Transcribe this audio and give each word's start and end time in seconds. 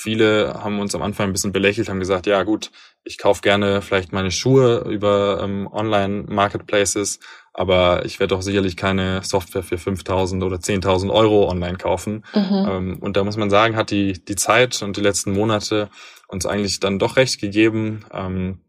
viele 0.00 0.54
haben 0.54 0.80
uns 0.80 0.94
am 0.94 1.02
Anfang 1.02 1.28
ein 1.28 1.32
bisschen 1.32 1.52
belächelt, 1.52 1.88
haben 1.88 2.00
gesagt, 2.00 2.26
ja 2.26 2.42
gut, 2.42 2.70
ich 3.04 3.18
kaufe 3.18 3.42
gerne 3.42 3.82
vielleicht 3.82 4.12
meine 4.12 4.30
Schuhe 4.30 4.84
über 4.88 5.40
ähm, 5.42 5.68
Online-Marketplaces, 5.70 7.20
aber 7.52 8.04
ich 8.04 8.20
werde 8.20 8.34
doch 8.34 8.42
sicherlich 8.42 8.76
keine 8.76 9.22
Software 9.22 9.62
für 9.62 9.76
5.000 9.76 10.44
oder 10.44 10.56
10.000 10.56 11.10
Euro 11.10 11.48
online 11.48 11.78
kaufen. 11.78 12.24
Mhm. 12.34 12.66
Ähm, 12.68 12.98
und 13.00 13.16
da 13.16 13.24
muss 13.24 13.36
man 13.36 13.50
sagen, 13.50 13.76
hat 13.76 13.90
die, 13.90 14.24
die 14.24 14.36
Zeit 14.36 14.82
und 14.82 14.96
die 14.96 15.02
letzten 15.02 15.32
Monate 15.32 15.90
uns 16.28 16.46
eigentlich 16.46 16.80
dann 16.80 16.98
doch 16.98 17.16
recht 17.16 17.40
gegeben. 17.40 18.04
Ähm, 18.12 18.60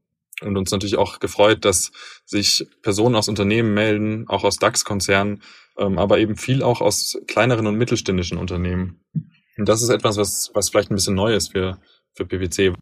und 0.41 0.57
uns 0.57 0.71
natürlich 0.71 0.97
auch 0.97 1.19
gefreut, 1.19 1.65
dass 1.65 1.91
sich 2.25 2.67
Personen 2.81 3.15
aus 3.15 3.29
Unternehmen 3.29 3.75
melden, 3.75 4.25
auch 4.27 4.43
aus 4.43 4.57
DAX-Konzernen, 4.57 5.43
ähm, 5.77 5.99
aber 5.99 6.17
eben 6.17 6.35
viel 6.35 6.63
auch 6.63 6.81
aus 6.81 7.19
kleineren 7.27 7.67
und 7.67 7.77
mittelständischen 7.77 8.39
Unternehmen. 8.39 9.03
Und 9.61 9.69
das 9.69 9.83
ist 9.83 9.89
etwas, 9.89 10.17
was, 10.17 10.49
was 10.55 10.71
vielleicht 10.71 10.89
ein 10.89 10.95
bisschen 10.95 11.13
neu 11.13 11.35
ist 11.35 11.51
für, 11.51 11.77
für 12.13 12.25
PwC. 12.25 12.73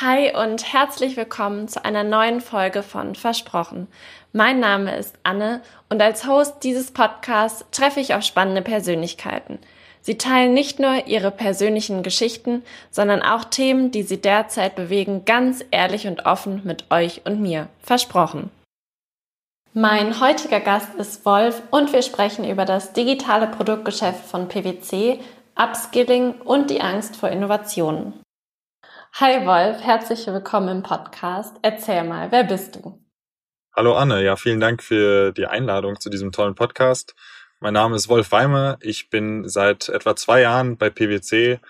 Hi 0.00 0.32
und 0.40 0.72
herzlich 0.72 1.16
willkommen 1.16 1.66
zu 1.66 1.84
einer 1.84 2.04
neuen 2.04 2.40
Folge 2.40 2.84
von 2.84 3.16
Versprochen. 3.16 3.88
Mein 4.32 4.60
Name 4.60 4.96
ist 4.96 5.18
Anne 5.24 5.60
und 5.88 6.00
als 6.00 6.24
Host 6.24 6.62
dieses 6.62 6.92
Podcasts 6.92 7.64
treffe 7.72 7.98
ich 7.98 8.14
auf 8.14 8.22
spannende 8.22 8.62
Persönlichkeiten. 8.62 9.58
Sie 10.02 10.18
teilen 10.18 10.52
nicht 10.52 10.80
nur 10.80 11.06
ihre 11.06 11.30
persönlichen 11.30 12.02
Geschichten, 12.02 12.64
sondern 12.90 13.22
auch 13.22 13.44
Themen, 13.44 13.92
die 13.92 14.02
sie 14.02 14.20
derzeit 14.20 14.74
bewegen, 14.74 15.24
ganz 15.24 15.64
ehrlich 15.70 16.08
und 16.08 16.26
offen 16.26 16.60
mit 16.64 16.90
euch 16.90 17.22
und 17.24 17.40
mir. 17.40 17.68
Versprochen. 17.80 18.50
Mein 19.74 20.20
heutiger 20.20 20.60
Gast 20.60 20.94
ist 20.96 21.24
Wolf 21.24 21.62
und 21.70 21.92
wir 21.92 22.02
sprechen 22.02 22.44
über 22.44 22.64
das 22.64 22.92
digitale 22.92 23.46
Produktgeschäft 23.46 24.26
von 24.26 24.48
PwC, 24.48 25.20
Upskilling 25.56 26.32
und 26.42 26.68
die 26.68 26.80
Angst 26.80 27.16
vor 27.16 27.30
Innovationen. 27.30 28.20
Hi 29.14 29.46
Wolf, 29.46 29.82
herzlich 29.82 30.26
willkommen 30.26 30.68
im 30.68 30.82
Podcast. 30.82 31.56
Erzähl 31.62 32.02
mal, 32.04 32.32
wer 32.32 32.44
bist 32.44 32.76
du? 32.76 32.98
Hallo 33.74 33.94
Anne, 33.94 34.22
ja, 34.22 34.36
vielen 34.36 34.60
Dank 34.60 34.82
für 34.82 35.32
die 35.32 35.46
Einladung 35.46 35.98
zu 35.98 36.10
diesem 36.10 36.32
tollen 36.32 36.54
Podcast. 36.54 37.14
Mein 37.62 37.74
Name 37.74 37.94
ist 37.94 38.08
Wolf 38.08 38.32
Weimer. 38.32 38.76
Ich 38.80 39.08
bin 39.08 39.48
seit 39.48 39.88
etwa 39.88 40.16
zwei 40.16 40.40
Jahren 40.40 40.76
bei 40.78 40.90
PwC 40.90 41.60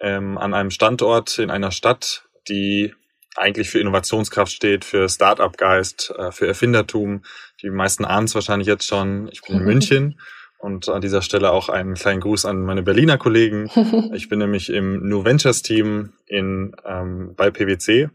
ähm, 0.00 0.38
an 0.38 0.54
einem 0.54 0.70
Standort 0.70 1.40
in 1.40 1.50
einer 1.50 1.72
Stadt, 1.72 2.28
die 2.48 2.94
eigentlich 3.34 3.68
für 3.68 3.80
Innovationskraft 3.80 4.52
steht, 4.52 4.84
für 4.84 5.08
Start-up-Geist, 5.08 6.14
äh, 6.16 6.30
für 6.30 6.46
Erfindertum. 6.46 7.24
Die 7.62 7.70
meisten 7.70 8.04
ahnen 8.04 8.26
es 8.26 8.34
wahrscheinlich 8.36 8.68
jetzt 8.68 8.86
schon. 8.86 9.28
Ich 9.32 9.42
bin 9.42 9.56
in 9.56 9.64
München 9.64 10.20
und 10.60 10.88
an 10.88 11.00
dieser 11.00 11.20
Stelle 11.20 11.50
auch 11.50 11.68
einen 11.68 11.94
kleinen 11.94 12.20
Gruß 12.20 12.44
an 12.44 12.62
meine 12.62 12.84
Berliner 12.84 13.18
Kollegen. 13.18 13.68
Ich 14.14 14.28
bin 14.28 14.38
nämlich 14.38 14.70
im 14.70 15.08
New 15.08 15.24
Ventures 15.24 15.62
Team 15.62 16.12
in, 16.26 16.76
ähm, 16.84 17.34
bei 17.36 17.50
PwC 17.50 18.08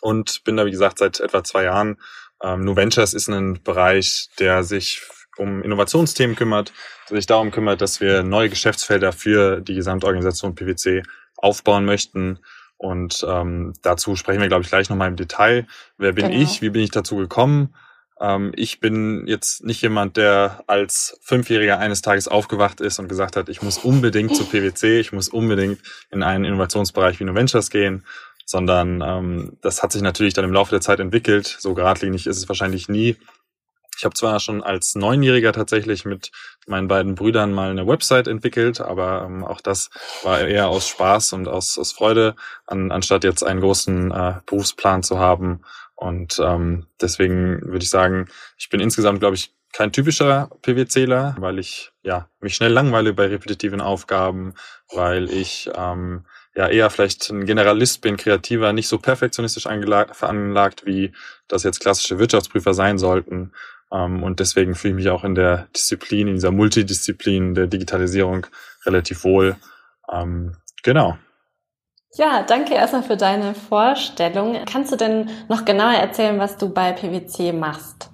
und 0.00 0.42
bin 0.42 0.56
da, 0.56 0.66
wie 0.66 0.72
gesagt, 0.72 0.98
seit 0.98 1.20
etwa 1.20 1.44
zwei 1.44 1.62
Jahren. 1.62 2.00
Ähm, 2.42 2.64
New 2.64 2.74
Ventures 2.74 3.14
ist 3.14 3.28
ein 3.28 3.62
Bereich, 3.62 4.28
der 4.40 4.64
sich 4.64 5.02
um 5.38 5.62
Innovationsthemen 5.62 6.36
kümmert, 6.36 6.72
sich 7.06 7.26
darum 7.26 7.50
kümmert, 7.50 7.80
dass 7.80 8.00
wir 8.00 8.22
neue 8.22 8.48
Geschäftsfelder 8.50 9.12
für 9.12 9.60
die 9.60 9.74
Gesamtorganisation 9.74 10.54
PwC 10.54 11.02
aufbauen 11.36 11.84
möchten. 11.84 12.38
Und 12.76 13.26
ähm, 13.28 13.72
dazu 13.82 14.14
sprechen 14.16 14.40
wir, 14.40 14.48
glaube 14.48 14.62
ich, 14.62 14.68
gleich 14.68 14.88
nochmal 14.88 15.08
im 15.08 15.16
Detail. 15.16 15.66
Wer 15.96 16.12
bin 16.12 16.30
genau. 16.30 16.42
ich? 16.42 16.62
Wie 16.62 16.70
bin 16.70 16.82
ich 16.82 16.90
dazu 16.90 17.16
gekommen? 17.16 17.74
Ähm, 18.20 18.52
ich 18.54 18.80
bin 18.80 19.26
jetzt 19.26 19.64
nicht 19.64 19.82
jemand, 19.82 20.16
der 20.16 20.62
als 20.66 21.18
Fünfjähriger 21.22 21.78
eines 21.78 22.02
Tages 22.02 22.28
aufgewacht 22.28 22.80
ist 22.80 22.98
und 22.98 23.08
gesagt 23.08 23.36
hat, 23.36 23.48
ich 23.48 23.62
muss 23.62 23.78
unbedingt 23.78 24.34
zu 24.34 24.44
PwC, 24.44 25.00
ich 25.00 25.12
muss 25.12 25.28
unbedingt 25.28 25.80
in 26.10 26.22
einen 26.22 26.44
Innovationsbereich 26.44 27.20
wie 27.20 27.34
Ventures 27.34 27.70
gehen, 27.70 28.04
sondern 28.44 29.02
ähm, 29.02 29.58
das 29.60 29.82
hat 29.82 29.92
sich 29.92 30.02
natürlich 30.02 30.34
dann 30.34 30.44
im 30.44 30.52
Laufe 30.52 30.70
der 30.70 30.80
Zeit 30.80 31.00
entwickelt. 31.00 31.56
So 31.58 31.74
geradlinig 31.74 32.26
ist 32.26 32.38
es 32.38 32.48
wahrscheinlich 32.48 32.88
nie. 32.88 33.16
Ich 33.98 34.04
habe 34.04 34.14
zwar 34.14 34.38
schon 34.40 34.62
als 34.62 34.94
Neunjähriger 34.94 35.52
tatsächlich 35.52 36.04
mit 36.04 36.30
meinen 36.66 36.88
beiden 36.88 37.16
Brüdern 37.16 37.52
mal 37.52 37.70
eine 37.70 37.86
Website 37.86 38.28
entwickelt, 38.28 38.80
aber 38.80 39.24
ähm, 39.26 39.44
auch 39.44 39.60
das 39.60 39.90
war 40.22 40.40
eher 40.40 40.68
aus 40.68 40.88
Spaß 40.88 41.32
und 41.32 41.48
aus, 41.48 41.76
aus 41.78 41.92
Freude, 41.92 42.36
an, 42.66 42.92
anstatt 42.92 43.24
jetzt 43.24 43.42
einen 43.42 43.60
großen 43.60 44.10
äh, 44.10 44.34
Berufsplan 44.46 45.02
zu 45.02 45.18
haben 45.18 45.62
und 46.00 46.38
ähm, 46.38 46.86
deswegen 47.00 47.60
würde 47.60 47.82
ich 47.82 47.90
sagen, 47.90 48.28
ich 48.56 48.68
bin 48.68 48.78
insgesamt, 48.78 49.18
glaube 49.18 49.34
ich, 49.34 49.52
kein 49.72 49.92
typischer 49.92 50.48
PwCler, 50.62 51.34
weil 51.40 51.58
ich 51.58 51.90
ja 52.02 52.28
mich 52.40 52.54
schnell 52.54 52.72
langweile 52.72 53.12
bei 53.12 53.26
repetitiven 53.26 53.80
Aufgaben, 53.80 54.54
weil 54.94 55.28
ich 55.28 55.68
ähm, 55.74 56.24
ja 56.54 56.68
eher 56.68 56.90
vielleicht 56.90 57.28
ein 57.30 57.46
Generalist 57.46 58.00
bin, 58.00 58.16
kreativer, 58.16 58.72
nicht 58.72 58.86
so 58.86 58.98
perfektionistisch 58.98 59.64
veranlagt, 59.64 60.86
wie 60.86 61.12
das 61.48 61.64
jetzt 61.64 61.80
klassische 61.80 62.20
Wirtschaftsprüfer 62.20 62.74
sein 62.74 62.96
sollten. 62.96 63.52
Ähm, 63.92 64.22
und 64.22 64.40
deswegen 64.40 64.74
fühle 64.74 64.92
ich 64.92 64.96
mich 64.96 65.10
auch 65.10 65.24
in 65.24 65.34
der 65.34 65.68
Disziplin, 65.74 66.28
in 66.28 66.34
dieser 66.34 66.52
Multidisziplin 66.52 67.54
der 67.54 67.66
Digitalisierung 67.66 68.46
relativ 68.84 69.24
wohl. 69.24 69.56
Ähm, 70.12 70.56
genau. 70.82 71.18
Ja, 72.14 72.42
danke 72.42 72.74
erstmal 72.74 73.02
für 73.02 73.16
deine 73.16 73.54
Vorstellung. 73.54 74.64
Kannst 74.64 74.92
du 74.92 74.96
denn 74.96 75.30
noch 75.48 75.64
genauer 75.64 75.94
erzählen, 75.94 76.38
was 76.38 76.56
du 76.56 76.72
bei 76.72 76.92
PwC 76.92 77.52
machst? 77.52 78.10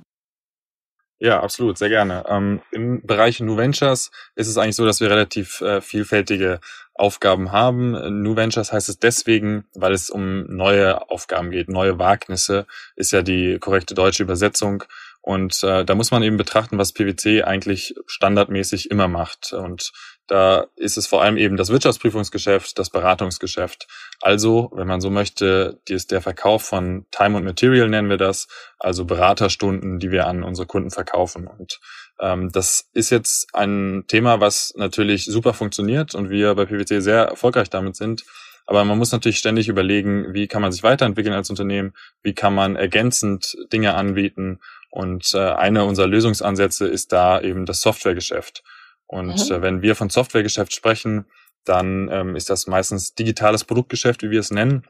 Ja, 1.21 1.41
absolut, 1.41 1.79
sehr 1.79 1.89
gerne. 1.89 2.25
Ähm, 2.29 2.61
Im 2.73 3.01
Bereich 3.07 3.41
New 3.41 3.57
Ventures 3.57 4.11
ist 4.35 4.49
es 4.49 4.59
eigentlich 4.59 4.77
so, 4.77 4.85
dass 4.85 5.01
wir 5.01 5.09
relativ 5.09 5.61
äh, 5.61 5.81
vielfältige 5.81 6.61
Aufgaben 6.93 7.51
haben. 7.51 8.23
New 8.23 8.37
Ventures 8.37 8.73
heißt 8.73 8.89
es 8.89 8.99
deswegen, 8.99 9.65
weil 9.75 9.93
es 9.93 10.11
um 10.11 10.45
neue 10.55 11.09
Aufgaben 11.11 11.51
geht, 11.51 11.69
neue 11.69 11.99
Wagnisse 11.99 12.67
ist 12.95 13.13
ja 13.13 13.23
die 13.23 13.59
korrekte 13.59 13.95
deutsche 13.95 14.23
Übersetzung. 14.23 14.85
Und 15.25 15.65
äh, 15.65 15.87
da 15.87 15.95
muss 15.95 16.11
man 16.11 16.23
eben 16.23 16.37
betrachten, 16.37 16.77
was 16.77 16.93
PwC 16.93 17.45
eigentlich 17.45 17.95
standardmäßig 18.07 18.91
immer 18.91 19.09
macht. 19.09 19.55
Und 19.55 19.91
da 20.27 20.67
ist 20.77 20.99
es 20.99 21.07
vor 21.07 21.23
allem 21.23 21.39
eben 21.39 21.57
das 21.57 21.71
Wirtschaftsprüfungsgeschäft, 21.71 22.79
das 22.79 22.91
Beratungsgeschäft. 22.91 23.87
Also, 24.21 24.71
wenn 24.75 24.87
man 24.87 25.01
so 25.01 25.09
möchte, 25.09 25.81
ist 25.89 26.11
der 26.11 26.21
Verkauf 26.21 26.65
von 26.65 27.07
Time 27.11 27.39
und 27.39 27.45
Material 27.45 27.89
nennen 27.89 28.11
wir 28.11 28.19
das, 28.19 28.49
also 28.79 29.07
Beraterstunden, 29.07 29.99
die 29.99 30.11
wir 30.11 30.27
an 30.27 30.43
unsere 30.43 30.67
Kunden 30.67 30.91
verkaufen. 30.91 31.47
Und 31.47 31.81
ähm, 32.21 32.53
das 32.53 32.91
ist 32.93 33.09
jetzt 33.09 33.49
ein 33.55 34.05
Thema, 34.07 34.41
was 34.41 34.75
natürlich 34.77 35.25
super 35.25 35.55
funktioniert 35.55 36.15
und 36.15 36.29
wir 36.29 36.55
bei 36.55 36.67
PwC 36.67 37.01
sehr 37.01 37.23
erfolgreich 37.25 37.71
damit 37.71 37.97
sind. 37.97 38.25
Aber 38.67 38.85
man 38.85 38.99
muss 38.99 39.13
natürlich 39.13 39.39
ständig 39.39 39.69
überlegen, 39.69 40.33
wie 40.33 40.49
kann 40.49 40.63
man 40.63 40.73
sich 40.73 40.83
weiterentwickeln 40.83 41.35
als 41.35 41.51
Unternehmen, 41.51 41.93
wie 42.23 42.35
kann 42.35 42.55
man 42.55 42.77
ergänzend 42.77 43.57
Dinge 43.73 43.95
anbieten. 43.95 44.61
Und 44.95 45.35
äh, 45.35 45.39
einer 45.41 45.87
unserer 45.87 46.07
Lösungsansätze 46.07 46.87
ist 46.87 47.11
da 47.11 47.41
eben 47.41 47.67
das 47.67 47.81
Softwaregeschäft. 47.81 48.63
Und 49.07 49.51
mhm. 49.51 49.53
äh, 49.57 49.61
wenn 49.61 49.83
wir 49.83 49.97
von 49.97 50.09
Softwaregeschäft 50.09 50.73
sprechen, 50.73 51.27
dann 51.65 52.09
ähm, 52.13 52.37
ist 52.37 52.49
das 52.49 52.69
meistens 52.69 53.13
digitales 53.13 53.65
Produktgeschäft, 53.65 54.23
wie 54.23 54.31
wir 54.31 54.39
es 54.39 54.53
nennen. 54.53 54.87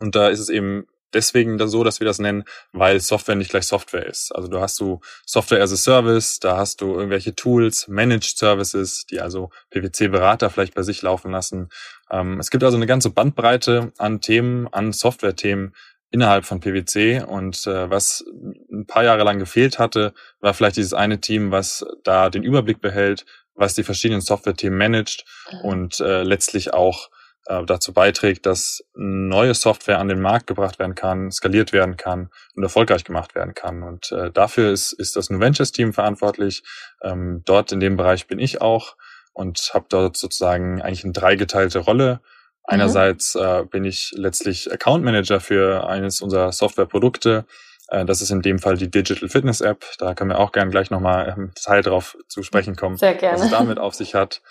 Und 0.00 0.16
da 0.16 0.28
ist 0.28 0.38
es 0.38 0.50
eben 0.50 0.86
deswegen 1.14 1.58
so, 1.66 1.82
dass 1.82 1.98
wir 1.98 2.04
das 2.04 2.18
nennen, 2.18 2.44
weil 2.72 3.00
Software 3.00 3.34
nicht 3.34 3.48
gleich 3.48 3.66
Software 3.66 4.04
ist. 4.04 4.34
Also 4.34 4.48
du 4.48 4.60
hast 4.60 4.78
du 4.80 5.00
Software 5.24 5.62
as 5.62 5.72
a 5.72 5.76
Service, 5.76 6.38
da 6.38 6.58
hast 6.58 6.82
du 6.82 6.92
irgendwelche 6.94 7.34
Tools, 7.34 7.88
Managed 7.88 8.36
Services, 8.36 9.06
die 9.06 9.18
also 9.22 9.48
PwC-Berater 9.70 10.50
vielleicht 10.50 10.74
bei 10.74 10.82
sich 10.82 11.00
laufen 11.00 11.30
lassen. 11.30 11.70
Ähm, 12.10 12.38
es 12.38 12.50
gibt 12.50 12.64
also 12.64 12.76
eine 12.76 12.86
ganze 12.86 13.08
Bandbreite 13.08 13.92
an 13.96 14.20
Themen, 14.20 14.68
an 14.68 14.92
Software-Themen, 14.92 15.72
innerhalb 16.12 16.44
von 16.44 16.60
PwC 16.60 17.24
und 17.26 17.66
äh, 17.66 17.90
was 17.90 18.24
ein 18.70 18.86
paar 18.86 19.02
Jahre 19.02 19.24
lang 19.24 19.38
gefehlt 19.38 19.78
hatte, 19.78 20.12
war 20.40 20.54
vielleicht 20.54 20.76
dieses 20.76 20.94
eine 20.94 21.20
Team, 21.20 21.50
was 21.50 21.84
da 22.04 22.30
den 22.30 22.44
Überblick 22.44 22.80
behält, 22.80 23.24
was 23.54 23.74
die 23.74 23.82
verschiedenen 23.82 24.20
Software-Themen 24.20 24.76
managt 24.76 25.24
mhm. 25.50 25.60
und 25.60 26.00
äh, 26.00 26.22
letztlich 26.22 26.72
auch 26.74 27.10
äh, 27.46 27.64
dazu 27.64 27.92
beiträgt, 27.92 28.46
dass 28.46 28.84
neue 28.94 29.54
Software 29.54 29.98
an 29.98 30.08
den 30.08 30.20
Markt 30.20 30.46
gebracht 30.46 30.78
werden 30.78 30.94
kann, 30.94 31.32
skaliert 31.32 31.72
werden 31.72 31.96
kann 31.96 32.30
und 32.54 32.62
erfolgreich 32.62 33.04
gemacht 33.04 33.34
werden 33.34 33.54
kann. 33.54 33.82
Und 33.82 34.12
äh, 34.12 34.30
dafür 34.30 34.70
ist, 34.70 34.92
ist 34.92 35.16
das 35.16 35.30
New 35.30 35.40
Ventures 35.40 35.72
Team 35.72 35.92
verantwortlich. 35.92 36.62
Ähm, 37.02 37.42
dort 37.44 37.72
in 37.72 37.80
dem 37.80 37.96
Bereich 37.96 38.26
bin 38.26 38.38
ich 38.38 38.60
auch 38.60 38.96
und 39.32 39.70
habe 39.74 39.86
dort 39.88 40.16
sozusagen 40.16 40.80
eigentlich 40.82 41.04
eine 41.04 41.14
dreigeteilte 41.14 41.80
Rolle. 41.80 42.20
Mhm. 42.66 42.74
Einerseits 42.74 43.34
äh, 43.34 43.64
bin 43.68 43.84
ich 43.84 44.12
letztlich 44.14 44.72
Account 44.72 45.04
Manager 45.04 45.40
für 45.40 45.86
eines 45.86 46.20
unserer 46.20 46.52
Softwareprodukte. 46.52 47.44
Äh, 47.88 48.04
das 48.04 48.20
ist 48.22 48.30
in 48.30 48.42
dem 48.42 48.58
Fall 48.58 48.76
die 48.76 48.90
Digital 48.90 49.28
Fitness 49.28 49.60
App. 49.60 49.84
Da 49.98 50.14
können 50.14 50.30
wir 50.30 50.38
auch 50.38 50.52
gerne 50.52 50.70
gleich 50.70 50.90
nochmal 50.90 51.34
im 51.36 51.52
Detail 51.54 51.82
drauf 51.82 52.16
zu 52.28 52.42
sprechen 52.42 52.76
kommen, 52.76 52.96
Sehr 52.96 53.14
gerne. 53.14 53.36
was 53.36 53.44
es 53.44 53.50
damit 53.50 53.78
auf 53.78 53.94
sich 53.94 54.14
hat. 54.14 54.42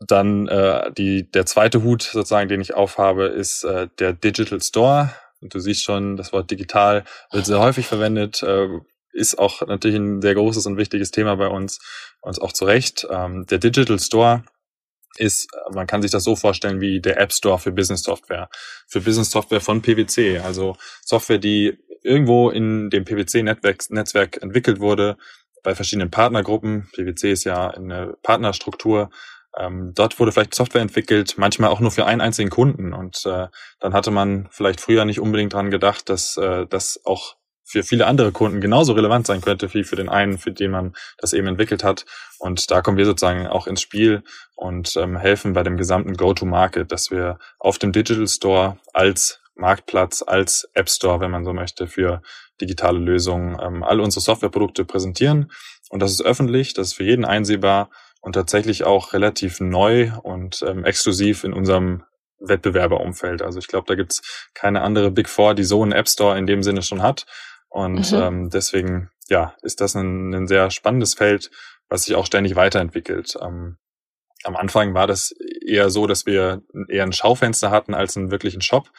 Dann 0.00 0.48
äh, 0.48 0.90
die, 0.92 1.30
der 1.30 1.46
zweite 1.46 1.82
Hut 1.82 2.02
sozusagen, 2.02 2.48
den 2.48 2.60
ich 2.60 2.74
aufhabe, 2.74 3.26
ist 3.26 3.64
äh, 3.64 3.88
der 3.98 4.12
Digital 4.12 4.60
Store. 4.60 5.10
Und 5.40 5.54
du 5.54 5.60
siehst 5.60 5.84
schon, 5.84 6.16
das 6.16 6.32
Wort 6.32 6.50
digital 6.50 7.04
wird 7.30 7.46
sehr 7.46 7.60
häufig 7.60 7.86
verwendet. 7.86 8.42
Äh, 8.42 8.68
ist 9.12 9.38
auch 9.38 9.62
natürlich 9.66 9.96
ein 9.96 10.20
sehr 10.20 10.34
großes 10.34 10.66
und 10.66 10.76
wichtiges 10.76 11.10
Thema 11.12 11.36
bei 11.36 11.46
uns, 11.46 11.78
uns 12.20 12.40
auch 12.40 12.52
zu 12.52 12.64
Recht. 12.64 13.06
Ähm, 13.10 13.46
der 13.46 13.58
Digital 13.58 13.98
Store 14.00 14.42
ist, 15.18 15.48
man 15.72 15.86
kann 15.86 16.02
sich 16.02 16.10
das 16.10 16.24
so 16.24 16.36
vorstellen 16.36 16.80
wie 16.80 17.00
der 17.00 17.18
App 17.20 17.32
Store 17.32 17.58
für 17.58 17.72
Business 17.72 18.02
Software. 18.02 18.48
Für 18.86 19.00
Business 19.00 19.30
Software 19.30 19.60
von 19.60 19.82
PwC, 19.82 20.38
also 20.38 20.76
Software, 21.02 21.38
die 21.38 21.78
irgendwo 22.02 22.50
in 22.50 22.90
dem 22.90 23.04
PwC-Netzwerk 23.04 24.42
entwickelt 24.42 24.80
wurde, 24.80 25.16
bei 25.62 25.74
verschiedenen 25.74 26.10
Partnergruppen. 26.10 26.88
PwC 26.92 27.32
ist 27.32 27.44
ja 27.44 27.68
eine 27.68 28.14
Partnerstruktur. 28.22 29.10
Ähm, 29.56 29.92
dort 29.94 30.18
wurde 30.18 30.32
vielleicht 30.32 30.54
Software 30.54 30.82
entwickelt, 30.82 31.34
manchmal 31.38 31.70
auch 31.70 31.80
nur 31.80 31.90
für 31.90 32.06
einen 32.06 32.20
einzigen 32.20 32.50
Kunden. 32.50 32.92
Und 32.92 33.24
äh, 33.24 33.48
dann 33.80 33.94
hatte 33.94 34.10
man 34.10 34.48
vielleicht 34.50 34.80
früher 34.80 35.04
nicht 35.04 35.20
unbedingt 35.20 35.52
dran 35.52 35.70
gedacht, 35.70 36.08
dass 36.08 36.36
äh, 36.36 36.66
das 36.66 37.00
auch 37.04 37.36
für 37.64 37.82
viele 37.82 38.06
andere 38.06 38.30
Kunden 38.30 38.60
genauso 38.60 38.92
relevant 38.92 39.26
sein 39.26 39.40
könnte 39.40 39.72
wie 39.74 39.84
für 39.84 39.96
den 39.96 40.08
einen, 40.08 40.38
für 40.38 40.52
den 40.52 40.70
man 40.70 40.94
das 41.18 41.32
eben 41.32 41.46
entwickelt 41.46 41.82
hat. 41.82 42.04
Und 42.38 42.70
da 42.70 42.82
kommen 42.82 42.98
wir 42.98 43.06
sozusagen 43.06 43.46
auch 43.46 43.66
ins 43.66 43.80
Spiel 43.80 44.22
und 44.54 44.96
ähm, 44.96 45.16
helfen 45.16 45.54
bei 45.54 45.62
dem 45.62 45.76
gesamten 45.76 46.14
Go-to-Market, 46.14 46.92
dass 46.92 47.10
wir 47.10 47.38
auf 47.58 47.78
dem 47.78 47.92
Digital 47.92 48.28
Store 48.28 48.78
als 48.92 49.40
Marktplatz, 49.56 50.22
als 50.26 50.68
App 50.74 50.90
Store, 50.90 51.20
wenn 51.20 51.30
man 51.30 51.44
so 51.44 51.52
möchte, 51.52 51.86
für 51.86 52.22
digitale 52.60 52.98
Lösungen 52.98 53.58
ähm, 53.60 53.82
all 53.82 54.00
unsere 54.00 54.20
Softwareprodukte 54.20 54.84
präsentieren. 54.84 55.50
Und 55.90 56.00
das 56.00 56.12
ist 56.12 56.22
öffentlich, 56.22 56.74
das 56.74 56.88
ist 56.88 56.94
für 56.94 57.04
jeden 57.04 57.24
einsehbar 57.24 57.90
und 58.20 58.32
tatsächlich 58.32 58.84
auch 58.84 59.12
relativ 59.12 59.60
neu 59.60 60.12
und 60.22 60.62
ähm, 60.66 60.84
exklusiv 60.84 61.44
in 61.44 61.52
unserem 61.52 62.04
Wettbewerberumfeld. 62.40 63.42
Also 63.42 63.58
ich 63.58 63.68
glaube, 63.68 63.86
da 63.86 63.94
gibt's 63.94 64.22
keine 64.54 64.82
andere 64.82 65.10
Big 65.10 65.28
Four, 65.28 65.54
die 65.54 65.64
so 65.64 65.82
einen 65.82 65.92
App 65.92 66.08
Store 66.08 66.38
in 66.38 66.46
dem 66.46 66.62
Sinne 66.62 66.82
schon 66.82 67.02
hat. 67.02 67.26
Und 67.74 68.12
mhm. 68.12 68.18
ähm, 68.22 68.50
deswegen, 68.50 69.10
ja, 69.28 69.56
ist 69.62 69.80
das 69.80 69.96
ein, 69.96 70.32
ein 70.32 70.46
sehr 70.46 70.70
spannendes 70.70 71.14
Feld, 71.14 71.50
was 71.88 72.04
sich 72.04 72.14
auch 72.14 72.24
ständig 72.24 72.54
weiterentwickelt. 72.54 73.36
Ähm, 73.42 73.78
am 74.44 74.54
Anfang 74.54 74.94
war 74.94 75.08
das 75.08 75.32
eher 75.66 75.90
so, 75.90 76.06
dass 76.06 76.24
wir 76.24 76.62
eher 76.88 77.02
ein 77.02 77.12
Schaufenster 77.12 77.72
hatten 77.72 77.92
als 77.92 78.16
einen 78.16 78.30
wirklichen 78.30 78.60
Shop. 78.60 78.90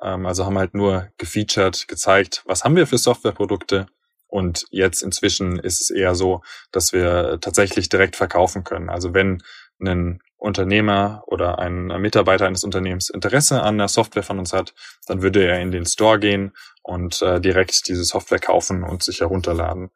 Ähm, 0.00 0.24
also 0.24 0.46
haben 0.46 0.56
halt 0.56 0.72
nur 0.72 1.08
gefeatured, 1.18 1.86
gezeigt, 1.88 2.42
was 2.46 2.64
haben 2.64 2.74
wir 2.74 2.86
für 2.86 2.96
Softwareprodukte. 2.96 3.86
Und 4.28 4.64
jetzt 4.70 5.02
inzwischen 5.02 5.58
ist 5.58 5.82
es 5.82 5.90
eher 5.90 6.14
so, 6.14 6.40
dass 6.70 6.94
wir 6.94 7.36
tatsächlich 7.42 7.90
direkt 7.90 8.16
verkaufen 8.16 8.64
können. 8.64 8.88
Also 8.88 9.12
wenn 9.12 9.42
ein 9.78 10.22
Unternehmer 10.42 11.22
oder 11.26 11.58
ein 11.58 11.86
Mitarbeiter 12.00 12.46
eines 12.46 12.64
Unternehmens 12.64 13.10
Interesse 13.10 13.62
an 13.62 13.78
der 13.78 13.88
Software 13.88 14.24
von 14.24 14.38
uns 14.38 14.52
hat, 14.52 14.74
dann 15.06 15.22
würde 15.22 15.44
er 15.46 15.60
in 15.60 15.70
den 15.70 15.86
Store 15.86 16.18
gehen 16.18 16.52
und 16.82 17.22
äh, 17.22 17.40
direkt 17.40 17.88
diese 17.88 18.04
Software 18.04 18.40
kaufen 18.40 18.82
und 18.82 19.04
sich 19.04 19.20
herunterladen. 19.20 19.90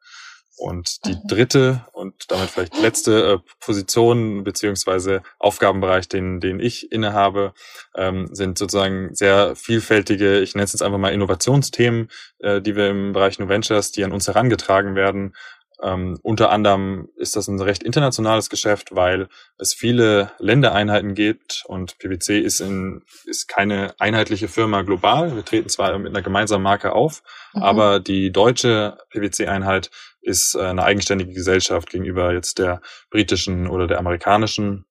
Und 0.59 1.05
die 1.05 1.15
dritte 1.27 1.85
und 1.91 2.31
damit 2.31 2.49
vielleicht 2.49 2.79
letzte 2.81 3.33
äh, 3.33 3.37
Position 3.59 4.43
beziehungsweise 4.43 5.21
Aufgabenbereich, 5.37 6.07
den, 6.07 6.39
den 6.39 6.59
ich 6.59 6.91
innehabe, 6.91 7.53
ähm, 7.95 8.29
sind 8.31 8.57
sozusagen 8.57 9.13
sehr 9.13 9.55
vielfältige, 9.55 10.39
ich 10.39 10.55
nenne 10.55 10.63
es 10.63 10.73
jetzt 10.73 10.81
einfach 10.81 10.97
mal 10.97 11.13
Innovationsthemen, 11.13 12.09
äh, 12.39 12.59
die 12.59 12.75
wir 12.75 12.89
im 12.89 13.11
Bereich 13.13 13.37
New 13.37 13.49
Ventures, 13.49 13.91
die 13.91 14.03
an 14.03 14.11
uns 14.11 14.27
herangetragen 14.27 14.95
werden, 14.95 15.35
ähm, 15.81 16.17
unter 16.23 16.49
anderem 16.49 17.09
ist 17.17 17.35
das 17.35 17.47
ein 17.47 17.61
recht 17.61 17.83
internationales 17.83 18.49
Geschäft, 18.49 18.95
weil 18.95 19.27
es 19.59 19.73
viele 19.73 20.31
Ländereinheiten 20.39 21.13
gibt 21.13 21.63
und 21.67 21.99
PwC 21.99 22.39
ist, 22.39 22.61
in, 22.61 23.03
ist 23.25 23.47
keine 23.47 23.93
einheitliche 23.99 24.47
Firma 24.47 24.81
global. 24.81 25.35
Wir 25.35 25.45
treten 25.45 25.69
zwar 25.69 25.97
mit 25.99 26.09
einer 26.09 26.23
gemeinsamen 26.23 26.63
Marke 26.63 26.93
auf, 26.93 27.21
mhm. 27.53 27.61
aber 27.61 27.99
die 27.99 28.31
deutsche 28.31 28.97
PwC-Einheit 29.11 29.91
ist 30.21 30.55
äh, 30.55 30.63
eine 30.63 30.83
eigenständige 30.83 31.33
Gesellschaft 31.33 31.89
gegenüber 31.89 32.33
jetzt 32.33 32.57
der 32.57 32.81
britischen 33.11 33.67
oder 33.67 33.87
der 33.87 33.99
amerikanischen. 33.99 34.85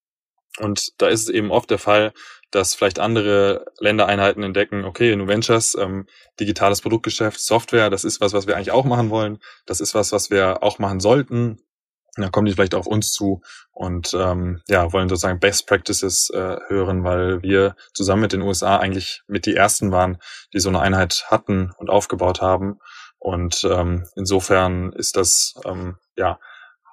Und 0.58 1.00
da 1.00 1.08
ist 1.08 1.22
es 1.22 1.28
eben 1.28 1.50
oft 1.50 1.70
der 1.70 1.78
Fall, 1.78 2.12
dass 2.50 2.74
vielleicht 2.74 2.98
andere 2.98 3.66
Ländereinheiten 3.78 4.42
entdecken, 4.42 4.84
okay, 4.84 5.14
New 5.16 5.26
Ventures, 5.26 5.76
ähm, 5.78 6.06
digitales 6.40 6.80
Produktgeschäft, 6.80 7.40
Software, 7.40 7.90
das 7.90 8.04
ist 8.04 8.20
was, 8.20 8.32
was 8.32 8.46
wir 8.46 8.56
eigentlich 8.56 8.70
auch 8.70 8.84
machen 8.84 9.10
wollen. 9.10 9.38
Das 9.66 9.80
ist 9.80 9.94
was, 9.94 10.12
was 10.12 10.30
wir 10.30 10.62
auch 10.62 10.78
machen 10.78 11.00
sollten. 11.00 11.58
Und 12.16 12.22
dann 12.22 12.32
kommen 12.32 12.46
die 12.46 12.52
vielleicht 12.52 12.74
auf 12.74 12.86
uns 12.86 13.12
zu 13.12 13.42
und 13.72 14.14
ähm, 14.14 14.62
ja, 14.68 14.90
wollen 14.92 15.08
sozusagen 15.08 15.38
Best 15.38 15.66
Practices 15.66 16.30
äh, 16.30 16.56
hören, 16.68 17.04
weil 17.04 17.42
wir 17.42 17.76
zusammen 17.92 18.22
mit 18.22 18.32
den 18.32 18.40
USA 18.40 18.78
eigentlich 18.78 19.22
mit 19.26 19.44
die 19.44 19.54
ersten 19.54 19.92
waren, 19.92 20.16
die 20.54 20.60
so 20.60 20.70
eine 20.70 20.80
Einheit 20.80 21.26
hatten 21.28 21.72
und 21.76 21.90
aufgebaut 21.90 22.40
haben. 22.40 22.78
Und 23.18 23.68
ähm, 23.70 24.06
insofern 24.16 24.92
ist 24.92 25.16
das 25.16 25.54
ähm, 25.66 25.96
ja 26.16 26.38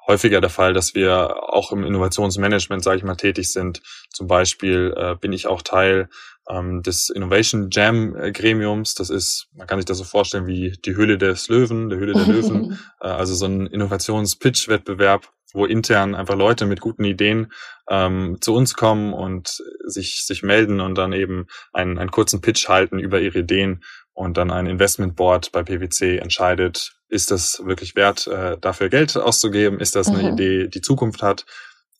häufiger 0.08 0.42
der 0.42 0.50
Fall, 0.50 0.74
dass 0.74 0.96
wir 0.96 1.54
auch 1.54 1.72
im 1.72 1.84
Innovationsmanagement, 1.84 2.84
sage 2.84 2.98
ich 2.98 3.04
mal, 3.04 3.16
tätig 3.16 3.52
sind. 3.52 3.82
Zum 4.10 4.28
Beispiel 4.28 4.94
äh, 4.98 5.16
bin 5.16 5.32
ich 5.32 5.48
auch 5.48 5.62
Teil 5.62 6.10
ähm, 6.50 6.82
des 6.84 7.10
Innovation 7.10 7.70
Jam 7.72 8.14
Gremiums. 8.14 8.96
Das 8.96 9.10
ist, 9.10 9.48
man 9.54 9.68
kann 9.68 9.80
sich 9.80 9.86
das 9.86 9.98
so 9.98 10.04
vorstellen 10.04 10.48
wie 10.48 10.78
die 10.86 10.96
Höhle 10.96 11.18
des 11.18 11.48
Löwen, 11.48 11.90
der 11.90 12.00
Höhle 12.00 12.14
der 12.14 12.28
Löwen, 12.28 12.80
äh, 13.02 13.08
also 13.08 13.34
so 13.34 13.46
ein 13.46 13.68
Innovations-Pitch-Wettbewerb, 13.68 15.30
wo 15.54 15.66
intern 15.66 16.16
einfach 16.16 16.36
Leute 16.36 16.66
mit 16.66 16.82
guten 16.82 17.06
Ideen 17.06 17.52
ähm, 17.90 18.38
zu 18.42 18.54
uns 18.54 18.74
kommen 18.74 19.14
und 19.14 19.64
sich, 19.86 20.26
sich 20.26 20.44
melden 20.44 20.80
und 20.82 20.98
dann 20.98 21.14
eben 21.14 21.48
einen, 21.72 21.98
einen 21.98 22.12
kurzen 22.12 22.42
Pitch 22.42 22.68
halten 22.68 23.00
über 23.00 23.22
ihre 23.22 23.40
Ideen 23.40 23.84
und 24.14 24.38
dann 24.38 24.52
ein 24.52 24.68
Investment 24.68 25.16
Board 25.16 25.52
bei 25.52 25.64
PwC 25.64 26.18
entscheidet, 26.18 26.94
ist 27.14 27.32
das 27.32 27.62
wirklich 27.64 27.96
wert, 27.96 28.28
äh, 28.28 28.58
dafür 28.60 28.90
Geld 28.90 29.16
auszugeben? 29.16 29.80
Ist 29.80 29.96
das 29.96 30.08
eine 30.08 30.24
mhm. 30.24 30.34
Idee, 30.34 30.68
die 30.68 30.82
Zukunft 30.82 31.22
hat? 31.22 31.46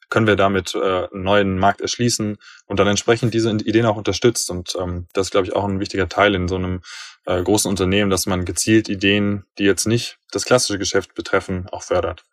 Können 0.10 0.28
wir 0.28 0.36
damit 0.36 0.76
äh, 0.76 1.08
einen 1.12 1.24
neuen 1.24 1.58
Markt 1.58 1.82
erschließen 1.82 2.38
und 2.66 2.80
dann 2.80 2.88
entsprechend 2.88 3.34
diese 3.34 3.52
Ideen 3.52 3.86
auch 3.86 3.96
unterstützt? 3.96 4.50
Und 4.50 4.76
ähm, 4.80 5.08
das 5.14 5.28
ist, 5.28 5.32
glaube 5.32 5.48
ich, 5.48 5.56
auch 5.56 5.64
ein 5.64 5.80
wichtiger 5.80 6.10
Teil 6.10 6.36
in 6.36 6.48
so 6.48 6.56
einem 6.56 6.82
äh, 7.26 7.42
großen 7.42 7.70
Unternehmen, 7.70 8.10
dass 8.10 8.26
man 8.26 8.46
gezielt 8.46 8.90
Ideen, 8.90 9.46
die 9.58 9.64
jetzt 9.64 9.88
nicht 9.88 10.18
das 10.32 10.46
klassische 10.46 10.80
Geschäft 10.80 11.16
betreffen, 11.16 11.68
auch 11.72 11.84
fördert. 11.84 12.24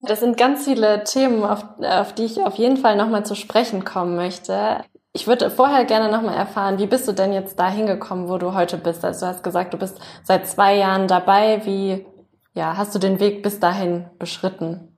Das 0.00 0.20
sind 0.20 0.36
ganz 0.36 0.64
viele 0.64 1.04
Themen, 1.04 1.44
auf, 1.44 1.64
auf 1.78 2.14
die 2.14 2.24
ich 2.24 2.40
auf 2.40 2.56
jeden 2.56 2.76
Fall 2.76 2.96
nochmal 2.96 3.24
zu 3.24 3.36
sprechen 3.36 3.84
kommen 3.84 4.16
möchte. 4.16 4.84
Ich 5.14 5.26
würde 5.26 5.50
vorher 5.50 5.84
gerne 5.84 6.10
nochmal 6.10 6.36
erfahren, 6.36 6.78
wie 6.78 6.86
bist 6.86 7.06
du 7.06 7.12
denn 7.12 7.32
jetzt 7.32 7.58
da 7.58 7.70
hingekommen, 7.70 8.28
wo 8.28 8.38
du 8.38 8.54
heute 8.54 8.78
bist? 8.78 9.04
Also 9.04 9.26
du 9.26 9.32
hast 9.32 9.44
gesagt, 9.44 9.74
du 9.74 9.78
bist 9.78 10.00
seit 10.24 10.48
zwei 10.48 10.74
Jahren 10.74 11.06
dabei. 11.06 11.64
Wie 11.64 12.04
ja, 12.54 12.76
hast 12.76 12.94
du 12.94 12.98
den 12.98 13.20
Weg 13.20 13.42
bis 13.42 13.60
dahin 13.60 14.10
beschritten? 14.18 14.92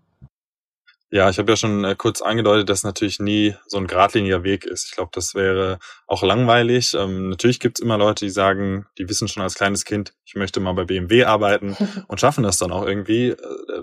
Ja, 1.14 1.30
ich 1.30 1.38
habe 1.38 1.52
ja 1.52 1.56
schon 1.56 1.84
äh, 1.84 1.94
kurz 1.96 2.22
angedeutet, 2.22 2.68
dass 2.68 2.82
natürlich 2.82 3.20
nie 3.20 3.54
so 3.68 3.76
ein 3.76 3.86
geradliniger 3.86 4.42
Weg 4.42 4.64
ist. 4.64 4.86
Ich 4.86 4.96
glaube, 4.96 5.10
das 5.14 5.36
wäre 5.36 5.78
auch 6.08 6.24
langweilig. 6.24 6.94
Ähm, 6.94 7.28
natürlich 7.28 7.60
gibt 7.60 7.78
es 7.78 7.84
immer 7.84 7.96
Leute, 7.96 8.24
die 8.24 8.32
sagen, 8.32 8.86
die 8.98 9.08
wissen 9.08 9.28
schon 9.28 9.44
als 9.44 9.54
kleines 9.54 9.84
Kind, 9.84 10.12
ich 10.24 10.34
möchte 10.34 10.58
mal 10.58 10.72
bei 10.72 10.84
BMW 10.84 11.24
arbeiten 11.24 11.76
und 12.08 12.20
schaffen 12.20 12.42
das 12.42 12.58
dann 12.58 12.72
auch 12.72 12.84
irgendwie. 12.84 13.28
Äh, 13.28 13.36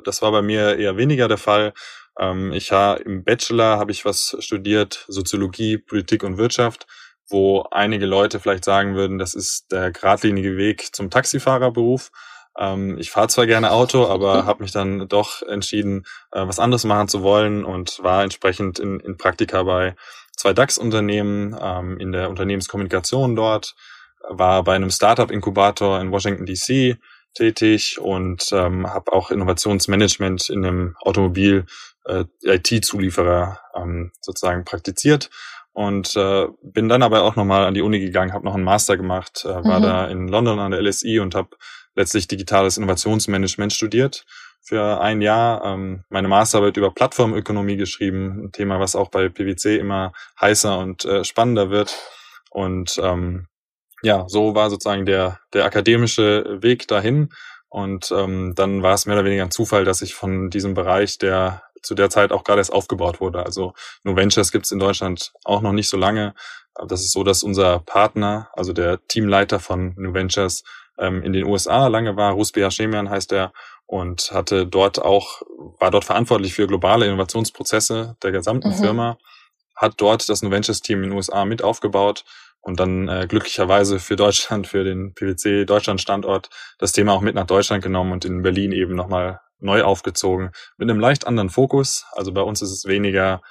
das 0.03 0.21
war 0.21 0.33
bei 0.33 0.41
mir 0.41 0.77
eher 0.77 0.97
weniger 0.97 1.29
der 1.29 1.37
Fall. 1.37 1.73
Ähm, 2.19 2.51
ich 2.51 2.73
habe 2.73 3.01
im 3.03 3.23
Bachelor 3.23 3.77
habe 3.77 3.93
ich 3.93 4.03
was 4.03 4.35
studiert, 4.39 5.05
Soziologie, 5.07 5.77
Politik 5.77 6.23
und 6.23 6.37
Wirtschaft, 6.37 6.85
wo 7.29 7.61
einige 7.71 8.07
Leute 8.07 8.41
vielleicht 8.41 8.65
sagen 8.65 8.95
würden, 8.95 9.19
das 9.19 9.35
ist 9.35 9.71
der 9.71 9.91
geradlinige 9.91 10.57
Weg 10.57 10.93
zum 10.93 11.09
Taxifahrerberuf. 11.09 12.11
Ähm, 12.57 12.97
ich 12.97 13.11
fahre 13.11 13.27
zwar 13.27 13.47
gerne 13.47 13.71
Auto, 13.71 14.07
aber 14.07 14.45
habe 14.45 14.63
mich 14.63 14.71
dann 14.71 15.07
doch 15.07 15.41
entschieden, 15.43 16.05
äh, 16.31 16.45
was 16.45 16.59
anderes 16.59 16.83
machen 16.83 17.07
zu 17.07 17.23
wollen 17.23 17.63
und 17.63 18.03
war 18.03 18.23
entsprechend 18.23 18.79
in, 18.79 18.99
in 18.99 19.17
Praktika 19.17 19.63
bei 19.63 19.95
zwei 20.35 20.53
DAX-Unternehmen 20.53 21.55
ähm, 21.59 21.97
in 21.99 22.11
der 22.11 22.29
Unternehmenskommunikation 22.29 23.35
dort, 23.35 23.75
war 24.27 24.63
bei 24.63 24.75
einem 24.75 24.89
Startup-Inkubator 24.89 25.99
in 25.99 26.11
Washington 26.11 26.45
DC 26.45 26.97
tätig 27.33 27.99
und 27.99 28.49
ähm, 28.51 28.87
habe 28.87 29.13
auch 29.13 29.31
Innovationsmanagement 29.31 30.49
in 30.49 30.65
einem 30.65 30.95
Automobil 30.99 31.65
äh, 32.05 32.25
IT-Zulieferer 32.43 33.59
ähm, 33.75 34.11
sozusagen 34.21 34.65
praktiziert 34.65 35.29
und 35.73 36.15
äh, 36.15 36.47
bin 36.61 36.89
dann 36.89 37.03
aber 37.03 37.23
auch 37.23 37.35
nochmal 37.35 37.65
an 37.65 37.73
die 37.73 37.81
Uni 37.81 37.99
gegangen, 37.99 38.33
habe 38.33 38.45
noch 38.45 38.55
einen 38.55 38.63
Master 38.63 38.97
gemacht, 38.97 39.45
äh, 39.45 39.63
war 39.63 39.79
mhm. 39.79 39.83
da 39.83 40.07
in 40.07 40.27
London 40.27 40.59
an 40.59 40.71
der 40.71 40.81
LSI 40.81 41.19
und 41.19 41.35
habe 41.35 41.49
letztlich 41.95 42.27
digitales 42.27 42.77
Innovationsmanagement 42.77 43.73
studiert 43.73 44.25
für 44.61 45.01
ein 45.01 45.21
Jahr, 45.21 45.65
ähm, 45.65 46.03
meine 46.09 46.27
Masterarbeit 46.27 46.77
über 46.77 46.91
Plattformökonomie 46.91 47.77
geschrieben, 47.77 48.45
ein 48.45 48.51
Thema, 48.51 48.79
was 48.79 48.95
auch 48.95 49.09
bei 49.09 49.27
PwC 49.27 49.77
immer 49.77 50.13
heißer 50.39 50.77
und 50.77 51.03
äh, 51.05 51.23
spannender 51.23 51.71
wird. 51.71 51.95
Und 52.51 52.99
ähm, 53.01 53.47
ja, 54.03 54.25
so 54.27 54.55
war 54.55 54.69
sozusagen 54.69 55.05
der, 55.05 55.39
der 55.53 55.65
akademische 55.65 56.61
Weg 56.61 56.87
dahin. 56.87 57.29
Und 57.69 58.11
ähm, 58.11 58.53
dann 58.55 58.83
war 58.83 58.93
es 58.93 59.05
mehr 59.05 59.15
oder 59.15 59.25
weniger 59.25 59.43
ein 59.43 59.51
Zufall, 59.51 59.85
dass 59.85 60.01
ich 60.01 60.13
von 60.13 60.49
diesem 60.49 60.73
Bereich, 60.73 61.17
der 61.17 61.63
zu 61.81 61.95
der 61.95 62.09
Zeit 62.09 62.31
auch 62.31 62.43
gerade 62.43 62.59
erst 62.59 62.73
aufgebaut 62.73 63.21
wurde. 63.21 63.43
Also 63.43 63.73
New 64.03 64.15
Ventures 64.15 64.51
gibt 64.51 64.65
es 64.65 64.71
in 64.71 64.79
Deutschland 64.79 65.31
auch 65.43 65.61
noch 65.61 65.71
nicht 65.71 65.89
so 65.89 65.97
lange. 65.97 66.35
Das 66.87 67.01
ist 67.01 67.11
so, 67.11 67.23
dass 67.23 67.43
unser 67.43 67.79
Partner, 67.79 68.49
also 68.53 68.73
der 68.73 69.05
Teamleiter 69.07 69.59
von 69.59 69.93
New 69.97 70.13
Ventures, 70.13 70.63
ähm, 71.01 71.21
in 71.23 71.33
den 71.33 71.45
USA 71.45 71.87
lange 71.87 72.15
war. 72.15 72.33
Rusbi 72.33 72.61
Hashemian 72.61 73.09
heißt 73.09 73.33
er. 73.33 73.51
und 73.85 74.31
hatte 74.31 74.65
dort 74.65 75.01
auch, 75.01 75.41
war 75.79 75.91
dort 75.91 76.05
verantwortlich 76.05 76.53
für 76.53 76.65
globale 76.65 77.07
Innovationsprozesse 77.07 78.15
der 78.23 78.31
gesamten 78.31 78.69
mhm. 78.69 78.75
Firma, 78.75 79.17
hat 79.75 79.95
dort 79.97 80.29
das 80.29 80.41
Noventures 80.41 80.79
Team 80.79 81.03
in 81.03 81.09
den 81.09 81.17
USA 81.17 81.43
mit 81.43 81.61
aufgebaut 81.61 82.23
und 82.61 82.79
dann 82.79 83.09
äh, 83.09 83.25
glücklicherweise 83.27 83.99
für 83.99 84.15
Deutschland, 84.15 84.67
für 84.67 84.85
den 84.85 85.13
PwC 85.13 85.65
Deutschland 85.65 85.99
Standort 85.99 86.49
das 86.77 86.93
Thema 86.93 87.11
auch 87.13 87.21
mit 87.21 87.35
nach 87.35 87.47
Deutschland 87.47 87.83
genommen 87.83 88.13
und 88.13 88.23
in 88.23 88.43
Berlin 88.43 88.71
eben 88.71 88.95
nochmal 88.95 89.41
neu 89.59 89.83
aufgezogen 89.83 90.51
mit 90.77 90.89
einem 90.89 90.99
leicht 90.99 91.27
anderen 91.27 91.49
Fokus. 91.49 92.05
Also 92.13 92.31
bei 92.31 92.41
uns 92.41 92.61
ist 92.61 92.71
es 92.71 92.85
weniger 92.85 93.41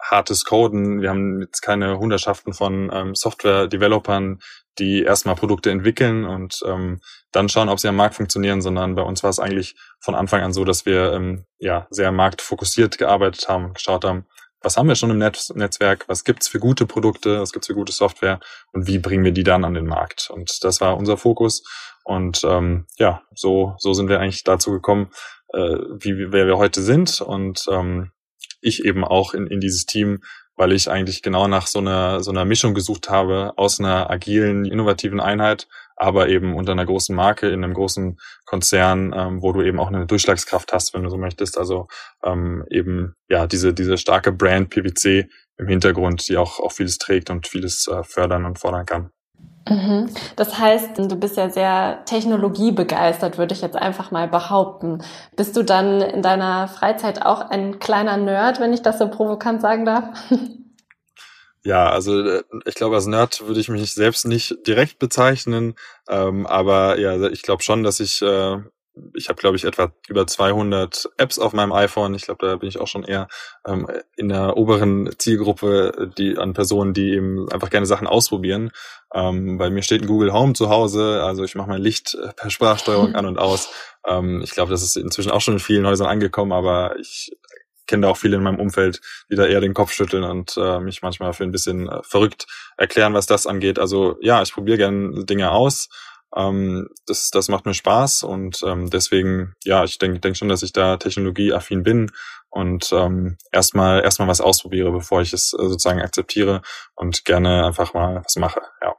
hartes 0.00 0.44
Coden. 0.44 1.00
Wir 1.00 1.10
haben 1.10 1.40
jetzt 1.40 1.60
keine 1.60 1.98
Hundertschaften 1.98 2.52
von 2.52 2.90
ähm, 2.92 3.14
Software-Developern, 3.14 4.40
die 4.78 5.02
erstmal 5.02 5.34
Produkte 5.34 5.70
entwickeln 5.70 6.24
und 6.24 6.60
ähm, 6.66 7.00
dann 7.30 7.48
schauen, 7.48 7.68
ob 7.68 7.78
sie 7.78 7.88
am 7.88 7.96
Markt 7.96 8.14
funktionieren, 8.14 8.62
sondern 8.62 8.94
bei 8.94 9.02
uns 9.02 9.22
war 9.22 9.30
es 9.30 9.38
eigentlich 9.38 9.74
von 10.00 10.14
Anfang 10.14 10.42
an 10.42 10.52
so, 10.52 10.64
dass 10.64 10.86
wir 10.86 11.12
ähm, 11.12 11.44
ja 11.58 11.86
sehr 11.90 12.12
marktfokussiert 12.12 12.98
gearbeitet 12.98 13.48
haben, 13.48 13.74
geschaut 13.74 14.04
haben, 14.04 14.26
was 14.62 14.76
haben 14.76 14.88
wir 14.88 14.94
schon 14.94 15.10
im 15.10 15.18
Netz 15.18 15.50
Netzwerk, 15.50 16.08
was 16.08 16.24
gibt's 16.24 16.48
für 16.48 16.60
gute 16.60 16.86
Produkte, 16.86 17.40
was 17.40 17.52
gibt's 17.52 17.66
für 17.66 17.74
gute 17.74 17.92
Software 17.92 18.40
und 18.72 18.86
wie 18.86 18.98
bringen 18.98 19.24
wir 19.24 19.32
die 19.32 19.42
dann 19.42 19.64
an 19.64 19.74
den 19.74 19.86
Markt. 19.86 20.30
Und 20.30 20.62
das 20.62 20.80
war 20.80 20.96
unser 20.96 21.16
Fokus. 21.16 21.64
Und 22.04 22.42
ähm, 22.44 22.86
ja, 22.96 23.22
so, 23.34 23.74
so 23.78 23.92
sind 23.92 24.08
wir 24.08 24.20
eigentlich 24.20 24.44
dazu 24.44 24.70
gekommen, 24.70 25.10
äh, 25.52 25.58
wie 25.58 26.32
wer 26.32 26.46
wir 26.46 26.58
heute 26.58 26.82
sind. 26.82 27.20
Und 27.20 27.66
ähm, 27.70 28.12
ich 28.60 28.84
eben 28.84 29.04
auch 29.04 29.34
in, 29.34 29.46
in 29.48 29.60
dieses 29.60 29.86
Team, 29.86 30.22
weil 30.56 30.72
ich 30.72 30.90
eigentlich 30.90 31.22
genau 31.22 31.48
nach 31.48 31.66
so 31.66 31.78
einer, 31.78 32.20
so 32.20 32.30
einer 32.30 32.44
Mischung 32.44 32.74
gesucht 32.74 33.08
habe 33.08 33.52
aus 33.56 33.80
einer 33.80 34.10
agilen, 34.10 34.64
innovativen 34.64 35.20
Einheit, 35.20 35.68
aber 35.96 36.28
eben 36.28 36.54
unter 36.54 36.72
einer 36.72 36.86
großen 36.86 37.14
Marke 37.14 37.48
in 37.48 37.64
einem 37.64 37.74
großen 37.74 38.18
Konzern, 38.44 39.14
ähm, 39.16 39.42
wo 39.42 39.52
du 39.52 39.62
eben 39.62 39.80
auch 39.80 39.88
eine 39.88 40.06
Durchschlagskraft 40.06 40.72
hast, 40.72 40.94
wenn 40.94 41.02
du 41.02 41.10
so 41.10 41.16
möchtest. 41.16 41.58
Also 41.58 41.88
ähm, 42.24 42.64
eben 42.70 43.14
ja 43.28 43.46
diese 43.46 43.72
diese 43.72 43.96
starke 43.98 44.32
Brand 44.32 44.70
PwC 44.70 45.28
im 45.58 45.68
Hintergrund, 45.68 46.28
die 46.28 46.36
auch 46.36 46.60
auch 46.60 46.72
vieles 46.72 46.98
trägt 46.98 47.30
und 47.30 47.46
vieles 47.46 47.86
äh, 47.88 48.02
fördern 48.04 48.44
und 48.44 48.58
fordern 48.58 48.86
kann. 48.86 49.10
Mhm. 49.68 50.10
Das 50.36 50.58
heißt, 50.58 50.98
du 50.98 51.16
bist 51.16 51.36
ja 51.36 51.48
sehr 51.50 52.04
technologiebegeistert, 52.04 53.38
würde 53.38 53.54
ich 53.54 53.60
jetzt 53.60 53.76
einfach 53.76 54.10
mal 54.10 54.28
behaupten. 54.28 55.02
Bist 55.36 55.56
du 55.56 55.62
dann 55.62 56.00
in 56.00 56.22
deiner 56.22 56.68
Freizeit 56.68 57.24
auch 57.24 57.50
ein 57.50 57.78
kleiner 57.78 58.16
Nerd, 58.16 58.60
wenn 58.60 58.72
ich 58.72 58.82
das 58.82 58.98
so 58.98 59.08
provokant 59.08 59.60
sagen 59.60 59.84
darf? 59.84 60.04
Ja, 61.64 61.90
also 61.90 62.20
äh, 62.20 62.42
ich 62.64 62.74
glaube, 62.74 62.96
als 62.96 63.06
Nerd 63.06 63.46
würde 63.46 63.60
ich 63.60 63.68
mich 63.68 63.94
selbst 63.94 64.26
nicht 64.26 64.66
direkt 64.66 64.98
bezeichnen, 64.98 65.76
ähm, 66.08 66.44
aber 66.44 66.98
ja, 66.98 67.28
ich 67.28 67.42
glaube 67.42 67.62
schon, 67.62 67.84
dass 67.84 68.00
ich 68.00 68.20
äh, 68.20 68.58
ich 69.14 69.28
habe, 69.28 69.40
glaube 69.40 69.56
ich, 69.56 69.64
etwa 69.64 69.92
über 70.08 70.26
200 70.26 71.10
Apps 71.16 71.38
auf 71.38 71.52
meinem 71.52 71.72
iPhone. 71.72 72.14
Ich 72.14 72.26
glaube, 72.26 72.46
da 72.46 72.56
bin 72.56 72.68
ich 72.68 72.78
auch 72.78 72.86
schon 72.86 73.04
eher 73.04 73.28
ähm, 73.66 73.86
in 74.16 74.28
der 74.28 74.56
oberen 74.56 75.10
Zielgruppe 75.18 76.10
die 76.18 76.36
an 76.36 76.52
Personen, 76.52 76.92
die 76.92 77.12
eben 77.12 77.50
einfach 77.50 77.70
gerne 77.70 77.86
Sachen 77.86 78.06
ausprobieren. 78.06 78.70
Ähm, 79.14 79.58
bei 79.58 79.70
mir 79.70 79.82
steht 79.82 80.02
ein 80.02 80.08
Google 80.08 80.32
Home 80.32 80.52
zu 80.52 80.68
Hause, 80.68 81.22
also 81.22 81.44
ich 81.44 81.54
mache 81.54 81.68
mein 81.68 81.80
Licht 81.80 82.14
äh, 82.14 82.32
per 82.34 82.50
Sprachsteuerung 82.50 83.14
an 83.14 83.26
und 83.26 83.38
aus. 83.38 83.70
Ähm, 84.06 84.42
ich 84.42 84.52
glaube, 84.52 84.70
das 84.70 84.82
ist 84.82 84.96
inzwischen 84.96 85.30
auch 85.30 85.40
schon 85.40 85.54
in 85.54 85.60
vielen 85.60 85.86
Häusern 85.86 86.08
angekommen, 86.08 86.52
aber 86.52 86.98
ich 86.98 87.32
kenne 87.86 88.06
da 88.06 88.10
auch 88.10 88.16
viele 88.16 88.36
in 88.36 88.42
meinem 88.42 88.60
Umfeld, 88.60 89.00
die 89.30 89.36
da 89.36 89.46
eher 89.46 89.60
den 89.60 89.74
Kopf 89.74 89.92
schütteln 89.92 90.24
und 90.24 90.56
äh, 90.56 90.80
mich 90.80 91.02
manchmal 91.02 91.32
für 91.32 91.44
ein 91.44 91.50
bisschen 91.50 91.88
äh, 91.88 92.02
verrückt 92.02 92.46
erklären, 92.76 93.14
was 93.14 93.26
das 93.26 93.46
angeht. 93.46 93.78
Also 93.78 94.16
ja, 94.20 94.42
ich 94.42 94.52
probiere 94.52 94.78
gerne 94.78 95.24
Dinge 95.24 95.50
aus. 95.50 95.88
Ähm, 96.36 96.88
das, 97.06 97.30
das 97.30 97.48
macht 97.48 97.66
mir 97.66 97.74
Spaß 97.74 98.22
und 98.22 98.62
ähm, 98.66 98.90
deswegen, 98.90 99.54
ja, 99.64 99.84
ich 99.84 99.98
denke 99.98 100.20
denk 100.20 100.36
schon, 100.36 100.48
dass 100.48 100.62
ich 100.62 100.72
da 100.72 100.96
technologieaffin 100.96 101.82
bin 101.82 102.10
und 102.48 102.92
ähm, 102.92 103.36
erstmal 103.50 104.02
erstmal 104.02 104.28
was 104.28 104.40
ausprobiere, 104.40 104.92
bevor 104.92 105.20
ich 105.20 105.32
es 105.32 105.52
äh, 105.52 105.68
sozusagen 105.68 106.00
akzeptiere 106.00 106.62
und 106.94 107.24
gerne 107.24 107.66
einfach 107.66 107.94
mal 107.94 108.22
was 108.24 108.36
mache. 108.36 108.60
Ja. 108.82 108.94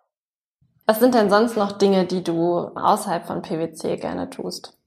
Was 0.86 1.00
sind 1.00 1.16
denn 1.16 1.30
sonst 1.30 1.56
noch 1.56 1.78
Dinge, 1.78 2.06
die 2.06 2.24
du 2.24 2.72
außerhalb 2.76 3.26
von 3.26 3.42
PwC 3.42 3.98
gerne 3.98 4.30
tust? 4.30 4.78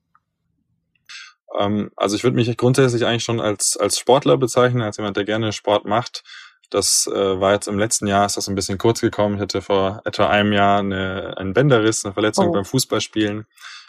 Ähm, 1.59 1.91
also 1.97 2.17
ich 2.17 2.25
würde 2.25 2.37
mich 2.37 2.55
grundsätzlich 2.57 3.07
eigentlich 3.07 3.25
schon 3.25 3.41
als 3.41 3.76
als 3.76 3.99
Sportler 3.99 4.37
bezeichnen, 4.37 4.83
als 4.83 4.99
jemand, 4.99 5.17
der 5.17 5.25
gerne 5.25 5.53
Sport 5.53 5.85
macht. 5.85 6.23
Das 6.71 7.09
äh, 7.13 7.41
war 7.41 7.53
jetzt 7.53 7.69
im 7.69 7.79
letzten 7.79 8.07
Jahr, 8.07 8.27
ist 8.27 8.37
das 8.37 8.49
ein 8.49 8.55
bisschen 8.55 8.79
kurz 8.79 9.01
gekommen. 9.01 9.37
Ich 9.37 9.41
hatte 9.41 9.63
vor 9.63 10.03
etwa 10.05 10.29
einem 10.29 10.53
Jahr 10.53 10.81
eine, 10.81 11.37
einen 11.37 11.53
Bänderriss, 11.53 12.05
eine 12.05 12.15
Verletzung 12.15 12.49
oh. 12.49 12.53
beim 12.53 12.65
Fußballspielen. 12.65 13.47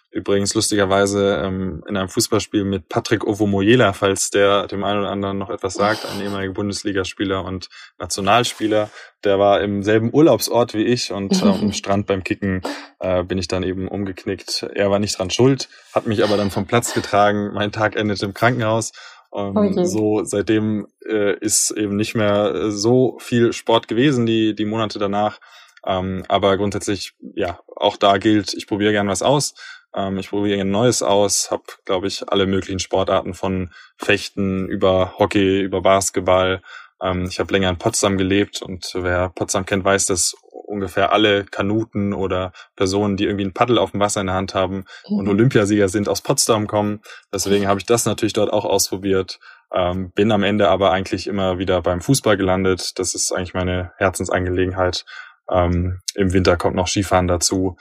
Übrigens 0.09 0.55
lustigerweise 0.55 1.43
ähm, 1.43 1.83
in 1.87 1.97
einem 1.97 2.07
Fußballspiel 2.07 2.63
mit 2.63 2.87
Patrick 2.87 3.27
Ovomoyela, 3.27 3.91
falls 3.91 4.29
der 4.29 4.65
dem 4.67 4.83
einen 4.85 5.01
oder 5.01 5.11
anderen 5.11 5.37
noch 5.37 5.49
etwas 5.49 5.73
sagt, 5.73 6.05
ein 6.05 6.21
ehemaliger 6.21 6.53
Bundesligaspieler 6.53 7.43
und 7.43 7.69
Nationalspieler. 7.99 8.89
Der 9.25 9.37
war 9.37 9.59
im 9.61 9.83
selben 9.83 10.13
Urlaubsort 10.13 10.73
wie 10.73 10.85
ich 10.85 11.11
und 11.11 11.43
äh, 11.43 11.45
am 11.45 11.73
Strand 11.73 12.07
beim 12.07 12.23
Kicken 12.23 12.61
äh, 12.99 13.23
bin 13.23 13.37
ich 13.37 13.49
dann 13.49 13.63
eben 13.63 13.89
umgeknickt. 13.89 14.63
Er 14.73 14.89
war 14.89 14.99
nicht 14.99 15.19
dran 15.19 15.29
schuld, 15.29 15.67
hat 15.93 16.07
mich 16.07 16.23
aber 16.23 16.37
dann 16.37 16.51
vom 16.51 16.67
Platz 16.67 16.93
getragen. 16.93 17.51
Mein 17.53 17.73
Tag 17.73 17.97
endete 17.97 18.25
im 18.25 18.33
Krankenhaus 18.33 18.93
ähm, 19.33 19.57
okay. 19.57 19.85
So 19.85 20.23
seitdem 20.23 20.87
äh, 21.05 21.37
ist 21.39 21.71
eben 21.71 21.95
nicht 21.95 22.15
mehr 22.15 22.53
äh, 22.53 22.71
so 22.71 23.17
viel 23.19 23.53
Sport 23.53 23.87
gewesen 23.87 24.25
die 24.25 24.55
die 24.55 24.65
Monate 24.65 24.99
danach. 24.99 25.39
Ähm, 25.85 26.23
aber 26.27 26.57
grundsätzlich 26.57 27.13
ja 27.35 27.59
auch 27.75 27.97
da 27.97 28.17
gilt, 28.17 28.53
ich 28.53 28.67
probiere 28.67 28.91
gern 28.91 29.07
was 29.07 29.21
aus. 29.21 29.53
Ähm, 29.95 30.17
ich 30.17 30.29
probiere 30.29 30.57
gern 30.57 30.71
Neues 30.71 31.01
aus. 31.01 31.51
Habe 31.51 31.63
glaube 31.85 32.07
ich 32.07 32.29
alle 32.29 32.45
möglichen 32.45 32.79
Sportarten 32.79 33.33
von 33.33 33.71
Fechten 33.97 34.67
über 34.67 35.13
Hockey 35.17 35.61
über 35.61 35.81
Basketball. 35.81 36.61
Ähm, 37.01 37.27
ich 37.29 37.39
habe 37.39 37.53
länger 37.53 37.69
in 37.69 37.77
Potsdam 37.77 38.17
gelebt 38.17 38.61
und 38.61 38.91
wer 38.95 39.29
Potsdam 39.29 39.65
kennt, 39.65 39.83
weiß, 39.83 40.05
dass 40.05 40.35
ungefähr 40.67 41.13
alle 41.13 41.45
Kanuten 41.45 42.13
oder 42.13 42.51
Personen, 42.75 43.17
die 43.17 43.25
irgendwie 43.25 43.45
ein 43.45 43.53
Paddel 43.53 43.77
auf 43.77 43.91
dem 43.91 43.99
Wasser 43.99 44.21
in 44.21 44.27
der 44.27 44.35
Hand 44.35 44.53
haben 44.53 44.85
mhm. 45.07 45.17
und 45.17 45.27
Olympiasieger 45.27 45.89
sind, 45.89 46.09
aus 46.09 46.21
Potsdam 46.21 46.67
kommen. 46.67 47.01
Deswegen 47.33 47.67
habe 47.67 47.79
ich 47.79 47.85
das 47.85 48.05
natürlich 48.05 48.33
dort 48.33 48.51
auch 48.51 48.65
ausprobiert. 48.65 49.39
Ähm, 49.73 50.11
bin 50.11 50.31
am 50.31 50.43
Ende 50.43 50.69
aber 50.69 50.91
eigentlich 50.91 51.27
immer 51.27 51.57
wieder 51.57 51.81
beim 51.81 52.01
Fußball 52.01 52.37
gelandet. 52.37 52.99
Das 52.99 53.15
ist 53.15 53.31
eigentlich 53.31 53.53
meine 53.53 53.91
Herzensangelegenheit. 53.97 55.05
Ähm, 55.49 56.01
Im 56.15 56.33
Winter 56.33 56.57
kommt 56.57 56.75
noch 56.75 56.87
Skifahren 56.87 57.27
dazu. 57.27 57.77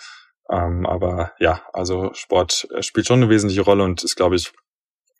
Ähm, 0.50 0.86
aber 0.86 1.32
ja, 1.38 1.62
also 1.72 2.12
Sport 2.14 2.68
spielt 2.80 3.06
schon 3.06 3.20
eine 3.20 3.30
wesentliche 3.30 3.62
Rolle 3.62 3.82
und 3.82 4.04
ist, 4.04 4.16
glaube 4.16 4.36
ich, 4.36 4.52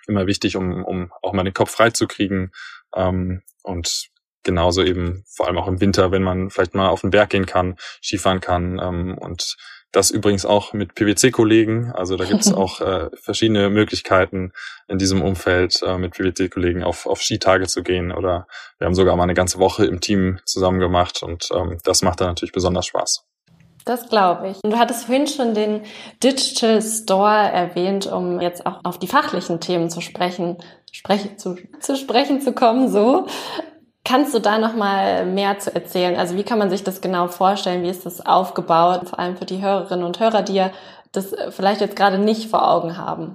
immer 0.07 0.27
wichtig, 0.27 0.57
um, 0.57 0.85
um 0.85 1.13
auch 1.23 1.33
mal 1.33 1.43
den 1.43 1.55
Kopf 1.55 1.71
frei 1.71 1.91
zu 1.91 2.07
kriegen. 2.07 2.53
Ähm, 2.95 3.43
und 3.63 4.09
genauso 4.47 4.83
eben 4.83 5.25
vor 5.29 5.47
allem 5.47 5.59
auch 5.59 5.69
im 5.69 5.81
Winter, 5.83 6.11
wenn 6.11 6.23
man 6.23 6.49
vielleicht 6.49 6.75
mal 6.75 6.89
auf 6.89 7.03
den 7.03 7.11
Berg 7.11 7.29
gehen 7.31 7.45
kann, 7.45 7.77
Skifahren 8.03 8.41
kann 8.41 8.81
ähm, 8.83 9.19
und 9.19 9.57
das 9.93 10.11
übrigens 10.11 10.45
auch 10.45 10.73
mit 10.73 10.95
PwC-Kollegen. 10.95 11.93
Also 11.93 12.17
da 12.17 12.25
gibt 12.25 12.43
es 12.43 12.53
auch 12.55 12.81
äh, 12.81 13.09
verschiedene 13.15 13.71
Möglichkeiten 13.71 14.53
in 14.89 14.99
diesem 14.99 15.23
Umfeld 15.23 15.81
äh, 15.83 15.97
mit 15.97 16.13
PwC-Kollegen 16.13 16.83
auf, 16.83 17.07
auf 17.07 17.23
Skitage 17.23 17.67
zu 17.67 17.83
gehen. 17.83 18.13
Oder 18.13 18.47
wir 18.79 18.87
haben 18.87 18.95
sogar 18.95 19.17
mal 19.17 19.23
eine 19.23 19.35
ganze 19.35 19.59
Woche 19.59 19.87
im 19.87 20.01
Team 20.01 20.39
zusammen 20.45 20.81
gemacht 20.81 21.23
und 21.23 21.49
ähm, 21.55 21.79
das 21.85 22.03
macht 22.03 22.21
dann 22.21 22.29
natürlich 22.29 22.53
besonders 22.53 22.87
Spaß. 22.87 23.25
Das 23.87 24.09
glaube 24.09 24.49
ich. 24.49 24.61
Du 24.63 24.77
hattest 24.77 25.05
vorhin 25.05 25.29
schon 25.29 25.55
den 25.55 25.83
Digital 26.23 26.83
Store 26.83 27.49
erwähnt, 27.53 28.07
um 28.07 28.41
jetzt 28.41 28.67
auch 28.67 28.81
auf 28.83 28.99
die 28.99 29.07
fachlichen 29.07 29.61
Themen 29.61 29.91
zu 29.91 30.01
sprechen, 30.01 30.59
sprechen 30.91 31.39
zu, 31.39 31.57
zu 31.79 31.97
sprechen 31.97 32.41
zu 32.41 32.53
kommen. 32.53 32.91
So, 32.91 33.29
Kannst 34.07 34.33
du 34.35 34.39
da 34.39 34.59
noch 34.59 34.77
mal 34.77 35.27
mehr 35.27 35.59
zu 35.59 35.75
erzählen? 35.75 36.17
Also 36.17 36.37
wie 36.37 36.45
kann 36.45 36.61
man 36.61 36.71
sich 36.71 36.85
das 36.85 37.01
genau 37.01 37.27
vorstellen? 37.27 37.83
Wie 37.83 37.91
ist 37.91 38.07
das 38.07 38.25
aufgebaut? 38.25 39.09
Vor 39.09 39.19
allem 39.19 39.37
für 39.37 39.47
die 39.47 39.61
Hörerinnen 39.61 40.05
und 40.05 40.21
Hörer, 40.21 40.43
die 40.43 40.55
ja 40.55 40.71
das 41.11 41.35
vielleicht 41.51 41.81
jetzt 41.81 41.97
gerade 41.97 42.19
nicht 42.19 42.49
vor 42.49 42.71
Augen 42.71 42.97
haben. 42.99 43.35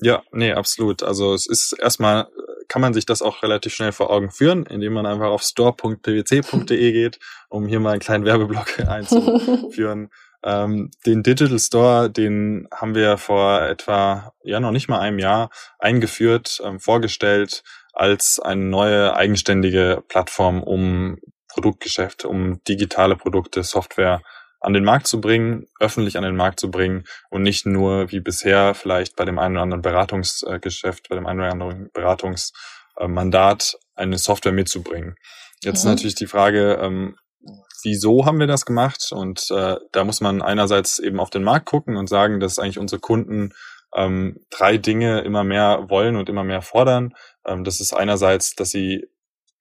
Ja, 0.00 0.22
nee, 0.30 0.52
absolut. 0.52 1.02
Also 1.02 1.34
es 1.34 1.46
ist 1.46 1.72
erstmal 1.80 2.28
kann 2.68 2.80
man 2.80 2.94
sich 2.94 3.06
das 3.06 3.22
auch 3.22 3.42
relativ 3.42 3.74
schnell 3.74 3.92
vor 3.92 4.10
Augen 4.10 4.30
führen, 4.30 4.66
indem 4.66 4.94
man 4.94 5.06
einfach 5.06 5.28
auf 5.28 5.42
store.pwc.de 5.42 6.92
geht, 6.92 7.18
um 7.48 7.66
hier 7.66 7.80
mal 7.80 7.90
einen 7.90 8.00
kleinen 8.00 8.24
Werbeblock 8.24 8.80
einzuführen. 8.88 10.10
ähm, 10.44 10.90
den 11.06 11.22
Digital 11.22 11.58
Store, 11.58 12.10
den 12.10 12.68
haben 12.72 12.94
wir 12.94 13.18
vor 13.18 13.62
etwa, 13.62 14.32
ja, 14.42 14.60
noch 14.60 14.70
nicht 14.70 14.88
mal 14.88 15.00
einem 15.00 15.18
Jahr 15.18 15.50
eingeführt, 15.78 16.60
ähm, 16.64 16.80
vorgestellt, 16.80 17.62
als 17.94 18.40
eine 18.40 18.64
neue 18.64 19.14
eigenständige 19.14 20.02
Plattform, 20.08 20.62
um 20.62 21.18
Produktgeschäft, 21.48 22.24
um 22.24 22.62
digitale 22.64 23.16
Produkte, 23.16 23.62
Software 23.62 24.22
an 24.60 24.72
den 24.72 24.84
Markt 24.84 25.06
zu 25.06 25.20
bringen, 25.20 25.66
öffentlich 25.78 26.16
an 26.16 26.24
den 26.24 26.36
Markt 26.36 26.58
zu 26.58 26.70
bringen 26.70 27.04
und 27.30 27.42
nicht 27.42 27.66
nur 27.66 28.10
wie 28.10 28.20
bisher 28.20 28.74
vielleicht 28.74 29.14
bei 29.14 29.24
dem 29.24 29.38
einen 29.38 29.56
oder 29.56 29.62
anderen 29.62 29.82
Beratungsgeschäft, 29.82 31.08
bei 31.08 31.16
dem 31.16 31.26
einen 31.26 31.40
oder 31.40 31.52
anderen 31.52 31.90
Beratungsmandat 31.92 33.76
eine 33.94 34.18
Software 34.18 34.52
mitzubringen. 34.52 35.16
Jetzt 35.62 35.84
mhm. 35.84 35.90
natürlich 35.90 36.14
die 36.14 36.26
Frage, 36.26 36.78
ähm, 36.80 37.16
wieso 37.82 38.24
haben 38.24 38.40
wir 38.40 38.46
das 38.46 38.64
gemacht? 38.64 39.12
Und 39.12 39.50
äh, 39.50 39.76
da 39.92 40.04
muss 40.04 40.20
man 40.20 40.40
einerseits 40.40 40.98
eben 40.98 41.20
auf 41.20 41.30
den 41.30 41.44
Markt 41.44 41.66
gucken 41.66 41.96
und 41.96 42.08
sagen, 42.08 42.40
dass 42.40 42.58
eigentlich 42.58 42.78
unsere 42.78 43.00
Kunden 43.00 43.52
ähm, 43.94 44.40
drei 44.50 44.76
Dinge 44.78 45.20
immer 45.20 45.44
mehr 45.44 45.86
wollen 45.88 46.16
und 46.16 46.28
immer 46.28 46.44
mehr 46.44 46.62
fordern. 46.62 47.14
Ähm, 47.46 47.64
das 47.64 47.80
ist 47.80 47.92
einerseits, 47.92 48.54
dass 48.54 48.70
sie 48.70 49.08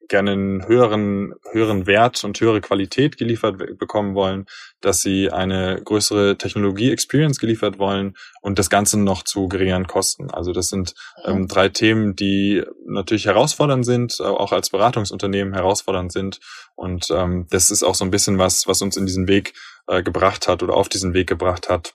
gerne 0.09 0.31
einen 0.31 0.67
höheren, 0.67 1.33
höheren 1.51 1.87
Wert 1.87 2.23
und 2.23 2.39
höhere 2.39 2.61
Qualität 2.61 3.17
geliefert 3.17 3.57
bekommen 3.79 4.15
wollen, 4.15 4.45
dass 4.81 5.01
sie 5.01 5.31
eine 5.31 5.81
größere 5.83 6.37
Technologie-Experience 6.37 7.39
geliefert 7.39 7.79
wollen 7.79 8.15
und 8.41 8.59
das 8.59 8.69
Ganze 8.69 8.99
noch 8.99 9.23
zu 9.23 9.47
geringeren 9.47 9.87
Kosten. 9.87 10.29
Also 10.29 10.51
das 10.51 10.67
sind 10.67 10.93
ähm, 11.25 11.47
drei 11.47 11.69
Themen, 11.69 12.15
die 12.15 12.63
natürlich 12.85 13.25
herausfordernd 13.25 13.85
sind, 13.85 14.19
äh, 14.19 14.23
auch 14.23 14.51
als 14.51 14.69
Beratungsunternehmen 14.69 15.53
herausfordernd 15.53 16.11
sind. 16.11 16.39
Und 16.75 17.07
ähm, 17.09 17.47
das 17.49 17.71
ist 17.71 17.83
auch 17.83 17.95
so 17.95 18.03
ein 18.03 18.11
bisschen 18.11 18.37
was, 18.37 18.67
was 18.67 18.81
uns 18.81 18.97
in 18.97 19.05
diesen 19.05 19.27
Weg 19.27 19.53
äh, 19.87 20.03
gebracht 20.03 20.47
hat 20.47 20.63
oder 20.63 20.75
auf 20.75 20.89
diesen 20.89 21.13
Weg 21.13 21.27
gebracht 21.27 21.69
hat, 21.69 21.93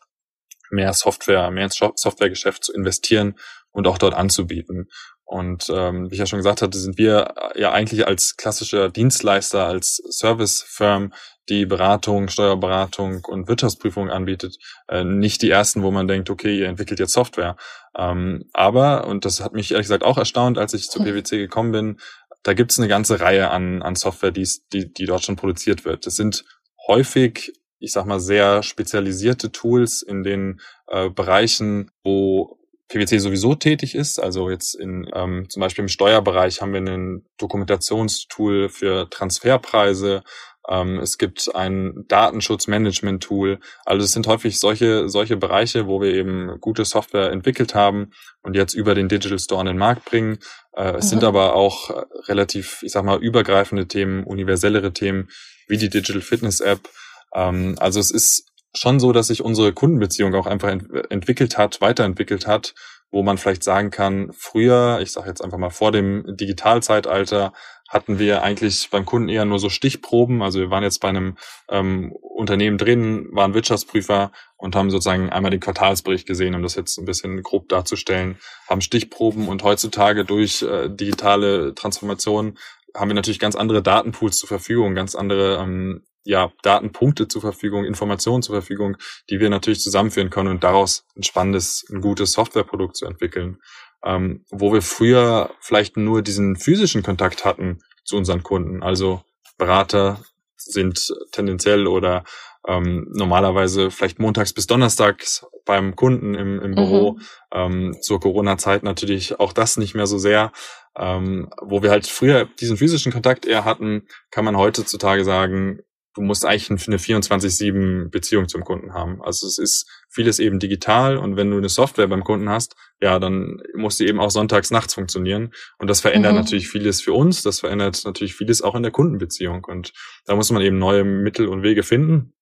mehr 0.70 0.92
Software, 0.92 1.50
mehr 1.50 1.64
ins 1.64 1.76
Softwaregeschäft 1.76 2.64
zu 2.64 2.72
investieren 2.72 3.34
und 3.70 3.86
auch 3.86 3.98
dort 3.98 4.14
anzubieten. 4.14 4.88
Und 5.24 5.66
ähm, 5.70 6.10
wie 6.10 6.14
ich 6.14 6.20
ja 6.20 6.26
schon 6.26 6.38
gesagt 6.38 6.62
hatte, 6.62 6.78
sind 6.78 6.96
wir 6.96 7.34
ja 7.54 7.72
eigentlich 7.72 8.06
als 8.06 8.36
klassischer 8.36 8.88
Dienstleister, 8.88 9.66
als 9.66 9.96
Service-Firm, 10.10 11.12
die 11.50 11.66
Beratung, 11.66 12.28
Steuerberatung 12.28 13.24
und 13.26 13.46
Wirtschaftsprüfung 13.46 14.10
anbietet, 14.10 14.56
äh, 14.88 15.04
nicht 15.04 15.42
die 15.42 15.50
ersten, 15.50 15.82
wo 15.82 15.90
man 15.90 16.08
denkt, 16.08 16.30
okay, 16.30 16.58
ihr 16.58 16.66
entwickelt 16.66 16.98
jetzt 16.98 17.12
Software. 17.12 17.56
Ähm, 17.96 18.44
aber, 18.54 19.06
und 19.06 19.26
das 19.26 19.40
hat 19.40 19.52
mich 19.52 19.70
ehrlich 19.70 19.84
gesagt 19.84 20.02
auch 20.02 20.16
erstaunt, 20.16 20.56
als 20.56 20.72
ich 20.72 20.88
zur 20.88 21.04
PwC 21.04 21.36
gekommen 21.36 21.72
bin, 21.72 22.00
da 22.42 22.54
gibt 22.54 22.70
es 22.70 22.78
eine 22.78 22.88
ganze 22.88 23.20
Reihe 23.20 23.50
an, 23.50 23.82
an 23.82 23.96
Software, 23.96 24.30
die, 24.30 24.48
die 24.72 25.04
dort 25.04 25.24
schon 25.24 25.36
produziert 25.36 25.84
wird. 25.84 26.06
Das 26.06 26.16
sind 26.16 26.44
häufig, 26.86 27.52
ich 27.78 27.92
sag 27.92 28.06
mal, 28.06 28.20
sehr 28.20 28.62
spezialisierte 28.62 29.52
Tools 29.52 30.02
in 30.02 30.22
den 30.22 30.60
äh, 30.88 31.10
Bereichen, 31.10 31.90
wo 32.02 32.58
PwC 32.88 33.18
sowieso 33.18 33.54
tätig 33.54 33.94
ist. 33.94 34.18
Also 34.18 34.50
jetzt 34.50 34.74
in 34.74 35.08
ähm, 35.14 35.46
zum 35.48 35.60
Beispiel 35.60 35.82
im 35.82 35.88
Steuerbereich 35.88 36.60
haben 36.60 36.72
wir 36.72 36.80
ein 36.80 37.26
Dokumentationstool 37.36 38.68
für 38.70 39.08
Transferpreise. 39.10 40.22
Ähm, 40.68 40.98
es 40.98 41.18
gibt 41.18 41.54
ein 41.54 42.04
Datenschutzmanagement-Tool. 42.08 43.60
Also 43.84 44.04
es 44.04 44.12
sind 44.12 44.26
häufig 44.26 44.58
solche 44.58 45.08
solche 45.08 45.36
Bereiche, 45.36 45.86
wo 45.86 46.00
wir 46.00 46.14
eben 46.14 46.58
gute 46.60 46.84
Software 46.84 47.30
entwickelt 47.30 47.74
haben 47.74 48.12
und 48.42 48.56
jetzt 48.56 48.74
über 48.74 48.94
den 48.94 49.08
Digital 49.08 49.38
Store 49.38 49.60
in 49.60 49.66
den 49.66 49.78
Markt 49.78 50.06
bringen. 50.06 50.38
Äh, 50.72 50.96
es 50.96 51.06
mhm. 51.06 51.08
sind 51.10 51.24
aber 51.24 51.54
auch 51.54 52.06
relativ, 52.26 52.82
ich 52.82 52.92
sag 52.92 53.04
mal, 53.04 53.22
übergreifende 53.22 53.86
Themen, 53.86 54.24
universellere 54.24 54.94
Themen 54.94 55.28
wie 55.68 55.76
die 55.76 55.90
Digital 55.90 56.22
Fitness 56.22 56.60
App. 56.60 56.88
Ähm, 57.34 57.76
also 57.78 58.00
es 58.00 58.10
ist 58.10 58.48
schon 58.74 59.00
so, 59.00 59.12
dass 59.12 59.28
sich 59.28 59.42
unsere 59.42 59.72
Kundenbeziehung 59.72 60.34
auch 60.34 60.46
einfach 60.46 60.68
ent 60.68 60.84
entwickelt 61.10 61.58
hat, 61.58 61.80
weiterentwickelt 61.80 62.46
hat, 62.46 62.74
wo 63.10 63.22
man 63.22 63.38
vielleicht 63.38 63.64
sagen 63.64 63.90
kann, 63.90 64.30
früher, 64.36 65.00
ich 65.00 65.12
sage 65.12 65.28
jetzt 65.28 65.42
einfach 65.42 65.58
mal 65.58 65.70
vor 65.70 65.92
dem 65.92 66.24
Digitalzeitalter, 66.36 67.52
hatten 67.88 68.18
wir 68.18 68.42
eigentlich 68.42 68.90
beim 68.90 69.06
Kunden 69.06 69.30
eher 69.30 69.46
nur 69.46 69.58
so 69.58 69.70
Stichproben. 69.70 70.42
Also 70.42 70.60
wir 70.60 70.70
waren 70.70 70.82
jetzt 70.82 71.00
bei 71.00 71.08
einem 71.08 71.38
ähm, 71.70 72.12
Unternehmen 72.20 72.76
drin, 72.76 73.28
waren 73.32 73.54
Wirtschaftsprüfer 73.54 74.30
und 74.58 74.76
haben 74.76 74.90
sozusagen 74.90 75.30
einmal 75.30 75.50
den 75.50 75.60
Quartalsbericht 75.60 76.26
gesehen, 76.26 76.54
um 76.54 76.62
das 76.62 76.74
jetzt 76.74 76.98
ein 76.98 77.06
bisschen 77.06 77.42
grob 77.42 77.70
darzustellen, 77.70 78.38
haben 78.68 78.82
Stichproben 78.82 79.48
und 79.48 79.62
heutzutage 79.62 80.26
durch 80.26 80.60
äh, 80.60 80.90
digitale 80.90 81.74
Transformation 81.74 82.58
haben 82.94 83.08
wir 83.08 83.14
natürlich 83.14 83.38
ganz 83.38 83.56
andere 83.56 83.82
Datenpools 83.82 84.38
zur 84.38 84.48
Verfügung, 84.48 84.94
ganz 84.94 85.14
andere 85.14 85.56
ähm, 85.62 86.04
ja, 86.28 86.52
Datenpunkte 86.62 87.26
zur 87.26 87.40
Verfügung, 87.40 87.86
Informationen 87.86 88.42
zur 88.42 88.54
Verfügung, 88.54 88.98
die 89.30 89.40
wir 89.40 89.48
natürlich 89.48 89.80
zusammenführen 89.80 90.28
können 90.28 90.50
und 90.50 90.62
daraus 90.62 91.06
ein 91.16 91.22
spannendes, 91.22 91.86
ein 91.90 92.02
gutes 92.02 92.32
Softwareprodukt 92.32 92.98
zu 92.98 93.06
entwickeln. 93.06 93.56
Ähm, 94.04 94.44
wo 94.50 94.72
wir 94.74 94.82
früher 94.82 95.50
vielleicht 95.60 95.96
nur 95.96 96.20
diesen 96.20 96.56
physischen 96.56 97.02
Kontakt 97.02 97.46
hatten 97.46 97.78
zu 98.04 98.16
unseren 98.16 98.42
Kunden. 98.42 98.82
Also 98.82 99.22
Berater 99.56 100.22
sind 100.56 101.12
tendenziell 101.32 101.86
oder 101.86 102.24
ähm, 102.66 103.08
normalerweise 103.14 103.90
vielleicht 103.90 104.18
montags 104.18 104.52
bis 104.52 104.66
donnerstags 104.66 105.46
beim 105.64 105.96
Kunden 105.96 106.34
im, 106.34 106.60
im 106.60 106.74
Büro. 106.74 107.12
Mhm. 107.12 107.22
Ähm, 107.52 107.96
zur 108.02 108.20
Corona-Zeit 108.20 108.82
natürlich 108.82 109.40
auch 109.40 109.54
das 109.54 109.78
nicht 109.78 109.94
mehr 109.94 110.06
so 110.06 110.18
sehr. 110.18 110.52
Ähm, 110.96 111.48
wo 111.62 111.82
wir 111.82 111.90
halt 111.90 112.06
früher 112.06 112.44
diesen 112.60 112.76
physischen 112.76 113.12
Kontakt 113.12 113.46
eher 113.46 113.64
hatten, 113.64 114.06
kann 114.30 114.44
man 114.44 114.58
heutzutage 114.58 115.24
sagen, 115.24 115.80
du 116.18 116.24
musst 116.24 116.44
eigentlich 116.44 116.88
eine 116.88 116.96
24-7 116.96 118.10
Beziehung 118.10 118.48
zum 118.48 118.64
Kunden 118.64 118.92
haben. 118.92 119.22
Also 119.22 119.46
es 119.46 119.58
ist 119.58 119.88
vieles 120.08 120.40
eben 120.40 120.58
digital 120.58 121.16
und 121.16 121.36
wenn 121.36 121.50
du 121.50 121.56
eine 121.56 121.68
Software 121.68 122.08
beim 122.08 122.24
Kunden 122.24 122.48
hast, 122.48 122.74
ja, 123.00 123.20
dann 123.20 123.62
muss 123.74 123.98
die 123.98 124.08
eben 124.08 124.18
auch 124.18 124.30
sonntags 124.30 124.72
nachts 124.72 124.94
funktionieren. 124.94 125.52
Und 125.78 125.88
das 125.88 126.00
verändert 126.00 126.32
mhm. 126.32 126.40
natürlich 126.40 126.68
vieles 126.68 127.00
für 127.00 127.12
uns, 127.12 127.42
das 127.42 127.60
verändert 127.60 128.02
natürlich 128.04 128.34
vieles 128.34 128.62
auch 128.62 128.74
in 128.74 128.82
der 128.82 128.90
Kundenbeziehung. 128.90 129.64
Und 129.64 129.92
da 130.24 130.34
muss 130.34 130.50
man 130.50 130.60
eben 130.60 130.78
neue 130.78 131.04
Mittel 131.04 131.46
und 131.46 131.62
Wege 131.62 131.84
finden. 131.84 132.32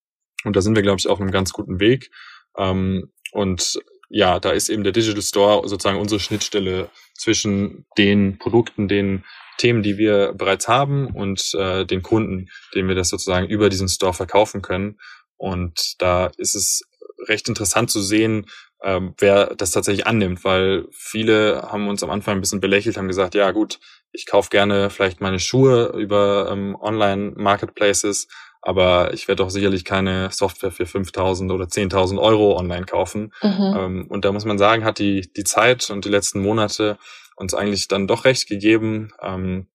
Und 0.45 0.57
da 0.57 0.63
sind 0.63 0.75
wir, 0.75 0.83
glaube 0.83 0.99
ich, 0.99 1.07
auf 1.07 1.21
einem 1.21 1.31
ganz 1.31 1.53
guten 1.53 1.79
Weg. 1.79 2.11
Ähm, 2.57 3.13
und 3.33 3.79
ja, 4.09 4.39
da 4.41 4.51
ist 4.51 4.69
eben 4.69 4.85
der 4.85 4.93
Digital 4.93 5.23
Store 5.23 5.69
sozusagen 5.69 6.01
unsere 6.01 6.21
Schnittstelle 6.21 6.91
zwischen 7.15 7.87
den 7.99 8.39
Produkten, 8.39 8.89
den 8.89 9.25
Themen, 9.59 9.83
die 9.83 9.99
wir 9.99 10.33
bereits 10.35 10.69
haben 10.69 11.09
und 11.09 11.55
äh, 11.55 11.85
den 11.85 12.03
Kunden, 12.03 12.49
denen 12.75 12.89
wir 12.89 12.95
das 12.95 13.09
sozusagen 13.09 13.49
über 13.49 13.69
diesen 13.69 13.89
Store 13.89 14.13
verkaufen 14.13 14.63
können. 14.63 14.99
Und 15.37 15.95
da 15.99 16.31
ist 16.37 16.55
es 16.55 16.83
recht 17.27 17.49
interessant 17.49 17.91
zu 17.91 18.01
sehen, 18.01 18.47
ähm, 18.83 19.15
wer 19.19 19.55
das 19.55 19.71
tatsächlich 19.71 20.07
annimmt, 20.07 20.45
weil 20.45 20.87
viele 20.93 21.63
haben 21.71 21.89
uns 21.89 22.03
am 22.03 22.11
Anfang 22.11 22.37
ein 22.37 22.41
bisschen 22.41 22.61
belächelt, 22.61 22.97
haben 22.97 23.09
gesagt, 23.09 23.35
ja 23.35 23.51
gut, 23.51 23.81
ich 24.13 24.27
kaufe 24.27 24.51
gerne 24.51 24.91
vielleicht 24.91 25.21
meine 25.21 25.41
Schuhe 25.41 25.93
über 25.97 26.49
ähm, 26.51 26.77
Online-Marketplaces, 26.79 28.29
aber 28.67 29.15
ich 29.15 29.29
werde 29.29 29.45
doch 29.45 29.51
sicherlich 29.51 29.85
keine 29.85 30.33
Software 30.33 30.73
für 30.73 30.83
5.000 30.83 31.55
oder 31.55 31.67
10.000 31.67 32.21
Euro 32.21 32.59
online 32.59 32.85
kaufen. 32.85 33.33
Mhm. 33.41 33.75
Ähm, 33.77 34.07
und 34.09 34.25
da 34.25 34.33
muss 34.33 34.45
man 34.45 34.59
sagen, 34.59 34.85
hat 34.85 34.99
die, 34.99 35.33
die 35.37 35.45
Zeit 35.45 35.89
und 35.89 36.05
die 36.05 36.09
letzten 36.09 36.43
Monate 36.43 36.99
uns 37.37 37.55
eigentlich 37.55 37.87
dann 37.87 38.09
doch 38.09 38.25
recht 38.25 38.49
gegeben 38.49 39.13
ähm, 39.23 39.69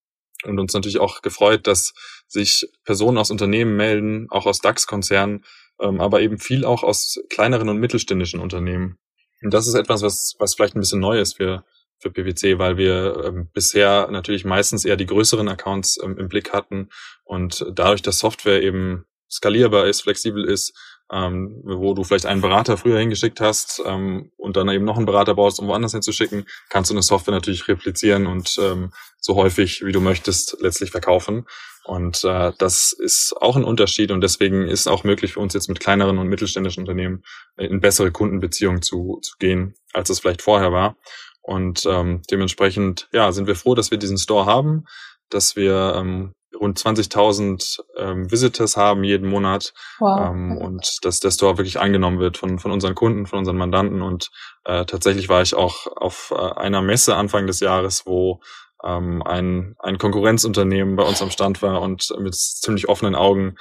und 0.43 0.59
uns 0.59 0.73
natürlich 0.73 0.99
auch 0.99 1.21
gefreut, 1.21 1.67
dass 1.67 1.93
sich 2.27 2.67
Personen 2.83 3.17
aus 3.17 3.31
Unternehmen 3.31 3.77
melden, 3.77 4.27
auch 4.29 4.45
aus 4.45 4.59
DAX-Konzernen, 4.59 5.45
ähm, 5.79 6.01
aber 6.01 6.19
eben 6.19 6.37
viel 6.37 6.65
auch 6.65 6.83
aus 6.83 7.17
kleineren 7.29 7.69
und 7.69 7.77
mittelständischen 7.77 8.41
Unternehmen. 8.41 8.97
Und 9.41 9.53
das 9.53 9.67
ist 9.67 9.75
etwas, 9.75 10.01
was, 10.01 10.35
was 10.37 10.55
vielleicht 10.55 10.75
ein 10.75 10.81
bisschen 10.81 10.99
neu 10.99 11.17
ist 11.17 11.37
für, 11.37 11.63
für 12.01 12.11
PwC, 12.11 12.57
weil 12.57 12.77
wir 12.77 13.23
ähm, 13.25 13.49
bisher 13.53 14.09
natürlich 14.11 14.43
meistens 14.43 14.83
eher 14.83 14.97
die 14.97 15.05
größeren 15.05 15.47
Accounts 15.47 15.99
ähm, 16.03 16.17
im 16.17 16.27
Blick 16.27 16.51
hatten 16.51 16.89
und 17.23 17.65
dadurch, 17.71 18.01
dass 18.01 18.19
Software 18.19 18.61
eben 18.61 19.05
skalierbar 19.29 19.87
ist, 19.87 20.01
flexibel 20.01 20.43
ist, 20.43 20.73
ähm, 21.11 21.61
wo 21.63 21.93
du 21.93 22.03
vielleicht 22.03 22.25
einen 22.25 22.41
Berater 22.41 22.77
früher 22.77 22.99
hingeschickt 22.99 23.41
hast 23.41 23.81
ähm, 23.85 24.31
und 24.37 24.55
dann 24.55 24.69
eben 24.69 24.85
noch 24.85 24.97
einen 24.97 25.05
Berater 25.05 25.35
brauchst, 25.35 25.59
um 25.59 25.67
woanders 25.67 25.91
hinzuschicken, 25.91 26.45
kannst 26.69 26.89
du 26.89 26.93
eine 26.93 27.03
Software 27.03 27.33
natürlich 27.33 27.67
replizieren 27.67 28.27
und 28.27 28.57
ähm, 28.61 28.91
so 29.19 29.35
häufig, 29.35 29.83
wie 29.85 29.91
du 29.91 29.99
möchtest, 29.99 30.57
letztlich 30.61 30.91
verkaufen. 30.91 31.45
Und 31.83 32.23
äh, 32.23 32.53
das 32.57 32.93
ist 32.93 33.33
auch 33.41 33.55
ein 33.55 33.63
Unterschied 33.63 34.11
und 34.11 34.21
deswegen 34.21 34.67
ist 34.67 34.87
auch 34.87 35.03
möglich 35.03 35.33
für 35.33 35.39
uns 35.39 35.53
jetzt 35.53 35.67
mit 35.67 35.79
kleineren 35.79 36.17
und 36.17 36.27
mittelständischen 36.27 36.83
Unternehmen 36.83 37.23
in 37.57 37.81
bessere 37.81 38.11
Kundenbeziehungen 38.11 38.81
zu, 38.81 39.19
zu 39.21 39.35
gehen, 39.39 39.75
als 39.93 40.09
es 40.09 40.19
vielleicht 40.19 40.41
vorher 40.41 40.71
war. 40.71 40.95
Und 41.41 41.85
ähm, 41.85 42.21
dementsprechend 42.29 43.09
ja, 43.11 43.31
sind 43.31 43.47
wir 43.47 43.55
froh, 43.55 43.75
dass 43.75 43.91
wir 43.91 43.97
diesen 43.97 44.17
Store 44.17 44.45
haben, 44.45 44.85
dass 45.29 45.55
wir 45.55 45.95
ähm, 45.97 46.33
rund 46.59 46.77
20.000 46.77 47.79
ähm, 47.97 48.31
Visitors 48.31 48.77
haben 48.77 49.03
jeden 49.03 49.27
Monat 49.27 49.73
wow. 49.99 50.29
ähm, 50.29 50.57
und 50.57 50.97
dass 51.03 51.19
der 51.19 51.31
Store 51.31 51.57
wirklich 51.57 51.79
angenommen 51.79 52.19
wird 52.19 52.37
von, 52.37 52.59
von 52.59 52.71
unseren 52.71 52.95
Kunden, 52.95 53.25
von 53.25 53.39
unseren 53.39 53.57
Mandanten. 53.57 54.01
Und 54.01 54.29
äh, 54.65 54.85
tatsächlich 54.85 55.29
war 55.29 55.41
ich 55.41 55.55
auch 55.55 55.87
auf 55.95 56.33
äh, 56.35 56.59
einer 56.59 56.81
Messe 56.81 57.15
Anfang 57.15 57.47
des 57.47 57.59
Jahres, 57.61 58.05
wo 58.05 58.41
ähm, 58.83 59.23
ein, 59.23 59.75
ein 59.79 59.97
Konkurrenzunternehmen 59.97 60.95
bei 60.95 61.03
uns 61.03 61.21
am 61.21 61.31
Stand 61.31 61.61
war 61.61 61.81
und 61.81 62.13
mit 62.19 62.35
ziemlich 62.35 62.89
offenen 62.89 63.15
Augen 63.15 63.55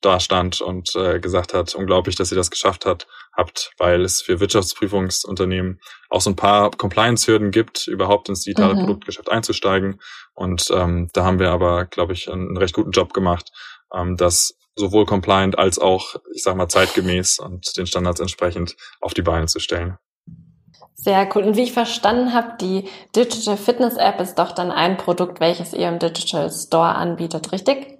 da 0.00 0.20
stand 0.20 0.60
und 0.60 0.94
äh, 0.94 1.20
gesagt 1.20 1.54
hat, 1.54 1.74
unglaublich, 1.74 2.16
dass 2.16 2.30
ihr 2.30 2.36
das 2.36 2.50
geschafft 2.50 2.86
hat, 2.86 3.06
habt, 3.32 3.72
weil 3.78 4.02
es 4.02 4.20
für 4.20 4.40
Wirtschaftsprüfungsunternehmen 4.40 5.80
auch 6.10 6.20
so 6.20 6.30
ein 6.30 6.36
paar 6.36 6.70
Compliance-Hürden 6.70 7.50
gibt, 7.50 7.86
überhaupt 7.86 8.28
ins 8.28 8.42
digitale 8.42 8.74
mhm. 8.74 8.80
Produktgeschäft 8.80 9.30
einzusteigen. 9.30 10.00
Und 10.34 10.70
ähm, 10.72 11.08
da 11.12 11.24
haben 11.24 11.38
wir 11.38 11.50
aber, 11.50 11.86
glaube 11.86 12.12
ich, 12.12 12.30
einen 12.30 12.56
recht 12.56 12.74
guten 12.74 12.90
Job 12.90 13.12
gemacht, 13.12 13.50
ähm, 13.92 14.16
das 14.16 14.56
sowohl 14.76 15.06
compliant 15.06 15.58
als 15.58 15.78
auch, 15.78 16.16
ich 16.34 16.42
sag 16.42 16.56
mal, 16.56 16.68
zeitgemäß 16.68 17.38
und 17.38 17.76
den 17.76 17.86
Standards 17.86 18.20
entsprechend 18.20 18.76
auf 19.00 19.14
die 19.14 19.22
Beine 19.22 19.46
zu 19.46 19.58
stellen. 19.58 19.96
Sehr 20.94 21.28
cool. 21.34 21.44
Und 21.44 21.56
wie 21.56 21.62
ich 21.62 21.72
verstanden 21.72 22.32
habe, 22.32 22.56
die 22.60 22.88
Digital 23.14 23.56
Fitness 23.56 23.96
App 23.96 24.20
ist 24.20 24.38
doch 24.38 24.52
dann 24.52 24.70
ein 24.70 24.96
Produkt, 24.96 25.40
welches 25.40 25.72
ihr 25.72 25.88
im 25.88 25.98
Digital 25.98 26.50
Store 26.50 26.94
anbietet, 26.94 27.52
richtig? 27.52 27.95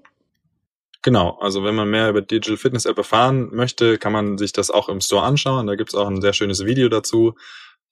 Genau, 1.07 1.39
also 1.41 1.63
wenn 1.63 1.77
man 1.77 1.89
mehr 1.89 2.11
über 2.11 2.21
Digital 2.21 2.57
Fitness 2.57 2.85
App 2.85 2.99
erfahren 2.99 3.55
möchte, 3.55 3.97
kann 3.97 4.13
man 4.13 4.39
sich 4.39 4.53
das 4.53 4.73
auch 4.73 4.89
im 4.89 5.01
Store 5.01 5.23
anschauen. 5.23 5.69
Da 5.69 5.77
gibt 5.77 5.91
es 5.91 5.95
auch 5.95 6.09
ein 6.09 6.21
sehr 6.21 6.33
schönes 6.33 6.65
Video 6.65 6.89
dazu. 6.89 7.37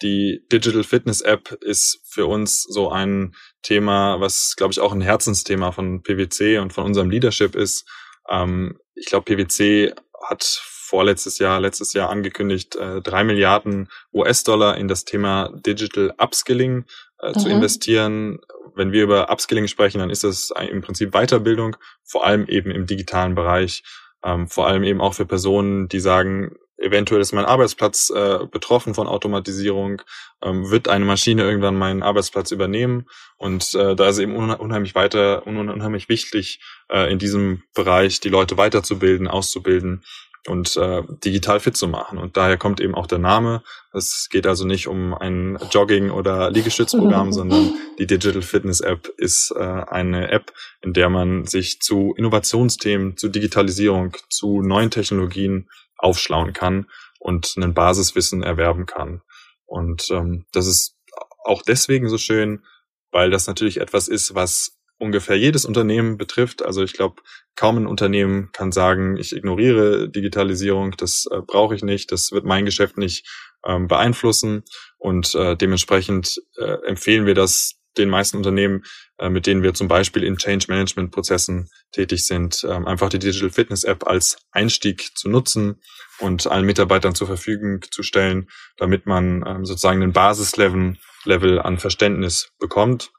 Die 0.03 0.45
Digital 0.51 0.83
Fitness 0.83 1.21
App 1.21 1.53
ist 1.61 2.01
für 2.05 2.27
uns 2.27 2.65
so 2.65 2.91
ein 2.91 3.37
Thema, 3.63 4.19
was, 4.19 4.55
glaube 4.57 4.73
ich, 4.73 4.81
auch 4.81 4.91
ein 4.91 5.01
Herzensthema 5.01 5.71
von 5.71 6.03
PwC 6.03 6.59
und 6.59 6.73
von 6.73 6.87
unserem 6.87 7.09
Leadership 7.09 7.55
ist. 7.55 7.89
Ähm, 8.29 8.81
ich 8.97 9.07
glaube, 9.07 9.33
PwC 9.33 9.95
hat 10.29 10.43
vorletztes 10.43 11.39
Jahr, 11.39 11.61
letztes 11.61 11.93
Jahr 11.93 12.11
angekündigt, 12.11 12.75
äh, 12.75 13.01
drei 13.01 13.23
Milliarden 13.23 13.91
US-Dollar 14.13 14.77
in 14.77 14.89
das 14.89 15.05
Thema 15.05 15.53
Digital 15.55 16.13
Upskilling 16.19 16.85
äh, 17.21 17.33
zu 17.33 17.49
investieren. 17.49 18.41
Wenn 18.75 18.93
wir 18.93 19.03
über 19.03 19.31
Upskilling 19.31 19.69
sprechen, 19.69 19.99
dann 19.99 20.11
ist 20.11 20.25
das 20.25 20.53
im 20.71 20.81
Prinzip 20.81 21.13
Weiterbildung, 21.13 21.77
vor 22.03 22.27
allem 22.27 22.47
eben 22.47 22.71
im 22.71 22.87
digitalen 22.87 23.35
Bereich, 23.35 23.83
ähm, 24.25 24.49
vor 24.49 24.67
allem 24.67 24.85
eben 24.85 25.01
auch 25.01 25.15
für 25.15 25.27
Personen, 25.27 25.89
die 25.89 26.01
sagen, 26.01 26.57
eventuell 26.77 27.21
ist 27.21 27.33
mein 27.33 27.45
Arbeitsplatz 27.45 28.11
äh, 28.11 28.47
betroffen 28.51 28.95
von 28.95 29.07
Automatisierung, 29.07 30.03
ähm, 30.43 30.71
wird 30.71 30.89
eine 30.89 31.05
Maschine 31.05 31.43
irgendwann 31.43 31.77
meinen 31.77 32.03
Arbeitsplatz 32.03 32.51
übernehmen? 32.51 33.07
Und 33.37 33.75
äh, 33.75 33.95
da 33.95 34.09
ist 34.09 34.19
eben 34.19 34.37
unheimlich 34.37 34.95
weiter, 34.95 35.47
unheimlich 35.47 36.09
wichtig, 36.09 36.61
äh, 36.91 37.11
in 37.11 37.19
diesem 37.19 37.63
Bereich 37.75 38.21
die 38.21 38.29
Leute 38.29 38.57
weiterzubilden, 38.57 39.29
auszubilden 39.29 40.05
und 40.47 40.77
äh, 40.77 41.03
digital 41.25 41.61
fit 41.61 41.77
zu 41.77 41.89
machen. 41.89 42.19
Und 42.19 42.37
daher 42.37 42.59
kommt 42.59 42.81
eben 42.81 42.95
auch 42.95 43.07
der 43.07 43.19
Name. 43.19 43.63
Es 43.93 44.29
geht 44.31 44.47
also 44.47 44.67
nicht 44.67 44.89
um 44.89 45.15
ein 45.15 45.59
Jogging- 45.71 46.11
oder 46.11 46.51
Liegestützprogramm, 46.51 47.33
sondern 47.33 47.75
die 47.99 48.07
Digital 48.07 48.43
Fitness 48.43 48.81
App 48.81 49.09
ist 49.17 49.53
äh, 49.57 49.63
eine 49.63 50.31
App, 50.31 50.53
in 50.83 50.93
der 50.93 51.09
man 51.09 51.47
sich 51.47 51.81
zu 51.81 52.15
Innovationsthemen, 52.17 53.17
zu 53.17 53.29
Digitalisierung, 53.29 54.17
zu 54.29 54.61
neuen 54.61 54.91
Technologien 54.91 55.69
aufschlauen 55.97 56.53
kann 56.53 56.87
und 57.19 57.57
ein 57.57 57.73
Basiswissen 57.73 58.43
erwerben 58.43 58.85
kann. 58.85 59.23
Und 59.65 60.11
ähm, 60.11 60.45
das 60.53 60.67
ist 60.67 60.97
auch 61.45 61.63
deswegen 61.63 62.09
so 62.09 62.19
schön, 62.19 62.63
weil 63.11 63.31
das 63.31 63.47
natürlich 63.47 63.81
etwas 63.81 64.09
ist, 64.09 64.35
was 64.35 64.77
ungefähr 64.99 65.37
jedes 65.37 65.65
Unternehmen 65.65 66.17
betrifft. 66.17 66.65
Also 66.65 66.83
ich 66.83 66.93
glaube, 66.93 67.23
kaum 67.57 67.79
ein 67.79 67.87
Unternehmen 67.87 68.51
kann 68.53 68.73
sagen, 68.73 69.17
ich 69.17 69.35
ignoriere 69.35 70.09
Digitalisierung, 70.09 70.93
das 70.97 71.27
äh, 71.31 71.41
brauche 71.41 71.75
ich 71.75 71.83
nicht, 71.83 72.13
das 72.13 72.33
wird 72.33 72.45
mein 72.45 72.65
Geschäft 72.65 72.97
nicht 72.99 73.27
ähm, 73.65 73.89
beeinflussen. 73.89 74.63
Und 74.99 75.35
äh, 75.35 75.57
dementsprechend 75.57 76.41
äh, 76.57 76.77
empfehlen 76.87 77.27
wir 77.27 77.35
das 77.35 77.75
den 77.97 78.09
meisten 78.09 78.37
Unternehmen, 78.37 78.83
äh, 79.19 79.29
mit 79.29 79.47
denen 79.47 79.63
wir 79.63 79.75
zum 79.75 79.89
Beispiel 79.89 80.25
in 80.25 80.37
Change 80.37 80.67
Management 80.69 81.13
Prozessen 81.13 81.69
tätig 81.93 82.27
sind, 82.27 82.67
ähm, 82.69 82.87
einfach 82.87 83.09
die 83.09 83.21
Digital 83.21 83.51
Fitness 83.51 83.85
App 83.85 84.07
als 84.07 84.39
Einstieg 84.51 85.17
zu 85.17 85.29
nutzen 85.29 85.81
und 86.19 86.47
allen 86.47 86.67
Mitarbeitern 86.67 87.15
zur 87.15 87.29
Verfügung 87.29 87.83
zu 87.91 88.03
stellen, 88.03 88.49
damit 88.77 89.07
man 89.07 89.45
ähm, 89.47 89.65
sozusagen 89.65 90.03
einen 90.03 90.13
Basislevel 90.13 90.97
Level 91.25 91.59
an 91.59 91.79
Verständnis 91.79 92.51
bekommt 92.59 93.11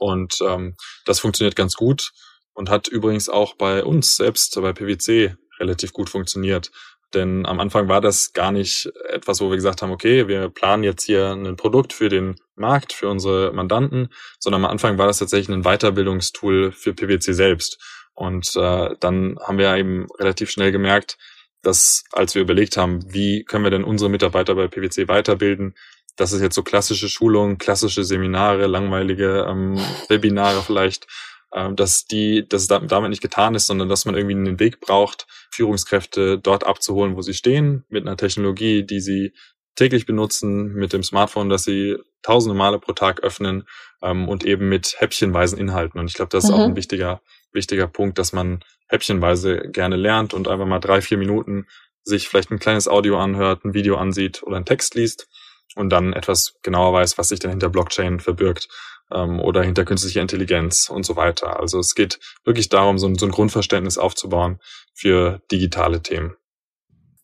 und 0.00 0.38
ähm, 0.40 0.74
das 1.04 1.20
funktioniert 1.20 1.54
ganz 1.54 1.74
gut 1.74 2.12
und 2.54 2.70
hat 2.70 2.88
übrigens 2.88 3.28
auch 3.28 3.54
bei 3.54 3.84
uns 3.84 4.16
selbst, 4.16 4.60
bei 4.60 4.72
PwC, 4.72 5.36
relativ 5.58 5.92
gut 5.92 6.08
funktioniert. 6.08 6.70
Denn 7.12 7.44
am 7.44 7.60
Anfang 7.60 7.88
war 7.88 8.00
das 8.00 8.32
gar 8.32 8.50
nicht 8.50 8.90
etwas, 9.10 9.40
wo 9.40 9.50
wir 9.50 9.56
gesagt 9.56 9.82
haben, 9.82 9.90
okay, 9.90 10.26
wir 10.26 10.48
planen 10.48 10.84
jetzt 10.84 11.02
hier 11.02 11.32
ein 11.32 11.56
Produkt 11.56 11.92
für 11.92 12.08
den 12.08 12.36
Markt, 12.54 12.92
für 12.92 13.08
unsere 13.08 13.52
Mandanten, 13.52 14.08
sondern 14.38 14.64
am 14.64 14.70
Anfang 14.70 14.96
war 14.96 15.06
das 15.06 15.18
tatsächlich 15.18 15.54
ein 15.54 15.64
Weiterbildungstool 15.64 16.72
für 16.72 16.94
PwC 16.94 17.32
selbst. 17.34 17.78
Und 18.14 18.54
äh, 18.56 18.94
dann 19.00 19.38
haben 19.42 19.58
wir 19.58 19.74
eben 19.76 20.06
relativ 20.18 20.50
schnell 20.50 20.72
gemerkt, 20.72 21.18
dass 21.62 22.04
als 22.12 22.34
wir 22.34 22.42
überlegt 22.42 22.76
haben, 22.76 23.00
wie 23.12 23.44
können 23.44 23.64
wir 23.64 23.70
denn 23.70 23.84
unsere 23.84 24.08
Mitarbeiter 24.08 24.54
bei 24.54 24.68
PwC 24.68 25.08
weiterbilden, 25.08 25.74
das 26.20 26.32
ist 26.32 26.42
jetzt 26.42 26.54
so 26.54 26.62
klassische 26.62 27.08
Schulungen, 27.08 27.56
klassische 27.56 28.04
Seminare, 28.04 28.66
langweilige 28.66 29.46
ähm, 29.48 29.80
Webinare 30.08 30.60
vielleicht, 30.60 31.06
ähm, 31.54 31.76
dass 31.76 32.04
die, 32.04 32.46
dass 32.46 32.62
es 32.62 32.68
damit 32.68 33.08
nicht 33.08 33.22
getan 33.22 33.54
ist, 33.54 33.66
sondern 33.66 33.88
dass 33.88 34.04
man 34.04 34.14
irgendwie 34.14 34.34
einen 34.34 34.60
Weg 34.60 34.80
braucht, 34.80 35.26
Führungskräfte 35.50 36.38
dort 36.38 36.64
abzuholen, 36.64 37.16
wo 37.16 37.22
sie 37.22 37.32
stehen, 37.32 37.84
mit 37.88 38.06
einer 38.06 38.18
Technologie, 38.18 38.84
die 38.84 39.00
sie 39.00 39.32
täglich 39.76 40.04
benutzen, 40.04 40.74
mit 40.74 40.92
dem 40.92 41.02
Smartphone, 41.02 41.48
das 41.48 41.64
sie 41.64 41.96
tausende 42.22 42.54
Male 42.54 42.78
pro 42.78 42.92
Tag 42.92 43.20
öffnen 43.22 43.66
ähm, 44.02 44.28
und 44.28 44.44
eben 44.44 44.68
mit 44.68 44.96
häppchenweisen 44.98 45.58
Inhalten. 45.58 45.98
Und 45.98 46.08
ich 46.08 46.14
glaube, 46.14 46.28
das 46.28 46.44
ist 46.44 46.50
mhm. 46.50 46.56
auch 46.56 46.64
ein 46.66 46.76
wichtiger, 46.76 47.22
wichtiger 47.50 47.86
Punkt, 47.86 48.18
dass 48.18 48.34
man 48.34 48.62
häppchenweise 48.88 49.70
gerne 49.72 49.96
lernt 49.96 50.34
und 50.34 50.48
einfach 50.48 50.66
mal 50.66 50.80
drei, 50.80 51.00
vier 51.00 51.16
Minuten 51.16 51.66
sich 52.02 52.28
vielleicht 52.28 52.50
ein 52.50 52.58
kleines 52.58 52.88
Audio 52.88 53.18
anhört, 53.18 53.64
ein 53.64 53.72
Video 53.72 53.96
ansieht 53.96 54.42
oder 54.42 54.56
einen 54.56 54.66
Text 54.66 54.94
liest 54.96 55.28
und 55.76 55.90
dann 55.90 56.12
etwas 56.12 56.54
genauer 56.62 56.92
weiß, 56.92 57.18
was 57.18 57.28
sich 57.28 57.40
denn 57.40 57.50
hinter 57.50 57.68
Blockchain 57.68 58.20
verbirgt 58.20 58.68
ähm, 59.12 59.40
oder 59.40 59.62
hinter 59.62 59.84
künstlicher 59.84 60.20
Intelligenz 60.20 60.88
und 60.88 61.04
so 61.04 61.16
weiter. 61.16 61.60
Also 61.60 61.78
es 61.78 61.94
geht 61.94 62.18
wirklich 62.44 62.68
darum, 62.68 62.98
so 62.98 63.06
ein, 63.06 63.16
so 63.16 63.26
ein 63.26 63.32
Grundverständnis 63.32 63.98
aufzubauen 63.98 64.58
für 64.94 65.40
digitale 65.50 66.02
Themen. 66.02 66.36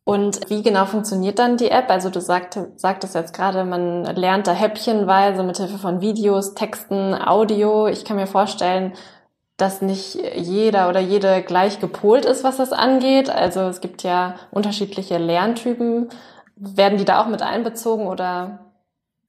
Und 0.08 0.48
wie 0.48 0.62
genau 0.62 0.86
funktioniert 0.86 1.40
dann 1.40 1.56
die 1.56 1.68
App? 1.70 1.90
Also 1.90 2.10
du 2.10 2.20
sagt, 2.20 2.56
sagtest 2.76 3.16
jetzt 3.16 3.34
gerade, 3.34 3.64
man 3.64 4.04
lernt 4.04 4.46
da 4.46 4.52
häppchenweise 4.52 5.42
mit 5.42 5.56
Hilfe 5.56 5.78
von 5.78 6.00
Videos, 6.00 6.54
Texten, 6.54 7.12
Audio. 7.12 7.88
Ich 7.88 8.04
kann 8.04 8.16
mir 8.16 8.28
vorstellen, 8.28 8.92
dass 9.56 9.82
nicht 9.82 10.14
jeder 10.36 10.88
oder 10.88 11.00
jede 11.00 11.42
gleich 11.42 11.80
gepolt 11.80 12.24
ist, 12.24 12.44
was 12.44 12.58
das 12.58 12.72
angeht. 12.72 13.30
Also 13.30 13.62
es 13.62 13.80
gibt 13.80 14.04
ja 14.04 14.36
unterschiedliche 14.52 15.18
Lerntypen. 15.18 16.10
Werden 16.56 16.98
die 16.98 17.04
da 17.04 17.22
auch 17.22 17.28
mit 17.28 17.42
einbezogen 17.42 18.06
oder 18.06 18.72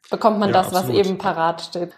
bekommt 0.09 0.39
man 0.39 0.49
ja, 0.49 0.53
das, 0.53 0.67
absolut. 0.67 0.89
was 0.89 0.95
eben 0.95 1.17
parat 1.17 1.61
steht? 1.61 1.93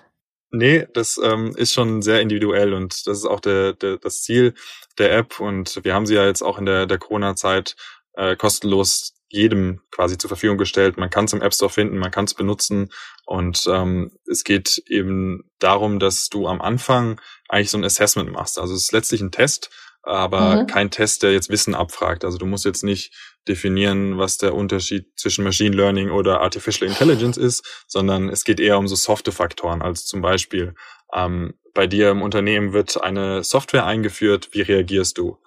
Nee, 0.52 0.88
das 0.94 1.20
ähm, 1.24 1.54
ist 1.56 1.74
schon 1.74 2.02
sehr 2.02 2.22
individuell 2.22 2.74
und 2.74 3.06
das 3.06 3.20
ist 3.20 3.26
auch 3.26 3.40
der, 3.40 3.74
der, 3.74 3.98
das 3.98 4.24
Ziel 4.24 4.56
der 4.98 5.16
App 5.16 5.40
und 5.40 5.84
wir 5.84 5.94
haben 5.94 6.08
sie 6.08 6.16
ja 6.16 6.26
jetzt 6.26 6.42
auch 6.42 6.58
in 6.58 6.66
der, 6.66 6.88
der 6.88 6.98
Corona-Zeit 6.98 7.76
äh, 8.14 8.36
kostenlos 8.36 9.14
jedem 9.28 9.82
quasi 9.92 10.18
zur 10.18 10.28
Verfügung 10.28 10.58
gestellt. 10.58 10.98
Man 10.98 11.12
kann 11.12 11.26
es 11.26 11.34
im 11.34 11.42
App 11.44 11.54
Store 11.54 11.70
finden, 11.70 12.00
man 12.00 12.10
kann 12.10 12.26
es 12.26 12.34
benutzen 12.34 12.90
und 13.26 13.64
ähm, 13.72 14.12
es 14.26 14.44
geht 14.44 14.82
eben 14.88 15.44
darum, 15.60 16.00
dass 16.00 16.30
du 16.30 16.48
am 16.48 16.62
Anfang 16.62 17.22
eigentlich 17.48 17.70
so 17.70 17.78
ein 17.78 17.84
Assessment 17.84 18.32
machst. 18.32 18.58
Also 18.58 18.74
es 18.74 18.86
ist 18.86 18.92
letztlich 18.92 19.22
ein 19.22 19.32
Test, 19.32 19.70
aber 20.02 20.64
mhm. 20.64 20.68
kein 20.68 20.90
Test, 20.90 21.22
der 21.22 21.32
jetzt 21.32 21.50
Wissen 21.50 21.76
abfragt. 21.76 22.26
Also 22.26 22.40
du 22.40 22.48
musst 22.48 22.66
jetzt 22.66 22.84
nicht 22.84 23.14
definieren, 23.50 24.18
was 24.18 24.38
der 24.38 24.54
Unterschied 24.54 25.08
zwischen 25.18 25.44
Machine 25.44 25.76
Learning 25.76 26.12
oder 26.12 26.42
Artificial 26.42 26.90
Intelligence 26.90 27.38
ist, 27.38 27.66
sondern 27.88 28.30
es 28.30 28.44
geht 28.44 28.60
eher 28.60 28.78
um 28.78 28.88
so 28.88 28.96
softe 28.96 29.32
Faktoren, 29.32 29.82
also 29.82 30.04
zum 30.06 30.22
Beispiel 30.22 30.76
ähm, 31.14 31.56
bei 31.74 31.88
dir 31.88 32.12
im 32.12 32.22
Unternehmen 32.22 32.74
wird 32.74 33.02
eine 33.02 33.44
Software 33.44 33.86
eingeführt, 33.86 34.50
wie 34.52 34.62
reagierst 34.62 35.18
du? 35.18 35.38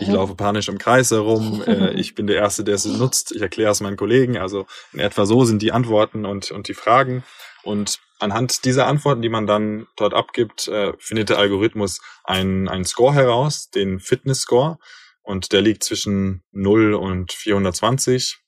Ich 0.00 0.08
mhm. 0.08 0.14
laufe 0.14 0.34
panisch 0.34 0.68
im 0.68 0.78
Kreis 0.78 1.10
herum, 1.10 1.62
äh, 1.66 1.92
ich 1.94 2.14
bin 2.14 2.26
der 2.26 2.36
Erste, 2.36 2.64
der 2.64 2.76
es 2.76 2.84
nutzt, 2.84 3.32
ich 3.32 3.42
erkläre 3.42 3.72
es 3.72 3.80
meinen 3.80 3.96
Kollegen, 3.96 4.38
also 4.38 4.66
in 4.92 5.00
etwa 5.00 5.26
so 5.26 5.44
sind 5.44 5.60
die 5.60 5.72
Antworten 5.72 6.24
und, 6.24 6.50
und 6.50 6.68
die 6.68 6.74
Fragen. 6.74 7.24
Und 7.62 8.00
anhand 8.18 8.64
dieser 8.64 8.86
Antworten, 8.86 9.22
die 9.22 9.28
man 9.28 9.46
dann 9.46 9.86
dort 9.96 10.14
abgibt, 10.14 10.68
äh, 10.68 10.92
findet 10.98 11.28
der 11.28 11.38
Algorithmus 11.38 12.00
einen, 12.24 12.68
einen 12.68 12.84
Score 12.84 13.14
heraus, 13.14 13.70
den 13.70 14.00
Fitness-Score. 14.00 14.78
Und 15.22 15.52
der 15.52 15.62
liegt 15.62 15.84
zwischen 15.84 16.42
0 16.52 16.94
und 16.94 17.32
420. 17.32 18.38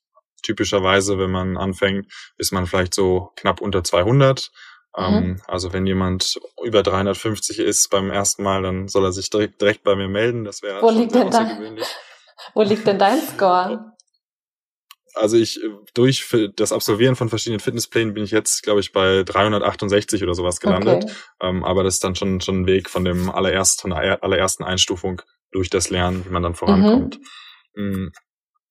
Typischerweise, 0.43 1.19
wenn 1.19 1.31
man 1.31 1.57
anfängt, 1.57 2.13
ist 2.37 2.53
man 2.53 2.67
vielleicht 2.67 2.95
so 2.95 3.31
knapp 3.37 3.61
unter 3.61 3.85
200. 3.85 4.51
Mhm. 4.97 5.05
Ähm, 5.05 5.43
also 5.47 5.73
wenn 5.73 5.87
jemand 5.87 6.39
über 6.63 6.83
350 6.83 7.59
ist 7.59 7.89
beim 7.91 8.11
ersten 8.11 8.43
Mal, 8.43 8.63
dann 8.63 8.89
soll 8.89 9.05
er 9.05 9.13
sich 9.13 9.31
direkt, 9.31 9.61
direkt 9.61 9.85
bei 9.85 9.97
mir 9.97 10.09
melden. 10.09 10.45
Das 10.45 10.63
wäre 10.63 10.83
Wo 10.83 10.91
liegt 10.91 11.15
denn? 11.15 11.31
Wo 12.55 12.63
liegt 12.63 12.87
denn 12.87 12.99
dein 12.99 13.21
Score? 13.21 13.95
also 15.15 15.37
ich 15.37 15.61
durch 15.95 16.27
das 16.57 16.73
Absolvieren 16.73 17.17
von 17.17 17.29
verschiedenen 17.29 17.61
Fitnessplänen 17.61 18.15
bin 18.15 18.25
ich 18.25 18.31
jetzt, 18.31 18.63
glaube 18.63 18.81
ich, 18.81 18.93
bei 18.93 19.23
368 19.23 20.23
oder 20.23 20.35
sowas 20.35 20.61
gelandet. 20.61 21.05
Okay. 21.05 21.15
Ähm, 21.41 21.65
aber 21.65 21.85
das 21.85 21.95
ist 21.95 22.05
dann 22.05 22.15
schon 22.15 22.41
schon 22.41 22.63
ein 22.63 22.67
Weg 22.67 22.91
von 22.91 23.05
dem 23.05 23.31
allerersten, 23.31 23.83
von 23.83 23.91
der 23.91 24.23
allerersten 24.23 24.65
Einstufung 24.65 25.23
durch 25.55 25.71
das 25.71 25.89
Lernen, 25.89 26.25
wie 26.27 26.31
man 26.31 26.43
dann 26.43 26.55
vorankommt. 26.55 27.19
Mhm. 27.75 28.13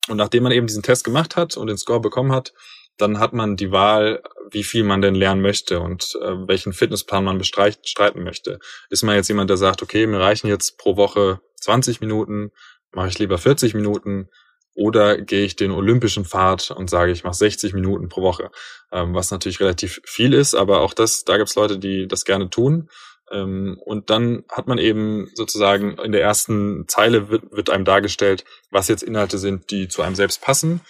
Und 0.10 0.18
nachdem 0.18 0.44
man 0.44 0.52
eben 0.52 0.68
diesen 0.68 0.84
Test 0.84 1.04
gemacht 1.04 1.36
hat 1.36 1.58
und 1.58 1.68
den 1.68 1.78
Score 1.78 2.02
bekommen 2.02 2.32
hat, 2.34 2.54
dann 2.98 3.20
hat 3.20 3.34
man 3.34 3.56
die 3.56 3.72
Wahl, 3.72 4.22
wie 4.52 4.64
viel 4.64 4.84
man 4.84 5.02
denn 5.02 5.16
lernen 5.16 5.42
möchte 5.42 5.80
und 5.80 6.16
äh, 6.22 6.48
welchen 6.48 6.74
Fitnessplan 6.74 7.24
man 7.24 7.38
bestreiten 7.40 8.24
möchte. 8.24 8.60
Ist 8.90 9.04
man 9.04 9.16
jetzt 9.16 9.30
jemand, 9.30 9.50
der 9.50 9.58
sagt, 9.58 9.82
okay, 9.82 10.06
mir 10.06 10.20
reichen 10.20 10.48
jetzt 10.48 10.78
pro 10.78 10.96
Woche 10.98 11.42
20 11.62 12.02
Minuten, 12.02 12.52
mache 12.92 13.08
ich 13.08 13.18
lieber 13.18 13.38
40 13.38 13.74
Minuten, 13.74 14.30
oder 14.76 15.22
gehe 15.22 15.46
ich 15.46 15.56
den 15.56 15.72
olympischen 15.72 16.26
Pfad 16.26 16.72
und 16.72 16.90
sage, 16.90 17.12
ich 17.12 17.24
mache 17.24 17.36
60 17.36 17.74
Minuten 17.74 18.10
pro 18.10 18.22
Woche, 18.22 18.50
ähm, 18.92 19.14
was 19.14 19.32
natürlich 19.32 19.60
relativ 19.60 20.02
viel 20.04 20.34
ist, 20.34 20.56
aber 20.56 20.82
auch 20.82 20.94
das, 20.94 21.24
da 21.24 21.38
gibt 21.38 21.50
es 21.50 21.56
Leute, 21.56 21.78
die 21.78 22.08
das 22.08 22.26
gerne 22.26 22.50
tun. 22.50 22.90
Ähm, 23.32 23.80
und 23.84 24.10
dann 24.10 24.44
hat 24.52 24.68
man 24.68 24.78
eben 24.78 25.30
sozusagen 25.36 25.98
in 25.98 26.12
der 26.12 26.22
ersten 26.22 26.86
Zeile 26.88 27.30
wird, 27.30 27.52
wird 27.52 27.70
einem 27.70 27.86
dargestellt, 27.86 28.46
was 28.70 28.88
jetzt 28.88 29.04
Inhalte 29.04 29.38
sind, 29.38 29.72
die 29.72 29.88
zu 29.88 30.02
einem 30.02 30.16
selbst 30.16 30.42
passen. 30.42 30.82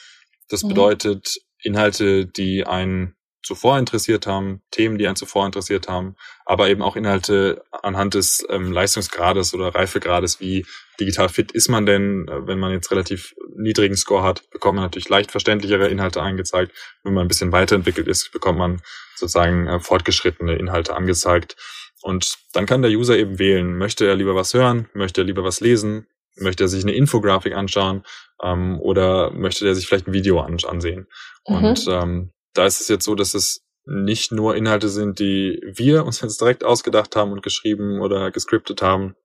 Das 0.49 0.63
mhm. 0.63 0.69
bedeutet 0.69 1.37
Inhalte, 1.61 2.25
die 2.25 2.65
einen 2.65 3.15
zuvor 3.43 3.77
interessiert 3.77 4.25
haben, 4.25 4.61
Themen, 4.71 4.97
die 4.97 5.05
einen 5.05 5.17
zuvor 5.17 5.45
interessiert 5.45 5.89
haben, 5.89 6.15
aber 6.45 6.69
eben 6.69 6.81
auch 6.81 6.95
Inhalte 6.95 7.63
anhand 7.71 8.13
des 8.13 8.45
ähm, 8.49 8.71
Leistungsgrades 8.71 9.53
oder 9.53 9.75
Reifegrades, 9.75 10.39
wie 10.39 10.65
digital 10.99 11.27
fit 11.27 11.51
ist 11.51 11.69
man 11.69 11.85
denn, 11.85 12.27
äh, 12.29 12.47
wenn 12.47 12.57
man 12.57 12.71
jetzt 12.71 12.89
relativ 12.91 13.35
niedrigen 13.55 13.97
Score 13.97 14.23
hat, 14.23 14.49
bekommt 14.49 14.77
man 14.77 14.85
natürlich 14.85 15.09
leicht 15.09 15.31
verständlichere 15.31 15.89
Inhalte 15.89 16.21
angezeigt. 16.21 16.71
Wenn 17.03 17.13
man 17.13 17.25
ein 17.25 17.27
bisschen 17.27 17.51
weiterentwickelt 17.51 18.07
ist, 18.07 18.31
bekommt 18.31 18.57
man 18.57 18.81
sozusagen 19.15 19.67
äh, 19.67 19.79
fortgeschrittene 19.79 20.55
Inhalte 20.55 20.95
angezeigt. 20.95 21.57
Und 22.03 22.37
dann 22.51 22.65
kann 22.65 22.81
der 22.81 22.91
User 22.91 23.17
eben 23.17 23.39
wählen, 23.39 23.77
möchte 23.77 24.05
er 24.05 24.15
lieber 24.15 24.35
was 24.35 24.53
hören, 24.53 24.89
möchte 24.93 25.21
er 25.21 25.25
lieber 25.25 25.43
was 25.45 25.61
lesen, 25.61 26.05
möchte 26.35 26.65
er 26.65 26.67
sich 26.67 26.83
eine 26.83 26.93
Infografik 26.93 27.55
anschauen 27.55 28.03
ähm, 28.43 28.77
oder 28.81 29.31
möchte 29.31 29.65
er 29.65 29.73
sich 29.73 29.87
vielleicht 29.87 30.07
ein 30.07 30.13
Video 30.13 30.41
ansehen. 30.41 31.07
Mhm. 31.47 31.55
Und 31.55 31.87
ähm, 31.87 32.33
da 32.53 32.65
ist 32.65 32.81
es 32.81 32.89
jetzt 32.89 33.05
so, 33.05 33.15
dass 33.15 33.33
es 33.33 33.63
nicht 33.85 34.33
nur 34.33 34.55
Inhalte 34.55 34.89
sind, 34.89 35.19
die 35.19 35.61
wir 35.63 36.05
uns 36.05 36.19
jetzt 36.19 36.41
direkt 36.41 36.65
ausgedacht 36.65 37.15
haben 37.15 37.31
und 37.31 37.41
geschrieben 37.41 38.01
oder 38.01 38.31
gescriptet 38.31 38.81
haben, 38.81 39.15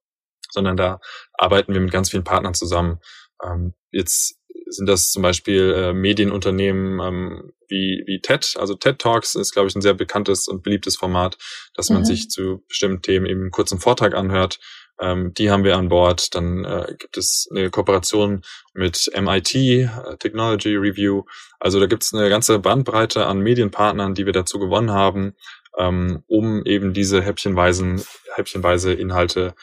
sondern 0.50 0.76
da 0.76 1.00
arbeiten 1.32 1.74
wir 1.74 1.80
mit 1.80 1.92
ganz 1.92 2.10
vielen 2.10 2.24
Partnern 2.24 2.54
zusammen. 2.54 3.00
Ähm, 3.44 3.74
jetzt 3.90 4.37
sind 4.70 4.86
das 4.86 5.10
zum 5.10 5.22
Beispiel 5.22 5.72
äh, 5.74 5.92
Medienunternehmen 5.92 7.00
ähm, 7.00 7.52
wie, 7.68 8.02
wie 8.06 8.20
TED. 8.20 8.56
Also 8.58 8.74
TED 8.74 8.98
Talks 8.98 9.34
ist, 9.34 9.52
glaube 9.52 9.68
ich, 9.68 9.76
ein 9.76 9.82
sehr 9.82 9.94
bekanntes 9.94 10.48
und 10.48 10.62
beliebtes 10.62 10.96
Format, 10.96 11.38
dass 11.74 11.90
man 11.90 12.00
mhm. 12.00 12.06
sich 12.06 12.30
zu 12.30 12.62
bestimmten 12.68 13.02
Themen 13.02 13.26
eben 13.26 13.40
einen 13.42 13.50
kurzen 13.50 13.78
Vortrag 13.78 14.14
anhört. 14.14 14.58
Ähm, 15.00 15.32
die 15.34 15.50
haben 15.50 15.64
wir 15.64 15.76
an 15.76 15.88
Bord. 15.88 16.34
Dann 16.34 16.64
äh, 16.64 16.94
gibt 16.98 17.16
es 17.16 17.48
eine 17.50 17.70
Kooperation 17.70 18.42
mit 18.74 19.10
MIT, 19.18 19.54
äh, 19.54 19.88
Technology 20.18 20.76
Review. 20.76 21.22
Also 21.60 21.78
da 21.80 21.86
gibt 21.86 22.02
es 22.02 22.14
eine 22.14 22.28
ganze 22.28 22.58
Bandbreite 22.58 23.26
an 23.26 23.40
Medienpartnern, 23.40 24.14
die 24.14 24.26
wir 24.26 24.32
dazu 24.32 24.58
gewonnen 24.58 24.90
haben, 24.90 25.34
ähm, 25.76 26.24
um 26.26 26.64
eben 26.64 26.92
diese 26.92 27.22
häppchenweisen, 27.22 28.02
häppchenweise 28.34 28.92
Inhalte 28.92 29.54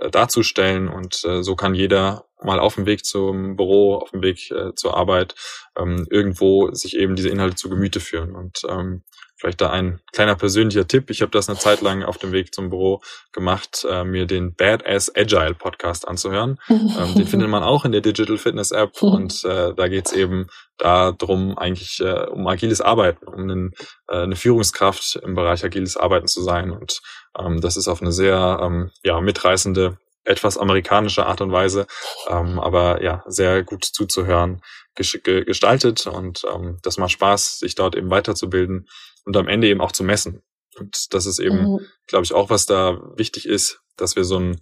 äh, 0.00 0.10
darzustellen. 0.10 0.88
Und 0.88 1.24
äh, 1.24 1.42
so 1.42 1.56
kann 1.56 1.74
jeder 1.74 2.26
mal 2.44 2.58
auf 2.58 2.74
dem 2.76 2.86
Weg 2.86 3.04
zum 3.04 3.56
Büro, 3.56 3.96
auf 3.96 4.10
dem 4.10 4.22
Weg 4.22 4.50
äh, 4.50 4.74
zur 4.74 4.96
Arbeit 4.96 5.34
ähm, 5.78 6.06
irgendwo 6.10 6.72
sich 6.72 6.96
eben 6.96 7.16
diese 7.16 7.28
Inhalte 7.28 7.56
zu 7.56 7.68
Gemüte 7.68 8.00
führen. 8.00 8.34
Und 8.34 8.62
ähm, 8.68 9.02
vielleicht 9.42 9.60
da 9.60 9.70
ein 9.70 10.00
kleiner 10.12 10.36
persönlicher 10.36 10.86
Tipp. 10.86 11.10
Ich 11.10 11.20
habe 11.20 11.32
das 11.32 11.48
eine 11.48 11.58
Zeit 11.58 11.80
lang 11.80 12.04
auf 12.04 12.16
dem 12.16 12.30
Weg 12.30 12.54
zum 12.54 12.70
Büro 12.70 13.02
gemacht, 13.32 13.84
äh, 13.90 14.04
mir 14.04 14.26
den 14.26 14.54
Badass 14.54 15.10
Agile 15.16 15.54
Podcast 15.54 16.06
anzuhören. 16.06 16.58
ähm, 16.68 17.14
den 17.16 17.26
findet 17.26 17.48
man 17.48 17.64
auch 17.64 17.84
in 17.84 17.90
der 17.90 18.02
Digital 18.02 18.38
Fitness 18.38 18.70
App 18.70 18.90
und 19.02 19.44
äh, 19.44 19.74
da 19.74 19.88
geht's 19.88 20.12
eben 20.12 20.46
darum, 20.78 21.58
eigentlich 21.58 22.00
äh, 22.00 22.26
um 22.26 22.46
agiles 22.46 22.80
Arbeiten, 22.80 23.26
um 23.26 23.42
einen, 23.42 23.72
äh, 24.08 24.22
eine 24.22 24.36
Führungskraft 24.36 25.16
im 25.16 25.34
Bereich 25.34 25.64
agiles 25.64 25.96
Arbeiten 25.96 26.28
zu 26.28 26.42
sein. 26.42 26.70
Und 26.70 27.00
ähm, 27.38 27.60
das 27.60 27.76
ist 27.76 27.88
auf 27.88 28.00
eine 28.00 28.12
sehr 28.12 28.60
ähm, 28.62 28.90
ja, 29.02 29.20
mitreißende 29.20 29.98
etwas 30.24 30.58
amerikanische 30.58 31.26
Art 31.26 31.40
und 31.40 31.52
Weise, 31.52 31.86
ähm, 32.28 32.58
aber 32.58 33.02
ja, 33.02 33.22
sehr 33.26 33.62
gut 33.64 33.84
zuzuhören 33.84 34.62
gestaltet 34.94 36.06
und 36.06 36.42
ähm, 36.52 36.78
das 36.82 36.98
macht 36.98 37.12
Spaß, 37.12 37.58
sich 37.58 37.74
dort 37.74 37.96
eben 37.96 38.10
weiterzubilden 38.10 38.88
und 39.24 39.36
am 39.36 39.48
Ende 39.48 39.68
eben 39.68 39.80
auch 39.80 39.92
zu 39.92 40.04
messen. 40.04 40.42
Und 40.78 41.14
das 41.14 41.26
ist 41.26 41.38
eben, 41.38 41.72
mhm. 41.72 41.80
glaube 42.06 42.24
ich, 42.24 42.32
auch 42.32 42.50
was 42.50 42.66
da 42.66 43.00
wichtig 43.16 43.46
ist, 43.46 43.80
dass 43.96 44.16
wir 44.16 44.24
so 44.24 44.38
ein 44.38 44.60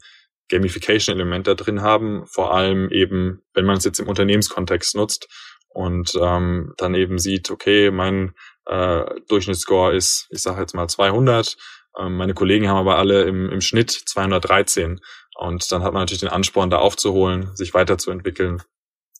Gamification-Element 0.48 1.46
da 1.46 1.54
drin 1.54 1.82
haben, 1.82 2.26
vor 2.26 2.52
allem 2.52 2.90
eben, 2.90 3.42
wenn 3.54 3.64
man 3.64 3.76
es 3.78 3.84
jetzt 3.84 4.00
im 4.00 4.08
Unternehmenskontext 4.08 4.96
nutzt 4.96 5.28
und 5.68 6.12
ähm, 6.20 6.74
dann 6.76 6.94
eben 6.94 7.18
sieht, 7.18 7.50
okay, 7.50 7.90
mein 7.90 8.34
äh, 8.66 9.04
Durchschnittsscore 9.28 9.94
ist, 9.94 10.26
ich 10.30 10.42
sage 10.42 10.60
jetzt 10.60 10.74
mal 10.74 10.88
200, 10.88 11.56
ähm, 11.98 12.16
meine 12.16 12.34
Kollegen 12.34 12.68
haben 12.68 12.78
aber 12.78 12.98
alle 12.98 13.22
im, 13.22 13.48
im 13.50 13.60
Schnitt 13.60 13.90
213 13.90 15.00
und 15.40 15.72
dann 15.72 15.82
hat 15.82 15.94
man 15.94 16.02
natürlich 16.02 16.20
den 16.20 16.28
Ansporn, 16.28 16.68
da 16.68 16.78
aufzuholen, 16.78 17.56
sich 17.56 17.72
weiterzuentwickeln. 17.72 18.62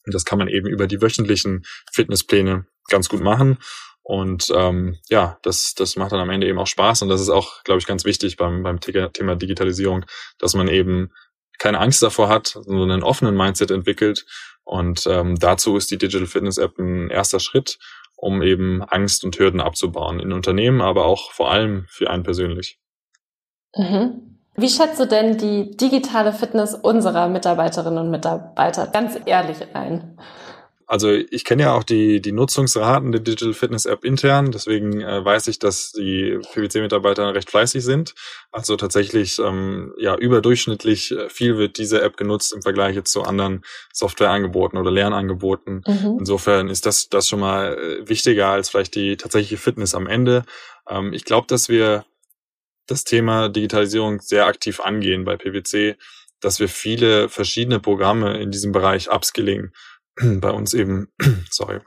Und 0.04 0.14
das 0.14 0.26
kann 0.26 0.38
man 0.38 0.48
eben 0.48 0.66
über 0.66 0.86
die 0.86 1.00
wöchentlichen 1.00 1.64
Fitnesspläne 1.92 2.66
ganz 2.90 3.08
gut 3.08 3.22
machen. 3.22 3.56
Und 4.02 4.52
ähm, 4.54 4.98
ja, 5.08 5.38
das, 5.42 5.74
das 5.74 5.96
macht 5.96 6.12
dann 6.12 6.20
am 6.20 6.28
Ende 6.28 6.46
eben 6.46 6.58
auch 6.58 6.66
Spaß. 6.66 7.00
Und 7.00 7.08
das 7.08 7.22
ist 7.22 7.30
auch, 7.30 7.64
glaube 7.64 7.78
ich, 7.78 7.86
ganz 7.86 8.04
wichtig 8.04 8.36
beim, 8.36 8.62
beim 8.62 8.80
Thema 8.80 9.34
Digitalisierung, 9.34 10.04
dass 10.38 10.52
man 10.52 10.68
eben 10.68 11.10
keine 11.58 11.78
Angst 11.78 12.02
davor 12.02 12.28
hat, 12.28 12.48
sondern 12.48 12.90
einen 12.90 13.02
offenen 13.02 13.34
Mindset 13.34 13.70
entwickelt. 13.70 14.26
Und 14.64 15.06
ähm, 15.06 15.38
dazu 15.38 15.78
ist 15.78 15.90
die 15.90 15.96
Digital 15.96 16.26
Fitness 16.26 16.58
App 16.58 16.78
ein 16.78 17.08
erster 17.08 17.40
Schritt, 17.40 17.78
um 18.16 18.42
eben 18.42 18.82
Angst 18.82 19.24
und 19.24 19.38
Hürden 19.38 19.62
abzubauen 19.62 20.20
in 20.20 20.34
Unternehmen, 20.34 20.82
aber 20.82 21.06
auch 21.06 21.32
vor 21.32 21.50
allem 21.50 21.86
für 21.88 22.10
einen 22.10 22.24
persönlich. 22.24 22.78
Mhm. 23.74 24.29
Wie 24.56 24.68
schätzt 24.68 25.00
du 25.00 25.06
denn 25.06 25.38
die 25.38 25.76
digitale 25.76 26.32
Fitness 26.32 26.74
unserer 26.74 27.28
Mitarbeiterinnen 27.28 27.98
und 27.98 28.10
Mitarbeiter 28.10 28.86
ganz 28.86 29.18
ehrlich 29.24 29.58
ein? 29.74 30.18
Also 30.90 31.12
ich 31.12 31.44
kenne 31.44 31.62
ja 31.62 31.72
auch 31.72 31.84
die, 31.84 32.20
die 32.20 32.32
Nutzungsraten 32.32 33.12
der 33.12 33.20
Digital 33.20 33.54
Fitness 33.54 33.86
App 33.86 34.04
intern, 34.04 34.50
deswegen 34.50 35.00
äh, 35.00 35.24
weiß 35.24 35.46
ich, 35.46 35.60
dass 35.60 35.92
die 35.92 36.36
PwC-Mitarbeiter 36.52 37.32
recht 37.32 37.48
fleißig 37.48 37.84
sind. 37.84 38.16
Also 38.50 38.74
tatsächlich 38.74 39.38
ähm, 39.38 39.94
ja 39.98 40.16
überdurchschnittlich 40.16 41.12
äh, 41.12 41.28
viel 41.28 41.58
wird 41.58 41.78
diese 41.78 42.02
App 42.02 42.16
genutzt 42.16 42.52
im 42.52 42.62
Vergleich 42.62 42.96
jetzt 42.96 43.12
zu 43.12 43.22
anderen 43.22 43.62
Softwareangeboten 43.92 44.80
oder 44.80 44.90
Lernangeboten. 44.90 45.84
Mhm. 45.86 46.16
Insofern 46.18 46.68
ist 46.68 46.86
das, 46.86 47.08
das 47.08 47.28
schon 47.28 47.38
mal 47.38 47.78
äh, 47.78 48.08
wichtiger 48.08 48.48
als 48.48 48.68
vielleicht 48.68 48.96
die 48.96 49.16
tatsächliche 49.16 49.58
Fitness 49.58 49.94
am 49.94 50.08
Ende. 50.08 50.42
Ähm, 50.88 51.12
ich 51.12 51.24
glaube, 51.24 51.46
dass 51.46 51.68
wir 51.68 52.04
das 52.90 53.04
Thema 53.04 53.48
Digitalisierung 53.48 54.20
sehr 54.20 54.46
aktiv 54.46 54.80
angehen 54.80 55.24
bei 55.24 55.36
PwC, 55.36 55.96
dass 56.40 56.58
wir 56.58 56.68
viele 56.68 57.28
verschiedene 57.28 57.80
Programme 57.80 58.38
in 58.40 58.50
diesem 58.50 58.72
Bereich 58.72 59.10
Upskilling 59.10 59.72
bei 60.16 60.50
uns 60.50 60.74
eben, 60.74 61.08
sorry, 61.50 61.80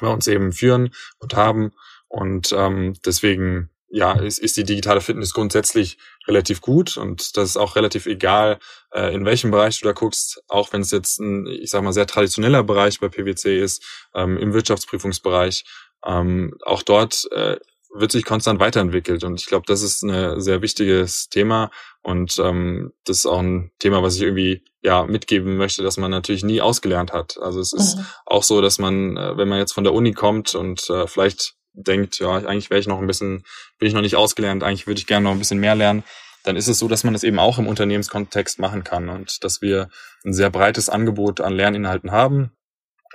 bei 0.00 0.08
uns 0.08 0.26
eben 0.26 0.52
führen 0.52 0.94
und 1.18 1.34
haben. 1.34 1.72
Und 2.08 2.52
ähm, 2.52 2.94
deswegen 3.04 3.70
ja, 3.90 4.12
ist, 4.12 4.38
ist 4.38 4.56
die 4.56 4.64
digitale 4.64 5.00
Fitness 5.00 5.34
grundsätzlich 5.34 5.98
relativ 6.26 6.60
gut 6.60 6.96
und 6.96 7.36
das 7.36 7.50
ist 7.50 7.56
auch 7.56 7.74
relativ 7.74 8.06
egal, 8.06 8.60
äh, 8.92 9.12
in 9.12 9.24
welchem 9.24 9.50
Bereich 9.50 9.80
du 9.80 9.86
da 9.86 9.92
guckst, 9.92 10.42
auch 10.48 10.72
wenn 10.72 10.82
es 10.82 10.92
jetzt 10.92 11.18
ein, 11.18 11.46
ich 11.48 11.70
sag 11.70 11.82
mal, 11.82 11.92
sehr 11.92 12.06
traditioneller 12.06 12.62
Bereich 12.62 13.00
bei 13.00 13.08
PwC 13.08 13.60
ist, 13.60 13.84
ähm, 14.14 14.38
im 14.38 14.52
Wirtschaftsprüfungsbereich. 14.52 15.64
Ähm, 16.06 16.56
auch 16.64 16.82
dort 16.82 17.28
äh, 17.32 17.56
wird 17.92 18.12
sich 18.12 18.24
konstant 18.24 18.60
weiterentwickelt. 18.60 19.24
Und 19.24 19.40
ich 19.40 19.46
glaube, 19.46 19.64
das 19.66 19.82
ist 19.82 20.02
ein 20.02 20.40
sehr 20.40 20.62
wichtiges 20.62 21.28
Thema. 21.28 21.70
Und 22.02 22.38
ähm, 22.38 22.92
das 23.04 23.18
ist 23.18 23.26
auch 23.26 23.40
ein 23.40 23.72
Thema, 23.78 24.02
was 24.02 24.16
ich 24.16 24.22
irgendwie 24.22 24.62
ja 24.82 25.04
mitgeben 25.04 25.56
möchte, 25.56 25.82
dass 25.82 25.96
man 25.96 26.10
natürlich 26.10 26.44
nie 26.44 26.60
ausgelernt 26.60 27.12
hat. 27.12 27.38
Also 27.40 27.60
es 27.60 27.72
ist 27.72 27.98
mhm. 27.98 28.06
auch 28.26 28.42
so, 28.42 28.60
dass 28.60 28.78
man, 28.78 29.16
äh, 29.16 29.36
wenn 29.36 29.48
man 29.48 29.58
jetzt 29.58 29.72
von 29.72 29.84
der 29.84 29.92
Uni 29.92 30.12
kommt 30.12 30.54
und 30.54 30.88
äh, 30.88 31.06
vielleicht 31.06 31.54
denkt, 31.72 32.18
ja, 32.18 32.36
eigentlich 32.36 32.70
wäre 32.70 32.80
ich 32.80 32.86
noch 32.86 32.98
ein 32.98 33.06
bisschen, 33.06 33.44
bin 33.78 33.88
ich 33.88 33.94
noch 33.94 34.00
nicht 34.00 34.16
ausgelernt, 34.16 34.62
eigentlich 34.62 34.86
würde 34.86 34.98
ich 34.98 35.06
gerne 35.06 35.24
noch 35.24 35.32
ein 35.32 35.38
bisschen 35.38 35.60
mehr 35.60 35.74
lernen, 35.74 36.04
dann 36.42 36.56
ist 36.56 36.68
es 36.68 36.78
so, 36.78 36.88
dass 36.88 37.04
man 37.04 37.12
das 37.12 37.22
eben 37.22 37.38
auch 37.38 37.58
im 37.58 37.66
Unternehmenskontext 37.66 38.58
machen 38.58 38.82
kann 38.82 39.08
und 39.08 39.44
dass 39.44 39.60
wir 39.60 39.88
ein 40.24 40.32
sehr 40.32 40.50
breites 40.50 40.88
Angebot 40.88 41.40
an 41.40 41.52
Lerninhalten 41.52 42.12
haben, 42.12 42.50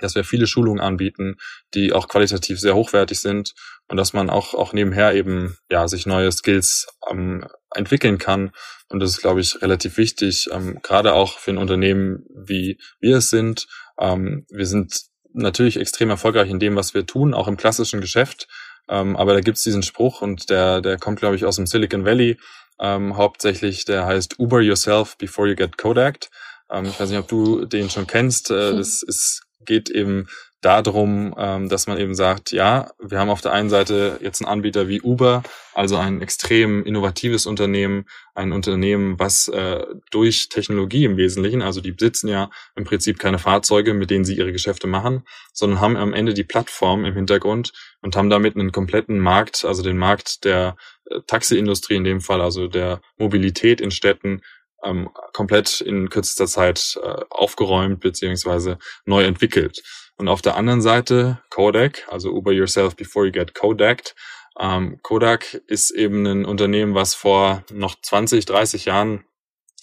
dass 0.00 0.14
wir 0.14 0.24
viele 0.24 0.46
Schulungen 0.46 0.80
anbieten, 0.80 1.36
die 1.74 1.92
auch 1.92 2.08
qualitativ 2.08 2.60
sehr 2.60 2.74
hochwertig 2.74 3.20
sind 3.20 3.54
und 3.88 3.96
dass 3.96 4.12
man 4.12 4.30
auch, 4.30 4.54
auch 4.54 4.72
nebenher 4.72 5.14
eben 5.14 5.56
ja 5.70 5.88
sich 5.88 6.06
neue 6.06 6.32
Skills 6.32 6.86
ähm, 7.10 7.46
entwickeln 7.74 8.18
kann. 8.18 8.52
Und 8.88 9.00
das 9.00 9.10
ist, 9.10 9.20
glaube 9.20 9.40
ich, 9.40 9.60
relativ 9.62 9.96
wichtig, 9.96 10.48
ähm, 10.52 10.80
gerade 10.82 11.14
auch 11.14 11.38
für 11.38 11.50
ein 11.50 11.58
Unternehmen, 11.58 12.24
wie 12.34 12.78
wir 13.00 13.18
es 13.18 13.30
sind. 13.30 13.66
Ähm, 13.98 14.46
wir 14.50 14.66
sind 14.66 15.00
natürlich 15.32 15.78
extrem 15.78 16.10
erfolgreich 16.10 16.50
in 16.50 16.58
dem, 16.58 16.76
was 16.76 16.94
wir 16.94 17.06
tun, 17.06 17.34
auch 17.34 17.48
im 17.48 17.56
klassischen 17.56 18.00
Geschäft. 18.00 18.48
Ähm, 18.88 19.16
aber 19.16 19.34
da 19.34 19.40
gibt's 19.40 19.62
diesen 19.62 19.82
Spruch 19.82 20.22
und 20.22 20.48
der, 20.50 20.80
der 20.80 20.98
kommt, 20.98 21.18
glaube 21.18 21.36
ich, 21.36 21.44
aus 21.44 21.56
dem 21.56 21.66
Silicon 21.66 22.04
Valley 22.04 22.38
ähm, 22.78 23.16
hauptsächlich. 23.16 23.84
Der 23.84 24.06
heißt 24.06 24.38
Uber 24.38 24.60
yourself 24.60 25.16
before 25.18 25.48
you 25.48 25.54
get 25.54 25.76
Kodak. 25.78 26.28
Ähm, 26.70 26.86
ich 26.86 26.98
weiß 26.98 27.10
nicht, 27.10 27.18
ob 27.18 27.28
du 27.28 27.64
den 27.64 27.90
schon 27.90 28.06
kennst. 28.06 28.50
Äh, 28.50 28.72
das 28.76 29.02
ist 29.02 29.45
geht 29.66 29.90
eben 29.90 30.26
darum, 30.66 31.34
ähm, 31.38 31.68
dass 31.68 31.86
man 31.86 31.98
eben 31.98 32.14
sagt, 32.14 32.50
ja, 32.50 32.90
wir 32.98 33.20
haben 33.20 33.30
auf 33.30 33.40
der 33.40 33.52
einen 33.52 33.70
Seite 33.70 34.18
jetzt 34.22 34.42
einen 34.42 34.50
Anbieter 34.50 34.88
wie 34.88 35.00
Uber, 35.00 35.42
also 35.74 35.96
ein 35.96 36.20
extrem 36.22 36.84
innovatives 36.84 37.46
Unternehmen, 37.46 38.06
ein 38.34 38.52
Unternehmen, 38.52 39.18
was 39.18 39.48
äh, 39.48 39.84
durch 40.10 40.48
Technologie 40.48 41.04
im 41.04 41.16
Wesentlichen, 41.16 41.62
also 41.62 41.80
die 41.80 41.92
besitzen 41.92 42.28
ja 42.28 42.50
im 42.74 42.84
Prinzip 42.84 43.18
keine 43.18 43.38
Fahrzeuge, 43.38 43.94
mit 43.94 44.10
denen 44.10 44.24
sie 44.24 44.36
ihre 44.36 44.52
Geschäfte 44.52 44.86
machen, 44.86 45.22
sondern 45.52 45.80
haben 45.80 45.96
am 45.96 46.12
Ende 46.12 46.34
die 46.34 46.44
Plattform 46.44 47.04
im 47.04 47.14
Hintergrund 47.14 47.72
und 48.02 48.16
haben 48.16 48.30
damit 48.30 48.56
einen 48.56 48.72
kompletten 48.72 49.20
Markt, 49.20 49.64
also 49.64 49.82
den 49.82 49.98
Markt 49.98 50.44
der 50.44 50.76
äh, 51.10 51.20
Taxiindustrie 51.26 51.96
in 51.96 52.04
dem 52.04 52.20
Fall, 52.20 52.40
also 52.40 52.66
der 52.66 53.00
Mobilität 53.18 53.80
in 53.80 53.90
Städten 53.90 54.42
ähm, 54.86 55.10
komplett 55.32 55.80
in 55.80 56.08
kürzester 56.08 56.46
Zeit 56.46 56.98
äh, 57.02 57.24
aufgeräumt 57.30 58.00
beziehungsweise 58.00 58.78
neu 59.04 59.24
entwickelt. 59.24 59.82
Und 60.16 60.28
auf 60.28 60.42
der 60.42 60.56
anderen 60.56 60.80
Seite 60.80 61.42
Kodak, 61.50 62.06
also 62.10 62.30
Uber 62.30 62.52
Yourself 62.52 62.96
Before 62.96 63.26
You 63.26 63.32
Get 63.32 63.54
Kodak, 63.54 64.14
Ähm, 64.58 64.98
Kodak 65.02 65.60
ist 65.66 65.90
eben 65.90 66.24
ein 66.24 66.46
Unternehmen, 66.46 66.94
was 66.94 67.14
vor 67.14 67.62
noch 67.70 67.94
20, 68.00 68.46
30 68.46 68.86
Jahren 68.86 69.24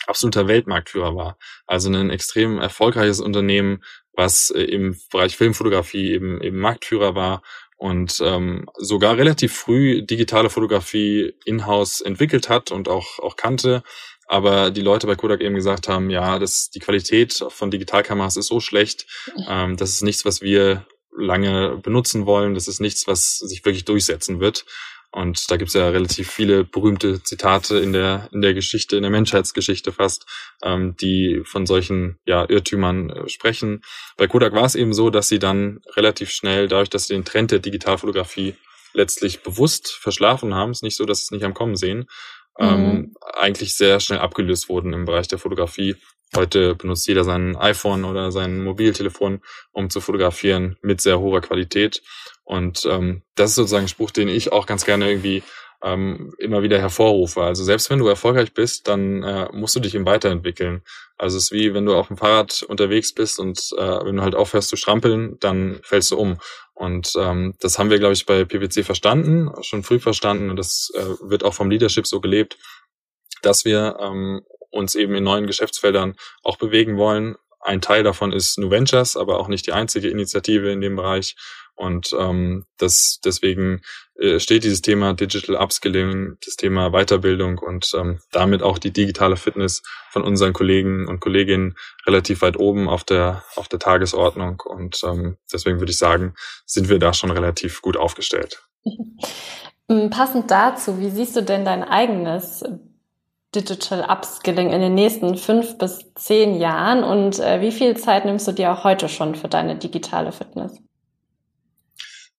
absoluter 0.07 0.47
Weltmarktführer 0.47 1.15
war. 1.15 1.37
Also 1.67 1.89
ein 1.89 2.09
extrem 2.09 2.59
erfolgreiches 2.59 3.19
Unternehmen, 3.19 3.83
was 4.13 4.49
äh, 4.49 4.63
im 4.63 4.97
Bereich 5.11 5.37
Filmfotografie 5.37 6.11
eben, 6.13 6.41
eben 6.41 6.59
Marktführer 6.59 7.15
war 7.15 7.43
und 7.77 8.21
ähm, 8.23 8.69
sogar 8.77 9.17
relativ 9.17 9.53
früh 9.53 10.03
digitale 10.03 10.49
Fotografie 10.49 11.33
in-house 11.45 12.01
entwickelt 12.01 12.49
hat 12.49 12.71
und 12.71 12.87
auch, 12.87 13.19
auch 13.19 13.35
kannte. 13.35 13.83
Aber 14.27 14.71
die 14.71 14.81
Leute 14.81 15.07
bei 15.07 15.15
Kodak 15.15 15.41
eben 15.41 15.55
gesagt 15.55 15.87
haben, 15.87 16.09
ja, 16.09 16.39
das, 16.39 16.69
die 16.69 16.79
Qualität 16.79 17.43
von 17.49 17.71
Digitalkameras 17.71 18.37
ist 18.37 18.47
so 18.47 18.59
schlecht, 18.59 19.05
ähm, 19.47 19.77
das 19.77 19.91
ist 19.91 20.03
nichts, 20.03 20.25
was 20.25 20.41
wir 20.41 20.85
lange 21.17 21.77
benutzen 21.77 22.25
wollen. 22.25 22.53
Das 22.53 22.67
ist 22.67 22.79
nichts, 22.79 23.07
was 23.07 23.37
sich 23.37 23.63
wirklich 23.65 23.85
durchsetzen 23.85 24.39
wird. 24.39 24.65
Und 25.11 25.51
da 25.51 25.57
gibt's 25.57 25.75
ja 25.75 25.89
relativ 25.89 26.31
viele 26.31 26.63
berühmte 26.63 27.21
Zitate 27.21 27.77
in 27.77 27.93
der, 27.93 28.29
in 28.31 28.41
der 28.41 28.55
Geschichte, 28.55 28.95
in 28.95 29.03
der 29.03 29.11
Menschheitsgeschichte 29.11 29.91
fast, 29.91 30.25
ähm, 30.63 30.95
die 30.97 31.43
von 31.45 31.67
solchen 31.67 32.17
ja, 32.25 32.49
Irrtümern 32.49 33.11
äh, 33.11 33.29
sprechen. 33.29 33.83
Bei 34.17 34.25
Kodak 34.25 34.53
war 34.53 34.65
es 34.65 34.73
eben 34.73 34.91
so, 34.91 35.11
dass 35.11 35.27
sie 35.27 35.37
dann 35.37 35.81
relativ 35.95 36.31
schnell, 36.31 36.67
dadurch, 36.67 36.89
dass 36.89 37.05
sie 37.05 37.13
den 37.13 37.25
Trend 37.25 37.51
der 37.51 37.59
Digitalfotografie 37.59 38.55
letztlich 38.93 39.43
bewusst 39.43 39.91
verschlafen 39.91 40.55
haben, 40.55 40.71
ist 40.71 40.81
nicht 40.81 40.97
so, 40.97 41.05
dass 41.05 41.19
sie 41.19 41.25
es 41.25 41.31
nicht 41.31 41.43
am 41.43 41.53
Kommen 41.53 41.75
sehen. 41.75 42.07
Ähm, 42.59 43.15
eigentlich 43.33 43.75
sehr 43.75 43.99
schnell 43.99 44.19
abgelöst 44.19 44.69
wurden 44.69 44.93
im 44.93 45.05
Bereich 45.05 45.27
der 45.27 45.39
Fotografie. 45.39 45.95
Heute 46.35 46.75
benutzt 46.75 47.07
jeder 47.07 47.23
sein 47.23 47.55
iPhone 47.55 48.05
oder 48.05 48.31
sein 48.31 48.63
Mobiltelefon, 48.63 49.41
um 49.71 49.89
zu 49.89 50.01
fotografieren 50.01 50.77
mit 50.81 51.01
sehr 51.01 51.19
hoher 51.19 51.41
Qualität. 51.41 52.01
Und 52.43 52.85
ähm, 52.89 53.21
das 53.35 53.51
ist 53.51 53.55
sozusagen 53.55 53.85
ein 53.85 53.89
Spruch, 53.89 54.11
den 54.11 54.27
ich 54.27 54.51
auch 54.51 54.65
ganz 54.65 54.85
gerne 54.85 55.09
irgendwie 55.09 55.43
ähm, 55.83 56.33
immer 56.39 56.63
wieder 56.63 56.79
hervorrufe. 56.79 57.41
Also 57.41 57.63
selbst 57.63 57.89
wenn 57.89 57.99
du 57.99 58.07
erfolgreich 58.07 58.53
bist, 58.53 58.87
dann 58.87 59.23
äh, 59.23 59.49
musst 59.51 59.75
du 59.75 59.79
dich 59.79 59.93
eben 59.93 60.05
weiterentwickeln. 60.05 60.81
Also 61.17 61.37
es 61.37 61.45
ist 61.45 61.51
wie 61.51 61.73
wenn 61.73 61.85
du 61.85 61.95
auf 61.95 62.07
dem 62.07 62.17
Fahrrad 62.17 62.63
unterwegs 62.63 63.13
bist 63.13 63.39
und 63.39 63.59
äh, 63.77 64.05
wenn 64.05 64.15
du 64.15 64.23
halt 64.23 64.35
aufhörst 64.35 64.69
zu 64.69 64.75
strampeln, 64.75 65.37
dann 65.39 65.79
fällst 65.83 66.11
du 66.11 66.17
um. 66.17 66.37
Und 66.73 67.13
ähm, 67.17 67.55
das 67.59 67.77
haben 67.77 67.89
wir, 67.89 67.99
glaube 67.99 68.13
ich, 68.13 68.25
bei 68.25 68.45
PwC 68.45 68.83
verstanden, 68.83 69.51
schon 69.61 69.83
früh 69.83 69.99
verstanden 69.99 70.49
und 70.49 70.57
das 70.57 70.91
äh, 70.95 71.29
wird 71.29 71.43
auch 71.43 71.53
vom 71.53 71.69
Leadership 71.69 72.07
so 72.07 72.19
gelebt, 72.19 72.57
dass 73.41 73.63
wir 73.63 73.97
ähm, 73.99 74.41
uns 74.71 74.95
eben 74.95 75.13
in 75.13 75.23
neuen 75.23 75.45
Geschäftsfeldern 75.45 76.15
auch 76.41 76.57
bewegen 76.57 76.97
wollen. 76.97 77.35
Ein 77.59 77.79
Teil 77.79 78.03
davon 78.03 78.33
ist 78.33 78.57
New 78.57 78.71
Ventures, 78.71 79.15
aber 79.15 79.39
auch 79.39 79.47
nicht 79.47 79.67
die 79.67 79.71
einzige 79.71 80.09
Initiative 80.09 80.71
in 80.71 80.81
dem 80.81 80.95
Bereich. 80.95 81.35
Und 81.75 82.15
ähm, 82.17 82.65
das 82.77 83.19
deswegen 83.23 83.81
äh, 84.19 84.39
steht 84.39 84.63
dieses 84.63 84.81
Thema 84.81 85.13
Digital 85.13 85.55
Upskilling, 85.55 86.37
das 86.45 86.55
Thema 86.55 86.91
Weiterbildung 86.91 87.57
und 87.57 87.91
ähm, 87.97 88.19
damit 88.31 88.61
auch 88.61 88.77
die 88.77 88.91
digitale 88.91 89.37
Fitness 89.37 89.81
von 90.11 90.23
unseren 90.23 90.53
Kollegen 90.53 91.07
und 91.07 91.19
Kolleginnen 91.19 91.75
relativ 92.05 92.41
weit 92.41 92.57
oben 92.57 92.87
auf 92.87 93.03
der 93.03 93.43
auf 93.55 93.67
der 93.67 93.79
Tagesordnung. 93.79 94.61
Und 94.65 95.01
ähm, 95.03 95.37
deswegen 95.51 95.79
würde 95.79 95.91
ich 95.91 95.97
sagen, 95.97 96.35
sind 96.65 96.89
wir 96.89 96.99
da 96.99 97.13
schon 97.13 97.31
relativ 97.31 97.81
gut 97.81 97.97
aufgestellt. 97.97 98.63
Mm, 99.87 100.09
passend 100.09 100.49
dazu, 100.51 100.99
wie 100.99 101.09
siehst 101.09 101.35
du 101.35 101.41
denn 101.41 101.65
dein 101.65 101.83
eigenes 101.83 102.63
Digital 103.55 104.09
Upskilling 104.09 104.71
in 104.71 104.81
den 104.81 104.95
nächsten 104.95 105.37
fünf 105.37 105.77
bis 105.77 106.13
zehn 106.15 106.55
Jahren 106.55 107.03
und 107.03 107.39
äh, 107.39 107.61
wie 107.61 107.71
viel 107.71 107.95
Zeit 107.97 108.25
nimmst 108.25 108.47
du 108.47 108.51
dir 108.51 108.71
auch 108.71 108.83
heute 108.83 109.09
schon 109.09 109.35
für 109.35 109.47
deine 109.47 109.75
digitale 109.75 110.31
Fitness? 110.31 110.81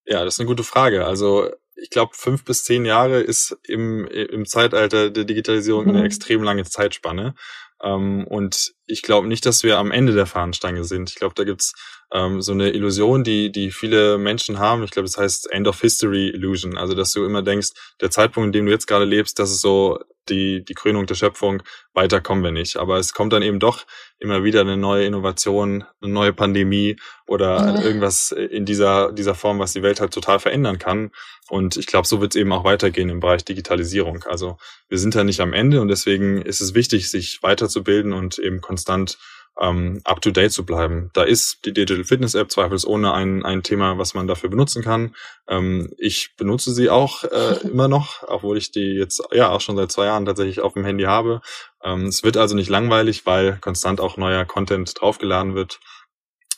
Ja, 0.06 0.24
das 0.24 0.34
ist 0.34 0.40
eine 0.40 0.48
gute 0.48 0.64
Frage. 0.64 1.06
Also 1.06 1.50
ich 1.76 1.90
glaube, 1.90 2.12
fünf 2.14 2.44
bis 2.44 2.64
zehn 2.64 2.84
Jahre 2.84 3.20
ist 3.20 3.56
im, 3.64 4.06
im 4.06 4.46
Zeitalter 4.46 5.10
der 5.10 5.24
Digitalisierung 5.24 5.88
eine 5.88 5.98
mhm. 5.98 6.04
extrem 6.04 6.42
lange 6.42 6.64
Zeitspanne. 6.64 7.34
Ähm, 7.82 8.26
und 8.26 8.74
ich 8.86 9.02
glaube 9.02 9.28
nicht, 9.28 9.46
dass 9.46 9.62
wir 9.62 9.78
am 9.78 9.90
Ende 9.90 10.12
der 10.12 10.26
Fahnenstange 10.26 10.84
sind. 10.84 11.10
Ich 11.10 11.16
glaube, 11.16 11.34
da 11.34 11.44
gibt's 11.44 11.74
ähm, 12.12 12.42
so 12.42 12.52
eine 12.52 12.70
Illusion, 12.70 13.24
die, 13.24 13.50
die 13.50 13.70
viele 13.70 14.18
Menschen 14.18 14.58
haben. 14.58 14.84
Ich 14.84 14.90
glaube, 14.90 15.06
das 15.06 15.16
heißt 15.16 15.50
End 15.52 15.66
of 15.66 15.80
History 15.80 16.28
Illusion. 16.28 16.76
Also, 16.76 16.94
dass 16.94 17.12
du 17.12 17.24
immer 17.24 17.42
denkst, 17.42 17.70
der 18.00 18.10
Zeitpunkt, 18.10 18.46
in 18.46 18.52
dem 18.52 18.66
du 18.66 18.72
jetzt 18.72 18.86
gerade 18.86 19.04
lebst, 19.04 19.38
das 19.38 19.50
ist 19.50 19.60
so 19.60 20.00
die, 20.28 20.64
die 20.64 20.74
Krönung 20.74 21.06
der 21.06 21.14
Schöpfung, 21.14 21.62
weiter 21.92 22.20
kommen 22.20 22.42
wir 22.42 22.50
nicht. 22.50 22.76
Aber 22.76 22.98
es 22.98 23.12
kommt 23.12 23.32
dann 23.32 23.42
eben 23.42 23.58
doch 23.58 23.84
immer 24.18 24.42
wieder 24.42 24.62
eine 24.62 24.76
neue 24.76 25.04
Innovation, 25.04 25.84
eine 26.00 26.12
neue 26.12 26.32
Pandemie 26.32 26.96
oder 27.26 27.72
mhm. 27.72 27.82
irgendwas 27.82 28.32
in 28.32 28.64
dieser, 28.64 29.12
dieser 29.12 29.34
Form, 29.34 29.58
was 29.58 29.72
die 29.72 29.82
Welt 29.82 30.00
halt 30.00 30.12
total 30.14 30.38
verändern 30.38 30.78
kann. 30.78 31.10
Und 31.48 31.76
ich 31.76 31.86
glaube, 31.86 32.06
so 32.06 32.20
wird 32.20 32.34
es 32.34 32.40
eben 32.40 32.52
auch 32.52 32.64
weitergehen 32.64 33.10
im 33.10 33.20
Bereich 33.20 33.44
Digitalisierung. 33.44 34.24
Also 34.24 34.56
wir 34.88 34.98
sind 34.98 35.14
da 35.14 35.24
nicht 35.24 35.40
am 35.40 35.52
Ende 35.52 35.80
und 35.82 35.88
deswegen 35.88 36.40
ist 36.40 36.62
es 36.62 36.74
wichtig, 36.74 37.10
sich 37.10 37.42
weiterzubilden 37.42 38.12
und 38.14 38.38
eben 38.38 38.62
konstant 38.74 39.18
ähm, 39.60 40.00
up-to-date 40.02 40.52
zu 40.52 40.66
bleiben. 40.66 41.10
Da 41.14 41.22
ist 41.22 41.64
die 41.64 41.72
Digital 41.72 42.04
Fitness 42.04 42.34
App 42.34 42.50
zweifelsohne 42.50 43.12
ein, 43.12 43.44
ein 43.44 43.62
Thema, 43.62 43.98
was 43.98 44.14
man 44.14 44.26
dafür 44.26 44.50
benutzen 44.50 44.82
kann. 44.82 45.14
Ähm, 45.48 45.92
ich 45.96 46.34
benutze 46.36 46.72
sie 46.72 46.90
auch 46.90 47.22
äh, 47.22 47.60
immer 47.62 47.86
noch, 47.86 48.24
obwohl 48.26 48.58
ich 48.58 48.72
die 48.72 48.94
jetzt 48.94 49.22
ja 49.32 49.50
auch 49.50 49.60
schon 49.60 49.76
seit 49.76 49.92
zwei 49.92 50.06
Jahren 50.06 50.26
tatsächlich 50.26 50.60
auf 50.60 50.72
dem 50.72 50.84
Handy 50.84 51.04
habe. 51.04 51.40
Ähm, 51.84 52.06
es 52.06 52.24
wird 52.24 52.36
also 52.36 52.56
nicht 52.56 52.68
langweilig, 52.68 53.26
weil 53.26 53.58
konstant 53.60 54.00
auch 54.00 54.16
neuer 54.16 54.44
Content 54.44 55.00
draufgeladen 55.00 55.54
wird. 55.54 55.78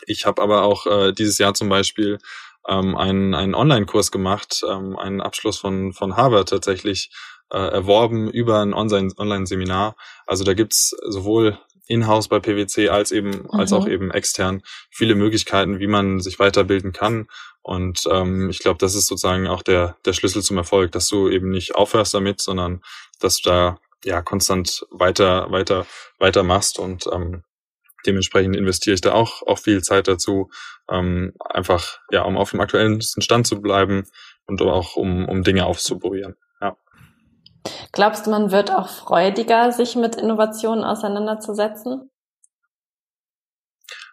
Ich 0.06 0.24
habe 0.24 0.40
aber 0.40 0.62
auch 0.62 0.86
äh, 0.86 1.12
dieses 1.12 1.36
Jahr 1.36 1.52
zum 1.52 1.68
Beispiel 1.68 2.18
ähm, 2.66 2.96
einen, 2.96 3.34
einen 3.34 3.54
Online-Kurs 3.54 4.10
gemacht, 4.10 4.62
ähm, 4.66 4.96
einen 4.96 5.20
Abschluss 5.20 5.58
von, 5.58 5.92
von 5.92 6.16
Harvard 6.16 6.48
tatsächlich 6.48 7.10
äh, 7.50 7.58
erworben 7.58 8.30
über 8.30 8.60
ein 8.60 8.72
Online-Seminar. 8.72 9.96
Also 10.26 10.44
da 10.44 10.54
gibt's 10.54 10.96
sowohl 11.06 11.58
in-house 11.88 12.28
bei 12.28 12.40
PwC 12.40 12.88
als 12.88 13.12
eben, 13.12 13.30
mhm. 13.30 13.50
als 13.50 13.72
auch 13.72 13.86
mhm. 13.86 13.92
eben 13.92 14.10
extern 14.10 14.62
viele 14.90 15.14
Möglichkeiten, 15.14 15.78
wie 15.78 15.86
man 15.86 16.20
sich 16.20 16.38
weiterbilden 16.38 16.92
kann. 16.92 17.28
Und 17.62 18.02
ähm, 18.10 18.48
ich 18.50 18.60
glaube, 18.60 18.78
das 18.78 18.94
ist 18.94 19.06
sozusagen 19.06 19.46
auch 19.48 19.62
der, 19.62 19.96
der 20.04 20.12
Schlüssel 20.12 20.42
zum 20.42 20.56
Erfolg, 20.56 20.92
dass 20.92 21.08
du 21.08 21.28
eben 21.28 21.50
nicht 21.50 21.74
aufhörst 21.74 22.14
damit, 22.14 22.40
sondern 22.40 22.82
dass 23.20 23.40
du 23.40 23.50
da 23.50 23.78
ja 24.04 24.22
konstant 24.22 24.86
weiter, 24.90 25.50
weiter, 25.50 25.86
weiter 26.18 26.42
machst 26.42 26.78
und 26.78 27.06
ähm, 27.12 27.42
dementsprechend 28.06 28.54
investiere 28.54 28.94
ich 28.94 29.00
da 29.00 29.12
auch, 29.12 29.42
auch 29.42 29.58
viel 29.58 29.82
Zeit 29.82 30.06
dazu, 30.06 30.50
ähm, 30.88 31.32
einfach 31.40 31.98
ja, 32.12 32.22
um 32.22 32.36
auf 32.36 32.50
dem 32.50 32.60
aktuellen 32.60 33.00
Stand 33.00 33.48
zu 33.48 33.60
bleiben 33.60 34.06
und 34.46 34.62
auch 34.62 34.94
um, 34.94 35.28
um 35.28 35.42
Dinge 35.42 35.66
auszuprobieren. 35.66 36.36
Glaubst 37.92 38.26
du, 38.26 38.30
man 38.30 38.52
wird 38.52 38.70
auch 38.70 38.88
freudiger, 38.88 39.72
sich 39.72 39.96
mit 39.96 40.16
Innovationen 40.16 40.84
auseinanderzusetzen? 40.84 42.10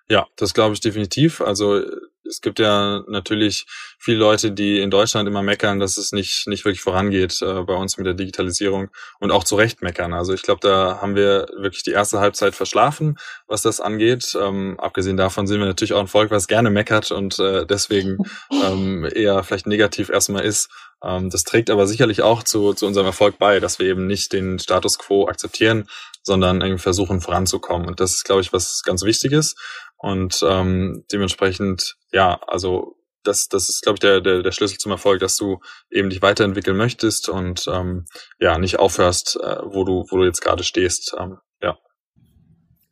Ja, 0.09 0.27
das 0.35 0.53
glaube 0.53 0.73
ich 0.73 0.81
definitiv. 0.81 1.41
Also 1.41 1.81
es 2.25 2.41
gibt 2.41 2.59
ja 2.59 3.03
natürlich 3.07 3.65
viele 3.99 4.17
Leute, 4.17 4.51
die 4.51 4.79
in 4.79 4.89
Deutschland 4.89 5.27
immer 5.27 5.43
meckern, 5.43 5.79
dass 5.79 5.97
es 5.97 6.11
nicht, 6.11 6.47
nicht 6.47 6.65
wirklich 6.65 6.81
vorangeht 6.81 7.41
äh, 7.41 7.63
bei 7.63 7.73
uns 7.73 7.97
mit 7.97 8.05
der 8.05 8.13
Digitalisierung 8.13 8.89
und 9.19 9.31
auch 9.31 9.43
zu 9.43 9.55
Recht 9.55 9.81
meckern. 9.81 10.13
Also 10.13 10.33
ich 10.33 10.41
glaube, 10.41 10.59
da 10.61 10.99
haben 11.01 11.15
wir 11.15 11.47
wirklich 11.57 11.83
die 11.83 11.91
erste 11.91 12.19
Halbzeit 12.19 12.55
verschlafen, 12.55 13.17
was 13.47 13.61
das 13.61 13.81
angeht. 13.81 14.37
Ähm, 14.39 14.79
abgesehen 14.79 15.17
davon 15.17 15.47
sind 15.47 15.59
wir 15.59 15.67
natürlich 15.67 15.93
auch 15.93 15.99
ein 15.99 16.07
Volk, 16.07 16.31
was 16.31 16.47
gerne 16.47 16.69
meckert 16.69 17.11
und 17.11 17.39
äh, 17.39 17.65
deswegen 17.65 18.17
ähm, 18.51 19.09
eher 19.13 19.43
vielleicht 19.43 19.67
negativ 19.67 20.09
erstmal 20.09 20.45
ist. 20.45 20.69
Ähm, 21.03 21.29
das 21.29 21.43
trägt 21.43 21.69
aber 21.69 21.87
sicherlich 21.87 22.21
auch 22.21 22.43
zu, 22.43 22.73
zu 22.73 22.87
unserem 22.87 23.07
Erfolg 23.07 23.37
bei, 23.37 23.59
dass 23.59 23.79
wir 23.79 23.87
eben 23.87 24.07
nicht 24.07 24.33
den 24.33 24.59
Status 24.59 24.97
quo 24.97 25.27
akzeptieren, 25.27 25.87
sondern 26.23 26.61
irgendwie 26.61 26.81
versuchen 26.81 27.19
voranzukommen. 27.21 27.87
Und 27.87 27.99
das 27.99 28.13
ist, 28.13 28.23
glaube 28.23 28.41
ich, 28.41 28.53
was 28.53 28.81
ganz 28.83 29.03
Wichtiges. 29.03 29.55
Und 30.03 30.43
ähm, 30.45 31.05
dementsprechend, 31.13 31.95
ja, 32.12 32.37
also 32.45 32.97
das, 33.23 33.47
das 33.47 33.69
ist, 33.69 33.83
glaube 33.83 33.95
ich, 33.95 33.99
der, 34.01 34.19
der, 34.19 34.43
der 34.43 34.51
Schlüssel 34.51 34.77
zum 34.77 34.91
Erfolg, 34.91 35.21
dass 35.21 35.37
du 35.37 35.62
eben 35.89 36.10
dich 36.10 36.21
weiterentwickeln 36.21 36.75
möchtest 36.75 37.29
und 37.29 37.65
ähm, 37.71 38.06
ja, 38.37 38.58
nicht 38.58 38.79
aufhörst, 38.79 39.39
äh, 39.41 39.60
wo 39.63 39.85
du, 39.85 40.04
wo 40.10 40.17
du 40.17 40.25
jetzt 40.25 40.41
gerade 40.41 40.65
stehst. 40.65 41.15
Ähm, 41.17 41.37
ja. 41.62 41.77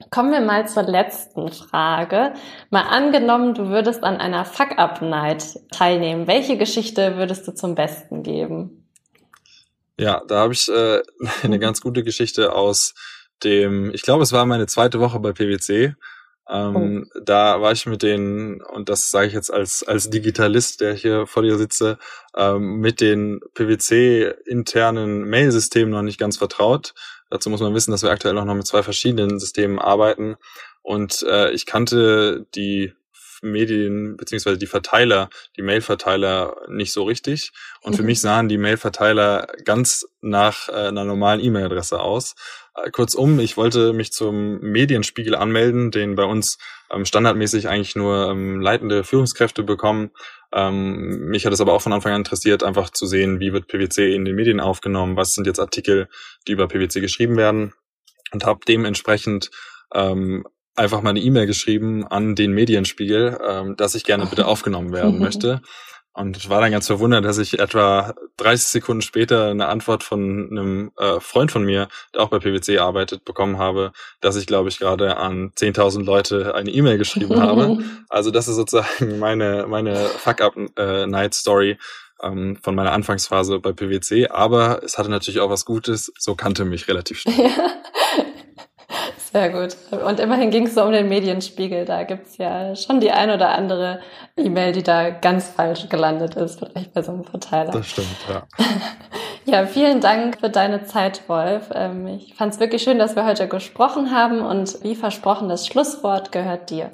Kommen 0.10 0.32
wir 0.32 0.40
mal 0.40 0.70
zur 0.70 0.84
letzten 0.84 1.52
Frage. 1.52 2.32
Mal 2.70 2.84
angenommen, 2.84 3.56
du 3.56 3.68
würdest 3.68 4.06
an 4.06 4.16
einer 4.16 4.46
Fuck-Up-Night 4.46 5.60
teilnehmen. 5.70 6.28
Welche 6.28 6.58
Geschichte 6.58 7.18
würdest 7.18 7.46
du 7.46 7.54
zum 7.54 7.76
Besten 7.76 8.24
geben? 8.24 8.90
Ja, 10.00 10.22
da 10.30 10.40
habe 10.40 10.54
ich 10.54 10.70
äh, 10.70 11.02
eine 11.44 11.60
ganz 11.60 11.82
gute 11.82 12.06
Geschichte 12.06 12.54
aus 12.54 12.94
dem, 13.44 13.94
ich 13.94 14.04
glaube, 14.04 14.24
es 14.24 14.32
war 14.32 14.46
meine 14.46 14.68
zweite 14.68 15.02
Woche 15.02 15.20
bei 15.20 15.34
PwC. 15.34 15.96
Ähm, 16.52 17.10
oh. 17.14 17.20
Da 17.24 17.62
war 17.62 17.72
ich 17.72 17.86
mit 17.86 18.04
den, 18.04 18.62
und 18.62 18.90
das 18.90 19.10
sage 19.10 19.28
ich 19.28 19.34
jetzt 19.34 19.52
als, 19.52 19.84
als 19.84 20.10
Digitalist, 20.10 20.82
der 20.82 20.94
hier 20.94 21.26
vor 21.26 21.44
dir 21.44 21.58
sitze, 21.58 21.98
ähm, 22.36 22.80
mit 22.80 23.00
den 23.00 23.40
PwC-internen 23.54 25.24
Mail-Systemen 25.24 25.92
noch 25.92 26.02
nicht 26.02 26.20
ganz 26.20 26.38
vertraut. 26.38 26.94
Dazu 27.30 27.50
muss 27.50 27.62
man 27.62 27.74
wissen, 27.74 27.92
dass 27.92 28.04
wir 28.04 28.12
aktuell 28.12 28.38
auch 28.38 28.46
noch 28.46 28.56
mit 28.56 28.68
zwei 28.68 28.84
verschiedenen 28.84 29.40
Systemen 29.40 29.80
arbeiten. 29.80 30.36
Und 30.82 31.24
äh, 31.30 31.52
ich 31.52 31.66
kannte 31.66 32.46
die 32.54 32.94
Medien 33.42 34.18
beziehungsweise 34.18 34.58
die 34.58 34.68
Verteiler, 34.68 35.30
die 35.58 35.62
Mailverteiler 35.62 36.58
nicht 36.68 36.92
so 36.92 37.04
richtig. 37.04 37.52
Und 37.82 37.96
für 37.96 38.02
mhm. 38.02 38.08
mich 38.08 38.22
sahen 38.22 38.50
die 38.50 38.58
Mailverteiler 38.58 39.48
ganz 39.64 40.08
nach 40.22 40.70
äh, 40.70 40.74
einer 40.74 41.06
normalen 41.06 41.40
E-Mail-Adresse 41.40 42.00
aus. 42.00 42.36
Äh, 42.76 42.90
kurzum, 42.92 43.40
ich 43.40 43.58
wollte 43.58 43.94
mich 43.94 44.12
zum 44.12 44.60
Medienspiegel 44.60 45.36
anmelden, 45.36 45.92
den 45.92 46.16
bei 46.16 46.24
uns 46.24 46.58
ähm, 46.92 47.06
standardmäßig 47.06 47.68
eigentlich 47.68 47.96
nur 47.96 48.30
ähm, 48.30 48.62
leitende 48.62 49.04
Führungskräfte 49.04 49.64
bekommen. 49.64 50.12
Ähm, 50.54 51.28
mich 51.30 51.46
hat 51.46 51.54
es 51.54 51.62
aber 51.62 51.74
auch 51.74 51.82
von 51.82 51.94
Anfang 51.94 52.14
an 52.14 52.22
interessiert, 52.22 52.64
einfach 52.64 52.90
zu 52.90 53.06
sehen, 53.06 53.40
wie 53.40 53.54
wird 53.54 53.68
PwC 53.68 54.14
in 54.16 54.26
den 54.26 54.36
Medien 54.36 54.60
aufgenommen, 54.60 55.16
was 55.16 55.34
sind 55.34 55.48
jetzt 55.48 55.60
Artikel, 55.60 56.08
die 56.48 56.54
über 56.54 56.68
PwC 56.68 57.02
geschrieben 57.02 57.38
werden 57.38 57.74
und 58.32 58.46
habe 58.46 58.60
dementsprechend 58.68 59.52
ähm, 59.94 60.46
einfach 60.76 61.02
mal 61.02 61.12
eine 61.12 61.20
E-Mail 61.20 61.48
geschrieben 61.48 62.08
an 62.08 62.36
den 62.36 62.54
Medienspiegel, 62.54 63.40
ähm, 63.48 63.76
dass 63.76 63.96
ich 63.96 64.04
gerne 64.04 64.26
bitte 64.26 64.46
aufgenommen 64.48 64.94
werden 64.94 65.20
möchte. 65.20 65.62
Und 66.14 66.50
war 66.50 66.60
dann 66.60 66.72
ganz 66.72 66.88
verwundert, 66.88 67.24
dass 67.24 67.38
ich 67.38 67.60
etwa 67.60 68.14
30 68.38 68.68
Sekunden 68.68 69.02
später 69.02 69.50
eine 69.50 69.68
Antwort 69.68 70.04
von 70.04 70.50
einem 70.52 70.92
äh, 70.98 71.22
Freund 71.22 71.52
von 71.52 71.64
mir, 71.64 71.88
der 72.14 72.22
auch 72.22 72.30
bei 72.30 72.40
PwC 72.40 72.80
arbeitet, 72.80 73.24
bekommen 73.24 73.58
habe, 73.58 73.94
dass 74.20 74.36
ich, 74.36 74.46
glaube 74.46 74.68
ich, 74.68 74.78
gerade 74.80 75.16
an 75.16 75.52
10.000 75.52 76.04
Leute 76.04 76.54
eine 76.54 76.70
E-Mail 76.70 76.98
geschrieben 76.98 77.40
habe. 77.40 77.80
Also 78.10 78.30
das 78.30 78.50
ist 78.50 78.58
sozusagen 78.58 79.20
meine, 79.20 79.68
meine 79.68 79.96
Fuck-Up-Night-Story 79.96 81.72
äh, 81.72 81.78
ähm, 82.22 82.58
von 82.62 82.76
meiner 82.76 82.92
Anfangsphase 82.92 83.60
bei 83.60 83.72
PwC. 83.72 84.28
Aber 84.28 84.84
es 84.84 84.98
hatte 84.98 85.10
natürlich 85.10 85.40
auch 85.40 85.50
was 85.50 85.64
Gutes, 85.64 86.12
so 86.18 86.36
kannte 86.36 86.66
mich 86.66 86.88
relativ 86.90 87.20
schnell. 87.20 87.50
Sehr 89.32 89.50
gut. 89.50 89.78
Und 89.92 90.20
immerhin 90.20 90.52
ging 90.52 90.68
es 90.68 90.76
so 90.76 90.84
um 90.84 90.92
den 90.92 91.08
Medienspiegel. 91.08 91.86
Da 91.86 92.04
gibt's 92.04 92.38
ja 92.38 92.76
schon 92.76 93.00
die 93.00 93.12
ein 93.12 93.30
oder 93.30 93.50
andere 93.50 94.02
E-Mail, 94.36 94.74
die 94.74 94.84
da 94.84 95.10
ganz 95.10 95.48
falsch 95.48 95.88
gelandet 95.88 96.36
ist, 96.36 96.60
vielleicht 96.60 96.94
bei 96.94 97.02
so 97.02 97.14
einem 97.14 97.24
Verteiler. 97.24 97.72
Das 97.72 97.88
stimmt, 97.88 98.08
ja. 98.28 98.46
ja, 99.46 99.66
vielen 99.66 100.02
Dank 100.02 100.40
für 100.42 100.50
deine 100.50 100.84
Zeit, 100.84 101.30
Wolf. 101.30 101.70
Ähm, 101.74 102.08
ich 102.08 102.34
fand 102.36 102.54
es 102.54 102.60
wirklich 102.60 102.84
schön, 102.84 103.00
dass 103.00 103.16
wir 103.16 103.26
heute 103.26 103.48
gesprochen 103.48 104.12
haben 104.12 104.42
und 104.42 104.84
wie 104.84 104.96
versprochen, 104.96 105.48
das 105.48 105.66
Schlusswort 105.66 106.34
gehört 106.34 106.70
dir. 106.70 106.92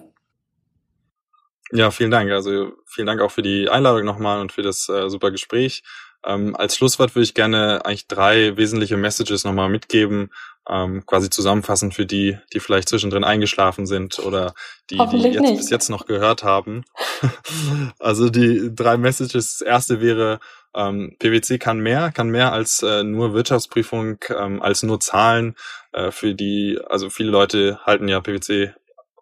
Ja, 1.71 1.89
vielen 1.89 2.11
Dank. 2.11 2.31
Also 2.31 2.71
vielen 2.85 3.07
Dank 3.07 3.19
auch 3.21 3.31
für 3.31 3.41
die 3.41 3.67
Einladung 3.67 4.05
nochmal 4.05 4.39
und 4.39 4.51
für 4.51 4.61
das 4.61 4.87
äh, 4.89 5.09
super 5.09 5.31
Gespräch. 5.31 5.83
Ähm, 6.25 6.55
als 6.55 6.75
Schlusswort 6.75 7.15
würde 7.15 7.23
ich 7.23 7.33
gerne 7.33 7.85
eigentlich 7.85 8.07
drei 8.07 8.57
wesentliche 8.57 8.97
Messages 8.97 9.43
nochmal 9.43 9.69
mitgeben, 9.69 10.31
ähm, 10.69 11.05
quasi 11.05 11.29
zusammenfassen 11.29 11.91
für 11.91 12.05
die, 12.05 12.37
die 12.53 12.59
vielleicht 12.59 12.89
zwischendrin 12.89 13.23
eingeschlafen 13.23 13.85
sind 13.85 14.19
oder 14.19 14.53
die, 14.89 14.97
die 14.97 15.17
jetzt 15.17 15.39
nicht. 15.39 15.57
bis 15.57 15.69
jetzt 15.69 15.89
noch 15.89 16.05
gehört 16.05 16.43
haben. 16.43 16.83
also 17.99 18.29
die 18.29 18.75
drei 18.75 18.97
Messages. 18.97 19.59
Das 19.59 19.61
erste 19.61 20.01
wäre, 20.01 20.39
ähm, 20.75 21.15
PwC 21.19 21.57
kann 21.57 21.79
mehr, 21.79 22.11
kann 22.11 22.29
mehr 22.29 22.51
als 22.51 22.83
äh, 22.83 23.03
nur 23.03 23.33
Wirtschaftsprüfung, 23.33 24.17
ähm, 24.29 24.61
als 24.61 24.83
nur 24.83 24.99
Zahlen. 24.99 25.55
Äh, 25.93 26.11
für 26.11 26.35
die, 26.35 26.79
also 26.89 27.09
viele 27.09 27.31
Leute 27.31 27.79
halten 27.85 28.07
ja 28.07 28.19
PwC 28.19 28.73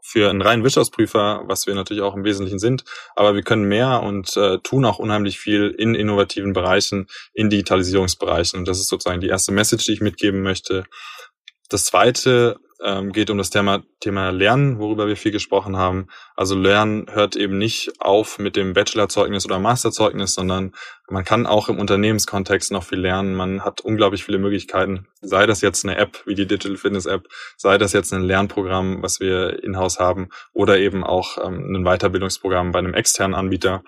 für 0.07 0.29
einen 0.29 0.43
reinen 0.43 0.63
Wirtschaftsprüfer, 0.63 1.41
was 1.45 1.65
wir 1.65 1.73
natürlich 1.73 2.03
auch 2.03 2.15
im 2.15 2.23
Wesentlichen 2.23 2.59
sind. 2.59 2.83
Aber 3.15 3.33
wir 3.33 3.41
können 3.41 3.63
mehr 3.63 4.03
und 4.03 4.37
äh, 4.37 4.59
tun 4.59 4.85
auch 4.85 4.99
unheimlich 4.99 5.39
viel 5.39 5.73
in 5.75 5.95
innovativen 5.95 6.53
Bereichen, 6.53 7.07
in 7.33 7.49
Digitalisierungsbereichen. 7.49 8.59
Und 8.59 8.67
das 8.67 8.79
ist 8.79 8.87
sozusagen 8.87 9.19
die 9.19 9.29
erste 9.29 9.51
Message, 9.51 9.85
die 9.85 9.93
ich 9.93 10.01
mitgeben 10.01 10.43
möchte. 10.43 10.85
Das 11.69 11.85
zweite 11.85 12.59
ähm, 12.84 13.11
geht 13.11 13.30
um 13.30 13.38
das 13.38 13.49
Thema, 13.49 13.84
Thema 13.99 14.32
Lernen, 14.32 14.80
worüber 14.80 15.07
wir 15.07 15.15
viel 15.15 15.32
gesprochen 15.32 15.78
haben. 15.78 16.07
Also 16.36 16.55
Lernen 16.55 17.07
hört 17.09 17.36
eben 17.36 17.57
nicht 17.57 17.93
auf 17.99 18.38
mit 18.39 18.55
dem 18.55 18.73
Bachelorzeugnis 18.73 19.45
oder 19.45 19.59
Masterzeugnis, 19.59 20.34
sondern 20.34 20.73
man 21.07 21.23
kann 21.23 21.45
auch 21.45 21.69
im 21.69 21.80
Unternehmenskontext 21.80 22.71
noch 22.71 22.84
viel 22.84 22.99
lernen. 22.99 23.36
Man 23.36 23.63
hat 23.63 23.82
unglaublich 23.82 24.23
viele 24.23 24.39
Möglichkeiten. 24.39 25.07
Sei 25.21 25.45
das 25.45 25.61
jetzt 25.61 25.86
eine 25.86 25.97
App 25.97 26.23
wie 26.26 26.36
die 26.36 26.47
Digital 26.47 26.78
Fitness 26.78 27.05
App, 27.05 27.28
sei 27.57 27.78
das 27.78 27.93
jetzt 27.93 28.13
ein 28.13 28.23
Lernprogramm, 28.23 29.01
was 29.01 29.19
wir 29.19 29.63
in-house 29.63 29.99
haben, 29.99 30.30
oder 30.53 30.78
eben 30.78 31.03
auch 31.03 31.38
ähm, 31.45 31.76
ein 31.76 31.84
Weiterbildungsprogramm 31.86 32.71
bei 32.71 32.80
einem 32.80 32.93
externen 32.93 33.36
Anbieter. 33.36 33.84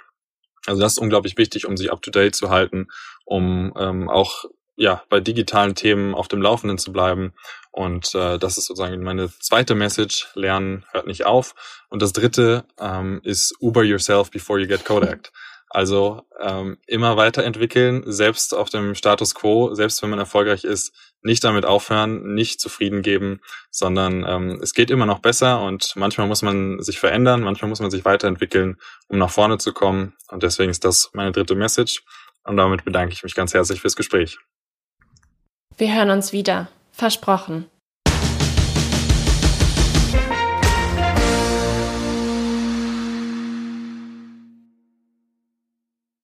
Also 0.66 0.82
das 0.82 0.94
ist 0.94 1.00
unglaublich 1.00 1.38
wichtig, 1.38 1.66
um 1.66 1.78
sich 1.78 1.92
up-to-date 1.92 2.36
zu 2.36 2.50
halten, 2.50 2.88
um 3.26 3.74
ähm, 3.78 4.10
auch 4.10 4.46
ja, 4.78 5.04
bei 5.10 5.20
digitalen 5.20 5.76
Themen 5.76 6.16
auf 6.16 6.28
dem 6.28 6.42
Laufenden 6.42 6.78
zu 6.78 6.94
bleiben. 6.94 7.34
Und 7.72 8.16
äh, 8.16 8.38
das 8.38 8.58
ist 8.58 8.68
sozusagen 8.68 9.04
meine 9.04 9.30
zweite 9.40 9.76
Message. 9.76 10.30
Lernen 10.36 10.86
hört 10.92 11.08
nicht 11.08 11.26
auf. 11.26 11.54
Und 11.90 12.02
das 12.02 12.14
dritte 12.14 12.66
ähm, 12.80 13.20
ist 13.24 13.56
Uber 13.60 13.84
yourself 13.84 14.32
before 14.32 14.60
you 14.60 14.68
get 14.68 14.86
Kodak. 14.86 15.32
Also 15.70 16.22
ähm, 16.40 16.78
immer 16.88 17.18
weiterentwickeln, 17.18 18.04
selbst 18.06 18.56
auf 18.56 18.70
dem 18.70 18.96
Status 18.96 19.36
quo, 19.36 19.74
selbst 19.74 20.02
wenn 20.02 20.10
man 20.10 20.20
erfolgreich 20.20 20.64
ist, 20.64 20.94
nicht 21.22 21.44
damit 21.44 21.66
aufhören, 21.66 22.36
nicht 22.36 22.62
zufrieden 22.62 23.02
geben, 23.02 23.42
sondern 23.70 24.26
ähm, 24.26 24.60
es 24.64 24.74
geht 24.74 24.90
immer 24.90 25.06
noch 25.06 25.20
besser 25.20 25.62
und 25.62 25.94
manchmal 25.96 26.28
muss 26.28 26.42
man 26.42 26.82
sich 26.82 27.00
verändern, 27.00 27.42
manchmal 27.42 27.68
muss 27.70 27.82
man 27.82 27.92
sich 27.92 28.06
weiterentwickeln, 28.06 28.78
um 29.08 29.18
nach 29.18 29.30
vorne 29.30 29.58
zu 29.58 29.74
kommen. 29.74 30.14
Und 30.30 30.42
deswegen 30.44 30.72
ist 30.72 30.86
das 30.86 31.10
meine 31.14 31.34
dritte 31.34 31.56
Message. 31.56 32.02
Und 32.44 32.56
damit 32.56 32.86
bedanke 32.86 33.12
ich 33.14 33.24
mich 33.24 33.36
ganz 33.36 33.54
herzlich 33.54 33.82
fürs 33.82 33.98
Gespräch. 33.98 34.38
Wir 35.78 35.94
hören 35.94 36.10
uns 36.10 36.34
wieder. 36.34 36.70
Versprochen. 36.92 37.68